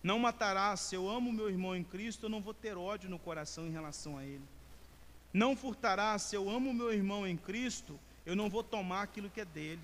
Não 0.00 0.20
matarás. 0.20 0.78
Se 0.78 0.94
eu 0.94 1.10
amo 1.10 1.30
o 1.30 1.32
meu 1.32 1.50
irmão 1.50 1.74
em 1.74 1.82
Cristo, 1.82 2.26
eu 2.26 2.30
não 2.30 2.40
vou 2.40 2.54
ter 2.54 2.76
ódio 2.76 3.10
no 3.10 3.18
coração 3.18 3.66
em 3.66 3.72
relação 3.72 4.16
a 4.16 4.24
ele. 4.24 4.44
Não 5.32 5.56
furtarás. 5.56 6.22
Se 6.22 6.36
eu 6.36 6.48
amo 6.48 6.70
o 6.70 6.74
meu 6.74 6.92
irmão 6.92 7.26
em 7.26 7.36
Cristo, 7.36 7.98
eu 8.24 8.36
não 8.36 8.48
vou 8.48 8.62
tomar 8.62 9.02
aquilo 9.02 9.28
que 9.28 9.40
é 9.40 9.44
dele. 9.44 9.82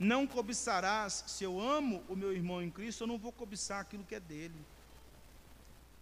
Não 0.00 0.26
cobiçarás, 0.26 1.24
se 1.26 1.44
eu 1.44 1.60
amo 1.60 2.02
o 2.08 2.16
meu 2.16 2.32
irmão 2.32 2.62
em 2.62 2.70
Cristo, 2.70 3.02
eu 3.02 3.06
não 3.06 3.18
vou 3.18 3.30
cobiçar 3.30 3.82
aquilo 3.82 4.02
que 4.02 4.14
é 4.14 4.20
dele. 4.20 4.58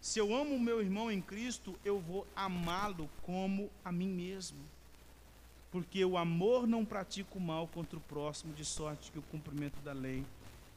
Se 0.00 0.20
eu 0.20 0.32
amo 0.32 0.54
o 0.54 0.60
meu 0.60 0.80
irmão 0.80 1.10
em 1.10 1.20
Cristo, 1.20 1.76
eu 1.84 1.98
vou 1.98 2.24
amá-lo 2.36 3.10
como 3.22 3.68
a 3.84 3.90
mim 3.90 4.08
mesmo. 4.08 4.60
Porque 5.72 6.04
o 6.04 6.16
amor 6.16 6.64
não 6.64 6.84
pratica 6.84 7.36
o 7.36 7.40
mal 7.40 7.66
contra 7.66 7.98
o 7.98 8.00
próximo, 8.02 8.54
de 8.54 8.64
sorte 8.64 9.10
que 9.10 9.18
o 9.18 9.22
cumprimento 9.22 9.80
da 9.80 9.92
lei 9.92 10.24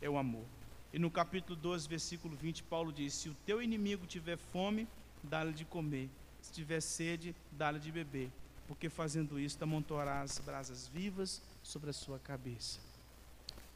é 0.01 0.09
o 0.09 0.17
amor. 0.17 0.43
E 0.91 0.97
no 0.97 1.11
capítulo 1.11 1.55
12, 1.55 1.87
versículo 1.87 2.35
20, 2.35 2.63
Paulo 2.63 2.91
diz: 2.91 3.13
Se 3.13 3.29
o 3.29 3.35
teu 3.45 3.61
inimigo 3.61 4.07
tiver 4.07 4.37
fome, 4.51 4.87
dá-lhe 5.21 5.53
de 5.53 5.63
comer. 5.63 6.09
Se 6.41 6.51
tiver 6.51 6.81
sede, 6.81 7.35
dá-lhe 7.51 7.79
de 7.79 7.91
beber. 7.91 8.31
Porque 8.67 8.89
fazendo 8.89 9.39
isso, 9.39 9.63
amontoarás 9.63 10.39
brasas 10.39 10.87
vivas 10.87 11.39
sobre 11.61 11.91
a 11.91 11.93
sua 11.93 12.17
cabeça. 12.17 12.90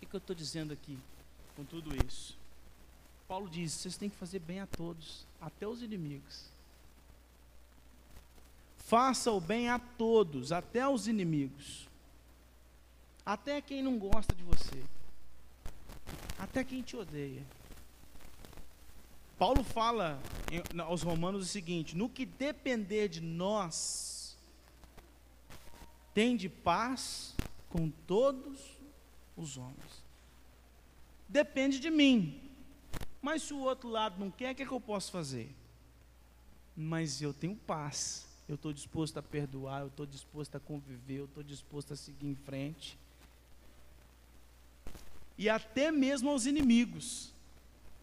O 0.01 0.05
que, 0.05 0.15
eu 0.15 0.17
estou 0.17 0.35
dizendo 0.35 0.73
aqui 0.73 0.97
com 1.55 1.63
tudo 1.63 1.91
isso? 2.05 2.37
Paulo 3.27 3.49
diz: 3.49 3.71
vocês 3.71 3.97
têm 3.97 4.09
que 4.09 4.15
fazer 4.15 4.39
bem 4.39 4.59
a 4.59 4.67
todos, 4.67 5.25
até 5.41 5.67
os 5.67 5.81
inimigos. 5.81 6.55
Faça 8.77 9.31
o 9.31 9.41
bem 9.41 9.67
a 9.69 9.79
todos, 9.79 10.51
até 10.51 10.81
aos 10.81 11.07
inimigos. 11.07 11.87
Até 13.25 13.59
quem 13.59 13.81
não 13.81 13.97
gosta 13.97 14.33
de 14.35 14.43
você. 14.43 14.83
Até 16.37 16.63
quem 16.63 16.83
te 16.83 16.95
odeia. 16.95 17.43
Paulo 19.39 19.63
fala 19.63 20.21
aos 20.85 21.01
Romanos 21.01 21.41
o 21.41 21.49
seguinte: 21.49 21.97
no 21.97 22.07
que 22.07 22.27
depender 22.27 23.07
de 23.07 23.21
nós, 23.21 24.37
tem 26.13 26.37
de 26.37 26.47
paz 26.47 27.33
com 27.69 27.89
todos 27.89 28.74
os 29.35 29.57
homens. 29.57 30.03
Depende 31.27 31.79
de 31.79 31.89
mim. 31.89 32.41
Mas 33.21 33.43
se 33.43 33.53
o 33.53 33.59
outro 33.59 33.89
lado 33.89 34.19
não 34.19 34.29
quer, 34.29 34.51
o 34.51 34.55
que, 34.55 34.63
é 34.63 34.65
que 34.65 34.71
eu 34.71 34.79
posso 34.79 35.11
fazer? 35.11 35.49
Mas 36.75 37.21
eu 37.21 37.33
tenho 37.33 37.55
paz. 37.55 38.27
Eu 38.47 38.55
estou 38.55 38.71
disposto 38.71 39.17
a 39.17 39.23
perdoar, 39.23 39.81
eu 39.81 39.87
estou 39.87 40.05
disposto 40.05 40.55
a 40.55 40.59
conviver, 40.59 41.17
eu 41.17 41.25
estou 41.25 41.41
disposto 41.41 41.93
a 41.93 41.95
seguir 41.95 42.27
em 42.27 42.35
frente. 42.35 42.95
E 45.37 45.49
até 45.49 45.91
mesmo 45.91 46.29
aos 46.29 46.45
inimigos. 46.45 47.33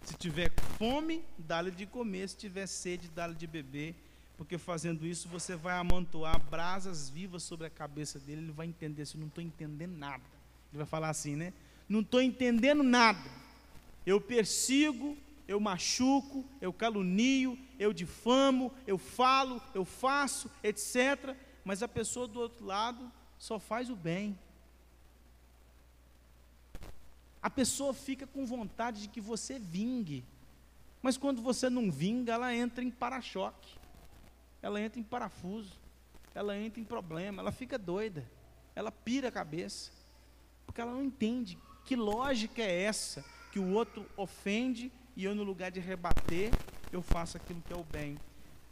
Se 0.04 0.16
tiver 0.16 0.50
fome, 0.76 1.22
dá-lhe 1.38 1.70
de 1.70 1.86
comer, 1.86 2.28
se 2.28 2.36
tiver 2.36 2.66
sede, 2.66 3.08
dá-lhe 3.08 3.36
de 3.36 3.46
beber, 3.46 3.94
porque 4.36 4.58
fazendo 4.58 5.06
isso 5.06 5.28
você 5.28 5.54
vai 5.54 5.76
amontoar 5.76 6.40
brasas 6.40 7.08
vivas 7.08 7.44
sobre 7.44 7.68
a 7.68 7.70
cabeça 7.70 8.18
dele, 8.18 8.42
ele 8.42 8.50
vai 8.50 8.66
entender, 8.66 9.06
se 9.06 9.14
eu 9.14 9.20
não 9.20 9.28
estou 9.28 9.44
entendendo 9.44 9.96
nada. 9.96 10.24
Ele 10.72 10.78
vai 10.78 10.86
falar 10.86 11.10
assim, 11.10 11.36
né? 11.36 11.52
Não 11.86 12.00
estou 12.00 12.22
entendendo 12.22 12.82
nada. 12.82 13.30
Eu 14.06 14.20
persigo, 14.20 15.16
eu 15.46 15.60
machuco, 15.60 16.44
eu 16.60 16.72
calunio, 16.72 17.58
eu 17.78 17.92
difamo, 17.92 18.72
eu 18.86 18.96
falo, 18.96 19.60
eu 19.74 19.84
faço, 19.84 20.50
etc. 20.62 21.36
Mas 21.62 21.82
a 21.82 21.88
pessoa 21.88 22.26
do 22.26 22.40
outro 22.40 22.64
lado 22.64 23.12
só 23.38 23.58
faz 23.58 23.90
o 23.90 23.96
bem. 23.96 24.38
A 27.42 27.50
pessoa 27.50 27.92
fica 27.92 28.26
com 28.26 28.46
vontade 28.46 29.02
de 29.02 29.08
que 29.08 29.20
você 29.20 29.58
vingue. 29.58 30.24
Mas 31.02 31.16
quando 31.16 31.42
você 31.42 31.68
não 31.68 31.90
vinga, 31.90 32.32
ela 32.32 32.54
entra 32.54 32.82
em 32.82 32.90
para-choque. 32.90 33.76
Ela 34.62 34.80
entra 34.80 35.00
em 35.00 35.02
parafuso. 35.02 35.76
Ela 36.34 36.56
entra 36.56 36.80
em 36.80 36.84
problema. 36.84 37.42
Ela 37.42 37.50
fica 37.50 37.76
doida. 37.76 38.24
Ela 38.74 38.92
pira 38.92 39.28
a 39.28 39.32
cabeça. 39.32 39.90
Porque 40.66 40.80
ela 40.80 40.92
não 40.92 41.02
entende 41.02 41.58
que 41.84 41.96
lógica 41.96 42.62
é 42.62 42.82
essa 42.82 43.24
que 43.50 43.58
o 43.58 43.72
outro 43.72 44.06
ofende 44.16 44.90
e 45.14 45.24
eu, 45.24 45.34
no 45.34 45.42
lugar 45.42 45.70
de 45.70 45.78
rebater, 45.78 46.50
eu 46.90 47.02
faço 47.02 47.36
aquilo 47.36 47.60
que 47.60 47.72
é 47.72 47.76
o 47.76 47.84
bem. 47.84 48.18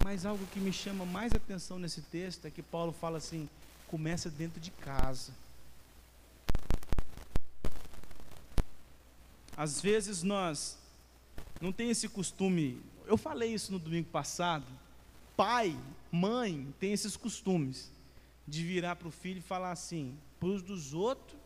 Mas 0.02 0.24
algo 0.24 0.44
que 0.46 0.58
me 0.58 0.72
chama 0.72 1.04
mais 1.04 1.32
atenção 1.34 1.78
nesse 1.78 2.00
texto 2.00 2.46
é 2.46 2.50
que 2.50 2.62
Paulo 2.62 2.92
fala 2.92 3.18
assim: 3.18 3.48
começa 3.86 4.30
dentro 4.30 4.58
de 4.58 4.70
casa. 4.70 5.34
Às 9.54 9.80
vezes 9.80 10.22
nós 10.22 10.78
não 11.60 11.70
tem 11.70 11.90
esse 11.90 12.08
costume. 12.08 12.80
Eu 13.06 13.18
falei 13.18 13.52
isso 13.52 13.70
no 13.72 13.78
domingo 13.78 14.08
passado. 14.08 14.64
Pai, 15.36 15.76
mãe, 16.10 16.72
tem 16.78 16.92
esses 16.92 17.16
costumes 17.16 17.90
de 18.48 18.64
virar 18.64 18.96
para 18.96 19.08
o 19.08 19.10
filho 19.10 19.38
e 19.38 19.42
falar 19.42 19.72
assim: 19.72 20.16
para 20.38 20.48
os 20.48 20.62
dos 20.62 20.94
outros, 20.94 21.38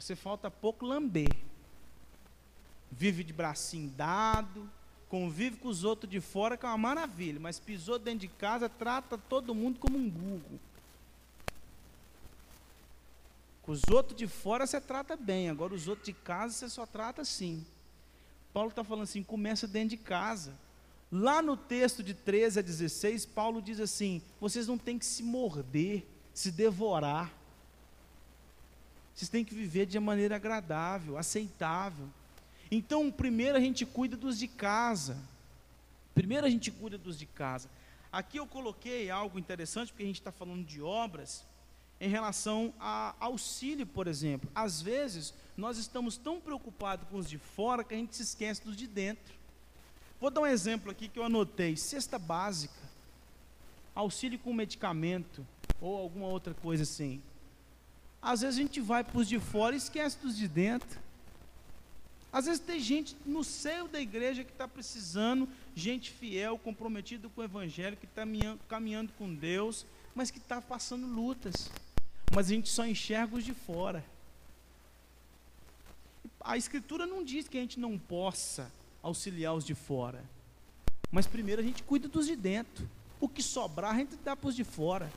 você 0.00 0.14
falta 0.14 0.50
pouco 0.50 0.86
lamber. 0.86 1.34
Vive 2.90 3.24
de 3.24 3.32
bracinho 3.32 3.90
dado, 3.90 4.70
convive 5.08 5.56
com 5.56 5.68
os 5.68 5.82
outros 5.82 6.10
de 6.10 6.20
fora, 6.20 6.56
que 6.56 6.64
é 6.64 6.68
uma 6.68 6.78
maravilha, 6.78 7.40
mas 7.40 7.58
pisou 7.58 7.98
dentro 7.98 8.20
de 8.20 8.28
casa, 8.28 8.68
trata 8.68 9.18
todo 9.18 9.54
mundo 9.54 9.78
como 9.78 9.98
um 9.98 10.08
burro. 10.08 10.60
Com 13.62 13.72
os 13.72 13.82
outros 13.90 14.16
de 14.16 14.26
fora 14.26 14.66
você 14.66 14.80
trata 14.80 15.16
bem, 15.16 15.50
agora 15.50 15.74
os 15.74 15.88
outros 15.88 16.06
de 16.06 16.12
casa 16.12 16.54
você 16.54 16.68
só 16.68 16.86
trata 16.86 17.22
assim. 17.22 17.66
Paulo 18.52 18.70
está 18.70 18.84
falando 18.84 19.02
assim: 19.02 19.22
começa 19.22 19.66
dentro 19.66 19.90
de 19.90 19.96
casa. 19.96 20.52
Lá 21.10 21.42
no 21.42 21.56
texto 21.56 22.02
de 22.02 22.14
13 22.14 22.60
a 22.60 22.62
16, 22.62 23.26
Paulo 23.26 23.60
diz 23.60 23.80
assim: 23.80 24.22
vocês 24.40 24.68
não 24.68 24.78
têm 24.78 24.98
que 24.98 25.04
se 25.04 25.22
morder, 25.22 26.06
se 26.32 26.50
devorar. 26.50 27.37
Vocês 29.18 29.28
têm 29.28 29.44
que 29.44 29.52
viver 29.52 29.84
de 29.84 29.98
maneira 29.98 30.36
agradável, 30.36 31.18
aceitável. 31.18 32.06
Então, 32.70 33.10
primeiro 33.10 33.58
a 33.58 33.60
gente 33.60 33.84
cuida 33.84 34.16
dos 34.16 34.38
de 34.38 34.46
casa. 34.46 35.16
Primeiro 36.14 36.46
a 36.46 36.48
gente 36.48 36.70
cuida 36.70 36.96
dos 36.96 37.18
de 37.18 37.26
casa. 37.26 37.68
Aqui 38.12 38.36
eu 38.36 38.46
coloquei 38.46 39.10
algo 39.10 39.36
interessante, 39.36 39.90
porque 39.90 40.04
a 40.04 40.06
gente 40.06 40.20
está 40.20 40.30
falando 40.30 40.64
de 40.64 40.80
obras 40.80 41.44
em 42.00 42.08
relação 42.08 42.72
a 42.78 43.12
auxílio, 43.18 43.84
por 43.84 44.06
exemplo. 44.06 44.48
Às 44.54 44.80
vezes, 44.80 45.34
nós 45.56 45.78
estamos 45.78 46.16
tão 46.16 46.40
preocupados 46.40 47.08
com 47.08 47.16
os 47.16 47.28
de 47.28 47.38
fora 47.38 47.82
que 47.82 47.94
a 47.94 47.96
gente 47.96 48.14
se 48.14 48.22
esquece 48.22 48.64
dos 48.64 48.76
de 48.76 48.86
dentro. 48.86 49.34
Vou 50.20 50.30
dar 50.30 50.42
um 50.42 50.46
exemplo 50.46 50.92
aqui 50.92 51.08
que 51.08 51.18
eu 51.18 51.24
anotei: 51.24 51.76
cesta 51.76 52.20
básica, 52.20 52.80
auxílio 53.96 54.38
com 54.38 54.52
medicamento 54.52 55.44
ou 55.80 55.96
alguma 55.96 56.28
outra 56.28 56.54
coisa 56.54 56.84
assim. 56.84 57.20
Às 58.30 58.42
vezes 58.42 58.58
a 58.58 58.62
gente 58.62 58.80
vai 58.80 59.02
para 59.02 59.18
os 59.18 59.28
de 59.28 59.38
fora 59.38 59.74
e 59.74 59.78
esquece 59.78 60.18
dos 60.18 60.36
de 60.36 60.46
dentro. 60.46 61.00
Às 62.30 62.44
vezes 62.44 62.60
tem 62.60 62.78
gente 62.78 63.16
no 63.24 63.42
seio 63.42 63.88
da 63.88 64.00
igreja 64.00 64.44
que 64.44 64.52
está 64.52 64.68
precisando, 64.68 65.48
gente 65.74 66.10
fiel, 66.10 66.58
comprometida 66.58 67.28
com 67.30 67.40
o 67.40 67.44
evangelho, 67.44 67.96
que 67.96 68.04
está 68.04 68.22
caminhando 68.68 69.12
com 69.18 69.34
Deus, 69.34 69.86
mas 70.14 70.30
que 70.30 70.38
está 70.38 70.60
passando 70.60 71.06
lutas 71.06 71.70
mas 72.34 72.46
a 72.46 72.54
gente 72.54 72.68
só 72.68 72.86
enxerga 72.86 73.36
os 73.36 73.44
de 73.44 73.54
fora. 73.54 74.04
A 76.40 76.56
Escritura 76.56 77.06
não 77.06 77.24
diz 77.24 77.48
que 77.48 77.58
a 77.58 77.60
gente 77.60 77.80
não 77.80 77.98
possa 77.98 78.70
auxiliar 79.02 79.54
os 79.54 79.64
de 79.64 79.74
fora, 79.74 80.22
mas 81.10 81.26
primeiro 81.26 81.60
a 81.62 81.64
gente 81.64 81.82
cuida 81.82 82.08
dos 82.08 82.26
de 82.26 82.36
dentro. 82.36 82.88
O 83.20 83.28
que 83.28 83.42
sobrar 83.42 83.94
a 83.94 83.98
gente 83.98 84.16
dá 84.16 84.36
para 84.36 84.48
os 84.48 84.54
de 84.54 84.64
fora. 84.64 85.10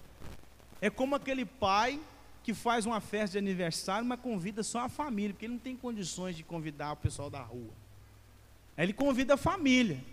É 0.82 0.90
como 0.90 1.16
aquele 1.16 1.46
pai 1.46 2.00
que 2.44 2.54
faz 2.54 2.86
uma 2.86 3.00
festa 3.00 3.34
de 3.34 3.38
aniversário, 3.38 4.06
mas 4.06 4.20
convida 4.20 4.64
só 4.64 4.80
a 4.80 4.90
família, 4.90 5.34
porque 5.34 5.46
ele 5.46 5.54
não 5.54 5.60
tem 5.60 5.76
condições 5.76 6.36
de 6.36 6.44
convidar 6.44 6.94
o 6.94 6.98
pessoal 6.98 7.30
da 7.30 7.42
rua. 7.42 7.74
Ele 8.78 8.94
convida 8.94 9.36
a 9.36 9.38
família. 9.38 10.04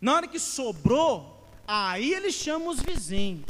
Na 0.00 0.14
hora 0.14 0.28
que 0.28 0.38
sobrou, 0.38 1.46
aí 1.66 2.12
ele 2.12 2.30
chama 2.30 2.70
os 2.70 2.80
vizinhos. 2.80 3.44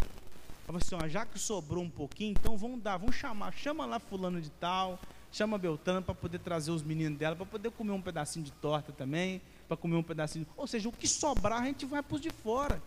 Falei 0.64 0.80
assim, 0.80 0.94
ó, 0.94 1.08
já 1.08 1.26
que 1.26 1.38
sobrou 1.38 1.82
um 1.82 1.90
pouquinho, 1.90 2.30
então 2.30 2.56
vamos 2.56 2.80
dar, 2.80 2.96
vamos 2.96 3.16
chamar, 3.16 3.52
chama 3.52 3.84
lá 3.84 3.98
fulano 3.98 4.40
de 4.40 4.50
tal, 4.50 4.98
chama 5.30 5.58
Beltrano 5.58 6.00
para 6.00 6.14
poder 6.14 6.38
trazer 6.38 6.70
os 6.70 6.82
meninos 6.82 7.18
dela, 7.18 7.34
para 7.34 7.44
poder 7.44 7.70
comer 7.72 7.92
um 7.92 8.00
pedacinho 8.00 8.44
de 8.44 8.52
torta 8.52 8.92
também, 8.92 9.42
para 9.66 9.76
comer 9.76 9.96
um 9.96 10.02
pedacinho. 10.02 10.46
Ou 10.56 10.66
seja, 10.66 10.88
o 10.88 10.92
que 10.92 11.08
sobrar 11.08 11.60
a 11.60 11.66
gente 11.66 11.84
vai 11.84 12.02
para 12.02 12.14
os 12.14 12.20
de 12.20 12.30
fora. 12.30 12.80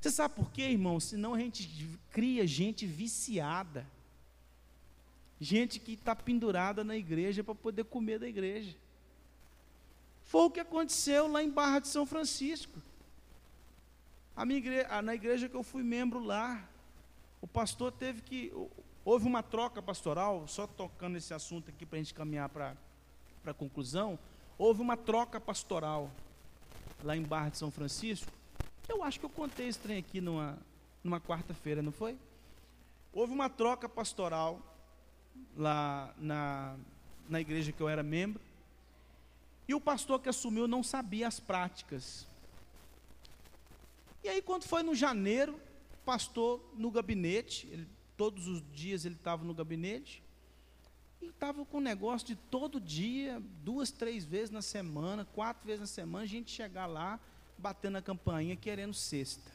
Você 0.00 0.10
sabe 0.10 0.34
por 0.34 0.50
quê, 0.52 0.62
irmão? 0.62 1.00
Senão 1.00 1.34
a 1.34 1.38
gente 1.38 1.98
cria 2.10 2.46
gente 2.46 2.86
viciada. 2.86 3.84
Gente 5.40 5.78
que 5.78 5.92
está 5.92 6.16
pendurada 6.16 6.82
na 6.82 6.96
igreja 6.96 7.44
para 7.44 7.54
poder 7.54 7.84
comer 7.84 8.18
da 8.18 8.26
igreja. 8.26 8.76
Foi 10.24 10.42
o 10.42 10.50
que 10.50 10.60
aconteceu 10.60 11.28
lá 11.28 11.42
em 11.42 11.50
Barra 11.50 11.80
de 11.80 11.88
São 11.88 12.06
Francisco. 12.06 12.80
Igreja, 14.48 15.02
na 15.02 15.14
igreja 15.14 15.48
que 15.48 15.54
eu 15.54 15.62
fui 15.62 15.82
membro 15.82 16.18
lá, 16.18 16.68
o 17.40 17.46
pastor 17.46 17.92
teve 17.92 18.22
que. 18.22 18.52
Houve 19.04 19.26
uma 19.26 19.42
troca 19.42 19.80
pastoral, 19.80 20.48
só 20.48 20.66
tocando 20.66 21.16
esse 21.16 21.32
assunto 21.32 21.70
aqui 21.70 21.86
para 21.86 21.96
a 21.96 22.02
gente 22.02 22.12
caminhar 22.12 22.48
para 22.48 22.74
a 23.44 23.54
conclusão. 23.54 24.18
Houve 24.58 24.80
uma 24.80 24.96
troca 24.96 25.40
pastoral 25.40 26.10
lá 27.04 27.16
em 27.16 27.22
Barra 27.22 27.50
de 27.50 27.58
São 27.58 27.70
Francisco. 27.70 28.32
Eu 28.88 29.04
acho 29.04 29.20
que 29.20 29.26
eu 29.26 29.30
contei 29.30 29.68
esse 29.68 29.78
trem 29.78 29.98
aqui 29.98 30.20
numa, 30.20 30.58
numa 31.04 31.20
quarta-feira, 31.20 31.82
não 31.82 31.92
foi? 31.92 32.18
Houve 33.12 33.32
uma 33.32 33.48
troca 33.48 33.88
pastoral 33.88 34.60
lá 35.56 36.14
na, 36.18 36.76
na 37.28 37.40
igreja 37.40 37.72
que 37.72 37.80
eu 37.80 37.88
era 37.88 38.02
membro. 38.02 38.42
E 39.68 39.74
o 39.74 39.80
pastor 39.80 40.20
que 40.20 40.28
assumiu 40.28 40.68
não 40.68 40.82
sabia 40.82 41.26
as 41.26 41.40
práticas 41.40 42.26
e 44.26 44.28
aí, 44.28 44.42
quando 44.42 44.64
foi 44.64 44.82
no 44.82 44.92
janeiro, 44.92 45.56
pastor 46.04 46.60
no 46.76 46.90
gabinete, 46.90 47.68
ele, 47.70 47.86
todos 48.16 48.48
os 48.48 48.60
dias 48.72 49.04
ele 49.04 49.14
estava 49.14 49.44
no 49.44 49.54
gabinete, 49.54 50.20
e 51.22 51.26
estava 51.26 51.64
com 51.64 51.76
um 51.76 51.80
negócio 51.80 52.26
de 52.26 52.34
todo 52.34 52.80
dia, 52.80 53.40
duas, 53.62 53.92
três 53.92 54.24
vezes 54.24 54.50
na 54.50 54.62
semana, 54.62 55.24
quatro 55.24 55.64
vezes 55.64 55.78
na 55.78 55.86
semana, 55.86 56.24
a 56.24 56.26
gente 56.26 56.50
chegar 56.50 56.86
lá, 56.86 57.20
batendo 57.56 57.98
a 57.98 58.02
campainha, 58.02 58.56
querendo 58.56 58.92
cesta. 58.92 59.52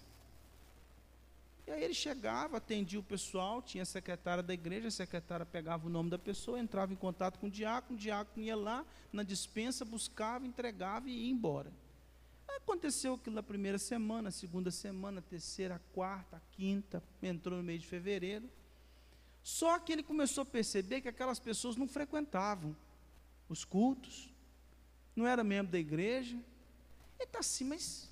E 1.71 1.73
aí 1.73 1.83
ele 1.85 1.93
chegava, 1.93 2.57
atendia 2.57 2.99
o 2.99 3.03
pessoal, 3.03 3.61
tinha 3.61 3.83
a 3.83 3.85
secretária 3.85 4.43
da 4.43 4.53
igreja, 4.53 4.89
a 4.89 4.91
secretária 4.91 5.45
pegava 5.45 5.87
o 5.87 5.89
nome 5.89 6.09
da 6.09 6.19
pessoa, 6.19 6.59
entrava 6.59 6.91
em 6.91 6.97
contato 6.97 7.39
com 7.39 7.47
o 7.47 7.49
diácono, 7.49 7.97
o 7.97 7.99
diácono 7.99 8.45
ia 8.45 8.57
lá 8.57 8.85
na 9.09 9.23
dispensa, 9.23 9.85
buscava, 9.85 10.45
entregava 10.45 11.09
e 11.09 11.13
ia 11.13 11.31
embora. 11.31 11.71
Aconteceu 12.57 13.13
aquilo 13.13 13.37
na 13.37 13.41
primeira 13.41 13.77
semana, 13.77 14.31
segunda 14.31 14.69
semana, 14.69 15.21
terceira, 15.21 15.81
quarta, 15.93 16.41
quinta, 16.51 17.01
entrou 17.23 17.57
no 17.57 17.63
mês 17.63 17.79
de 17.79 17.87
fevereiro. 17.87 18.49
Só 19.41 19.79
que 19.79 19.93
ele 19.93 20.03
começou 20.03 20.41
a 20.41 20.45
perceber 20.45 20.99
que 20.99 21.07
aquelas 21.07 21.39
pessoas 21.39 21.77
não 21.77 21.87
frequentavam 21.87 22.75
os 23.47 23.63
cultos, 23.63 24.29
não 25.15 25.25
era 25.25 25.41
membro 25.41 25.71
da 25.71 25.79
igreja. 25.79 26.35
Ele 26.35 27.23
está 27.23 27.39
assim, 27.39 27.63
mas. 27.63 28.10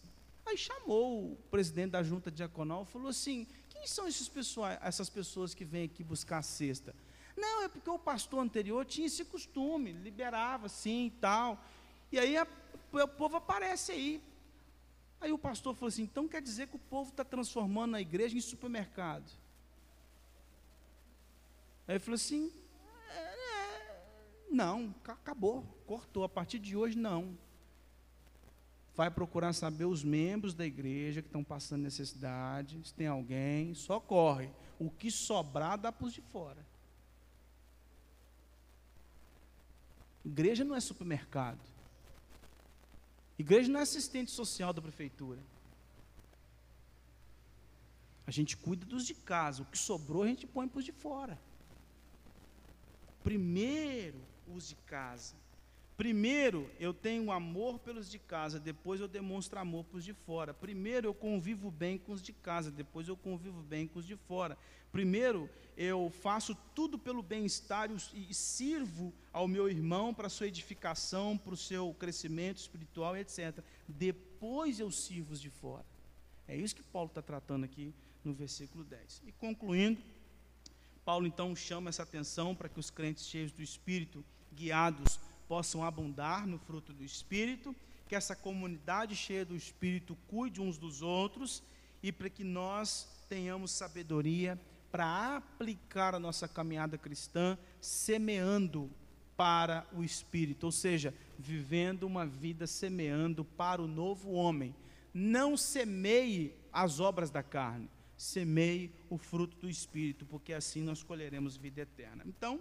Aí 0.49 0.57
chamou 0.57 1.33
o 1.33 1.35
presidente 1.51 1.91
da 1.91 2.01
junta 2.01 2.31
diaconal 2.31 2.81
e 2.81 2.91
falou 2.91 3.09
assim: 3.09 3.45
quem 3.69 3.85
são 3.85 4.07
esses 4.07 4.27
pessoas, 4.27 4.79
essas 4.81 5.07
pessoas 5.07 5.53
que 5.53 5.63
vêm 5.63 5.83
aqui 5.83 6.03
buscar 6.03 6.39
a 6.39 6.41
cesta? 6.41 6.95
Não, 7.37 7.61
é 7.61 7.67
porque 7.67 7.89
o 7.89 7.99
pastor 7.99 8.39
anterior 8.39 8.83
tinha 8.83 9.05
esse 9.05 9.23
costume, 9.23 9.91
liberava 9.93 10.65
assim 10.65 11.05
e 11.05 11.11
tal. 11.11 11.63
E 12.11 12.17
aí 12.17 12.35
a, 12.35 12.47
o 12.91 13.07
povo 13.07 13.37
aparece 13.37 13.91
aí. 13.91 14.23
Aí 15.21 15.31
o 15.31 15.37
pastor 15.37 15.75
falou 15.75 15.89
assim: 15.89 16.01
então 16.01 16.27
quer 16.27 16.41
dizer 16.41 16.67
que 16.67 16.77
o 16.77 16.79
povo 16.79 17.11
está 17.11 17.23
transformando 17.23 17.95
a 17.95 18.01
igreja 18.01 18.35
em 18.35 18.41
supermercado? 18.41 19.31
Aí 21.87 21.93
ele 21.93 21.99
falou 21.99 22.15
assim: 22.15 22.51
é, 23.11 23.19
é, 23.19 24.03
não, 24.49 24.95
acabou, 25.05 25.61
cortou, 25.85 26.23
a 26.23 26.29
partir 26.29 26.57
de 26.57 26.75
hoje 26.75 26.97
não. 26.97 27.37
Vai 28.99 29.09
procurar 29.09 29.53
saber 29.53 29.85
os 29.85 30.03
membros 30.03 30.53
da 30.53 30.65
igreja 30.65 31.21
que 31.21 31.29
estão 31.29 31.41
passando 31.41 31.83
necessidade, 31.83 32.85
se 32.85 32.93
tem 32.93 33.07
alguém, 33.07 33.73
só 33.73 33.97
corre. 33.97 34.49
O 34.77 34.89
que 34.89 35.09
sobrar 35.09 35.77
dá 35.77 35.89
para 35.89 36.05
os 36.05 36.11
de 36.11 36.19
fora. 36.19 36.67
Igreja 40.25 40.65
não 40.65 40.75
é 40.75 40.81
supermercado. 40.81 41.61
Igreja 43.37 43.71
não 43.71 43.79
é 43.79 43.83
assistente 43.83 44.31
social 44.31 44.73
da 44.73 44.81
prefeitura. 44.81 45.39
A 48.27 48.31
gente 48.31 48.57
cuida 48.57 48.85
dos 48.85 49.05
de 49.05 49.13
casa, 49.13 49.61
o 49.61 49.65
que 49.65 49.77
sobrou 49.77 50.23
a 50.23 50.27
gente 50.27 50.45
põe 50.45 50.67
para 50.67 50.79
os 50.79 50.83
de 50.83 50.91
fora. 50.91 51.39
Primeiro, 53.23 54.19
os 54.45 54.67
de 54.67 54.75
casa. 54.75 55.35
Primeiro, 55.99 56.71
eu 56.79 56.93
tenho 56.93 57.29
amor 57.29 57.77
pelos 57.79 58.09
de 58.09 58.17
casa, 58.17 58.57
depois 58.57 59.01
eu 59.01 59.07
demonstro 59.09 59.59
amor 59.59 59.83
para 59.83 59.97
os 59.97 60.05
de 60.05 60.13
fora. 60.13 60.53
Primeiro, 60.53 61.05
eu 61.05 61.13
convivo 61.13 61.69
bem 61.69 61.97
com 61.97 62.13
os 62.13 62.21
de 62.21 62.31
casa, 62.31 62.71
depois 62.71 63.09
eu 63.09 63.17
convivo 63.17 63.61
bem 63.63 63.85
com 63.85 63.99
os 63.99 64.07
de 64.07 64.15
fora. 64.15 64.57
Primeiro, 64.93 65.49
eu 65.75 66.09
faço 66.09 66.55
tudo 66.73 66.97
pelo 66.97 67.21
bem-estar 67.21 67.89
e 68.13 68.33
sirvo 68.33 69.13
ao 69.33 69.45
meu 69.45 69.69
irmão 69.69 70.13
para 70.13 70.29
sua 70.29 70.47
edificação, 70.47 71.37
para 71.37 71.53
o 71.53 71.57
seu 71.57 71.93
crescimento 71.95 72.59
espiritual, 72.59 73.17
etc. 73.17 73.61
Depois 73.85 74.79
eu 74.79 74.89
sirvo 74.89 75.33
os 75.33 75.41
de 75.41 75.49
fora. 75.49 75.85
É 76.47 76.55
isso 76.55 76.77
que 76.77 76.81
Paulo 76.81 77.09
está 77.09 77.21
tratando 77.21 77.65
aqui 77.65 77.93
no 78.23 78.33
versículo 78.33 78.85
10. 78.85 79.23
E 79.27 79.33
concluindo, 79.33 80.01
Paulo 81.03 81.27
então 81.27 81.53
chama 81.53 81.89
essa 81.89 82.03
atenção 82.03 82.55
para 82.55 82.69
que 82.69 82.79
os 82.79 82.89
crentes 82.89 83.27
cheios 83.27 83.51
do 83.51 83.61
Espírito, 83.61 84.23
guiados 84.53 85.19
possam 85.49 85.83
abundar 85.83 86.45
no 86.45 86.59
fruto 86.59 86.93
do 86.93 87.03
Espírito, 87.03 87.75
que 88.07 88.15
essa 88.15 88.35
comunidade 88.35 89.15
cheia 89.15 89.43
do 89.43 89.55
Espírito 89.55 90.15
cuide 90.27 90.61
uns 90.61 90.77
dos 90.77 91.01
outros 91.01 91.63
e 92.03 92.11
para 92.11 92.29
que 92.29 92.43
nós 92.43 93.09
tenhamos 93.27 93.71
sabedoria 93.71 94.59
para 94.91 95.37
aplicar 95.37 96.13
a 96.13 96.19
nossa 96.19 96.47
caminhada 96.47 96.99
cristã 96.99 97.57
semeando 97.81 98.91
para 99.35 99.87
o 99.91 100.03
Espírito, 100.03 100.65
ou 100.65 100.71
seja, 100.71 101.13
vivendo 101.37 102.03
uma 102.03 102.27
vida 102.27 102.67
semeando 102.67 103.43
para 103.43 103.81
o 103.81 103.87
novo 103.87 104.31
homem. 104.31 104.75
Não 105.11 105.57
semeie 105.57 106.53
as 106.71 106.99
obras 106.99 107.31
da 107.31 107.41
carne, 107.41 107.89
semeie 108.15 108.91
o 109.09 109.17
fruto 109.17 109.57
do 109.57 109.69
Espírito, 109.69 110.27
porque 110.27 110.53
assim 110.53 110.83
nós 110.83 111.01
colheremos 111.01 111.57
vida 111.57 111.81
eterna. 111.81 112.23
Então, 112.27 112.59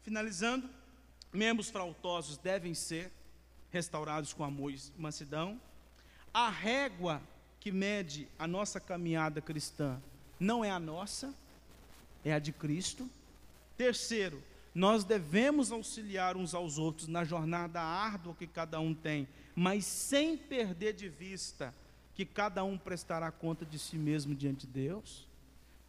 finalizando, 0.00 0.70
membros 1.32 1.70
faltosos 1.70 2.36
devem 2.36 2.74
ser 2.74 3.10
restaurados 3.70 4.32
com 4.32 4.44
amor 4.44 4.70
e 4.70 4.78
mansidão. 4.98 5.60
A 6.32 6.48
régua 6.50 7.22
que 7.58 7.72
mede 7.72 8.28
a 8.38 8.46
nossa 8.46 8.78
caminhada 8.78 9.40
cristã 9.40 10.00
não 10.38 10.64
é 10.64 10.70
a 10.70 10.78
nossa, 10.78 11.34
é 12.24 12.32
a 12.32 12.38
de 12.38 12.52
Cristo. 12.52 13.08
Terceiro, 13.76 14.42
nós 14.74 15.04
devemos 15.04 15.70
auxiliar 15.70 16.36
uns 16.36 16.54
aos 16.54 16.78
outros 16.78 17.08
na 17.08 17.24
jornada 17.24 17.80
árdua 17.80 18.34
que 18.34 18.46
cada 18.46 18.80
um 18.80 18.94
tem, 18.94 19.28
mas 19.54 19.84
sem 19.84 20.36
perder 20.36 20.94
de 20.94 21.08
vista 21.08 21.74
que 22.14 22.24
cada 22.24 22.64
um 22.64 22.76
prestará 22.76 23.30
conta 23.30 23.64
de 23.64 23.78
si 23.78 23.96
mesmo 23.96 24.34
diante 24.34 24.66
de 24.66 24.72
Deus. 24.72 25.26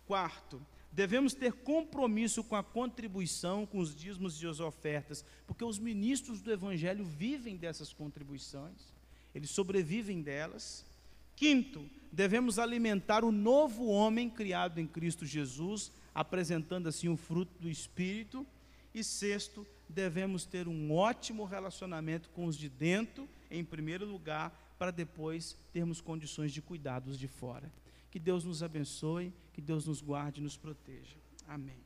Quarto, 0.05 0.61
devemos 0.93 1.33
ter 1.33 1.51
compromisso 1.51 2.43
com 2.43 2.55
a 2.55 2.63
contribuição, 2.63 3.65
com 3.65 3.79
os 3.79 3.95
dízimos 3.95 4.41
e 4.41 4.47
as 4.47 4.59
ofertas, 4.59 5.25
porque 5.47 5.63
os 5.63 5.79
ministros 5.79 6.39
do 6.41 6.51
Evangelho 6.51 7.03
vivem 7.03 7.57
dessas 7.57 7.91
contribuições, 7.91 8.93
eles 9.33 9.49
sobrevivem 9.49 10.21
delas. 10.21 10.85
Quinto, 11.35 11.83
devemos 12.11 12.59
alimentar 12.59 13.23
o 13.23 13.31
novo 13.31 13.87
homem 13.87 14.29
criado 14.29 14.79
em 14.79 14.85
Cristo 14.85 15.25
Jesus, 15.25 15.91
apresentando 16.13 16.87
assim 16.87 17.09
o 17.09 17.17
fruto 17.17 17.51
do 17.59 17.67
Espírito. 17.67 18.45
E 18.93 19.03
sexto, 19.03 19.65
devemos 19.89 20.45
ter 20.45 20.67
um 20.67 20.93
ótimo 20.93 21.43
relacionamento 21.43 22.29
com 22.29 22.45
os 22.45 22.55
de 22.55 22.69
dentro, 22.69 23.27
em 23.49 23.65
primeiro 23.65 24.05
lugar, 24.05 24.75
para 24.77 24.91
depois 24.91 25.57
termos 25.71 25.99
condições 25.99 26.53
de 26.53 26.61
cuidados 26.61 27.17
de 27.17 27.27
fora. 27.27 27.71
Que 28.13 28.19
Deus 28.19 28.45
nos 28.45 28.61
abençoe, 28.61 29.33
que 29.51 29.59
Deus 29.59 29.87
nos 29.87 29.99
guarde 29.99 30.39
e 30.39 30.43
nos 30.43 30.55
proteja. 30.55 31.17
Amém. 31.47 31.81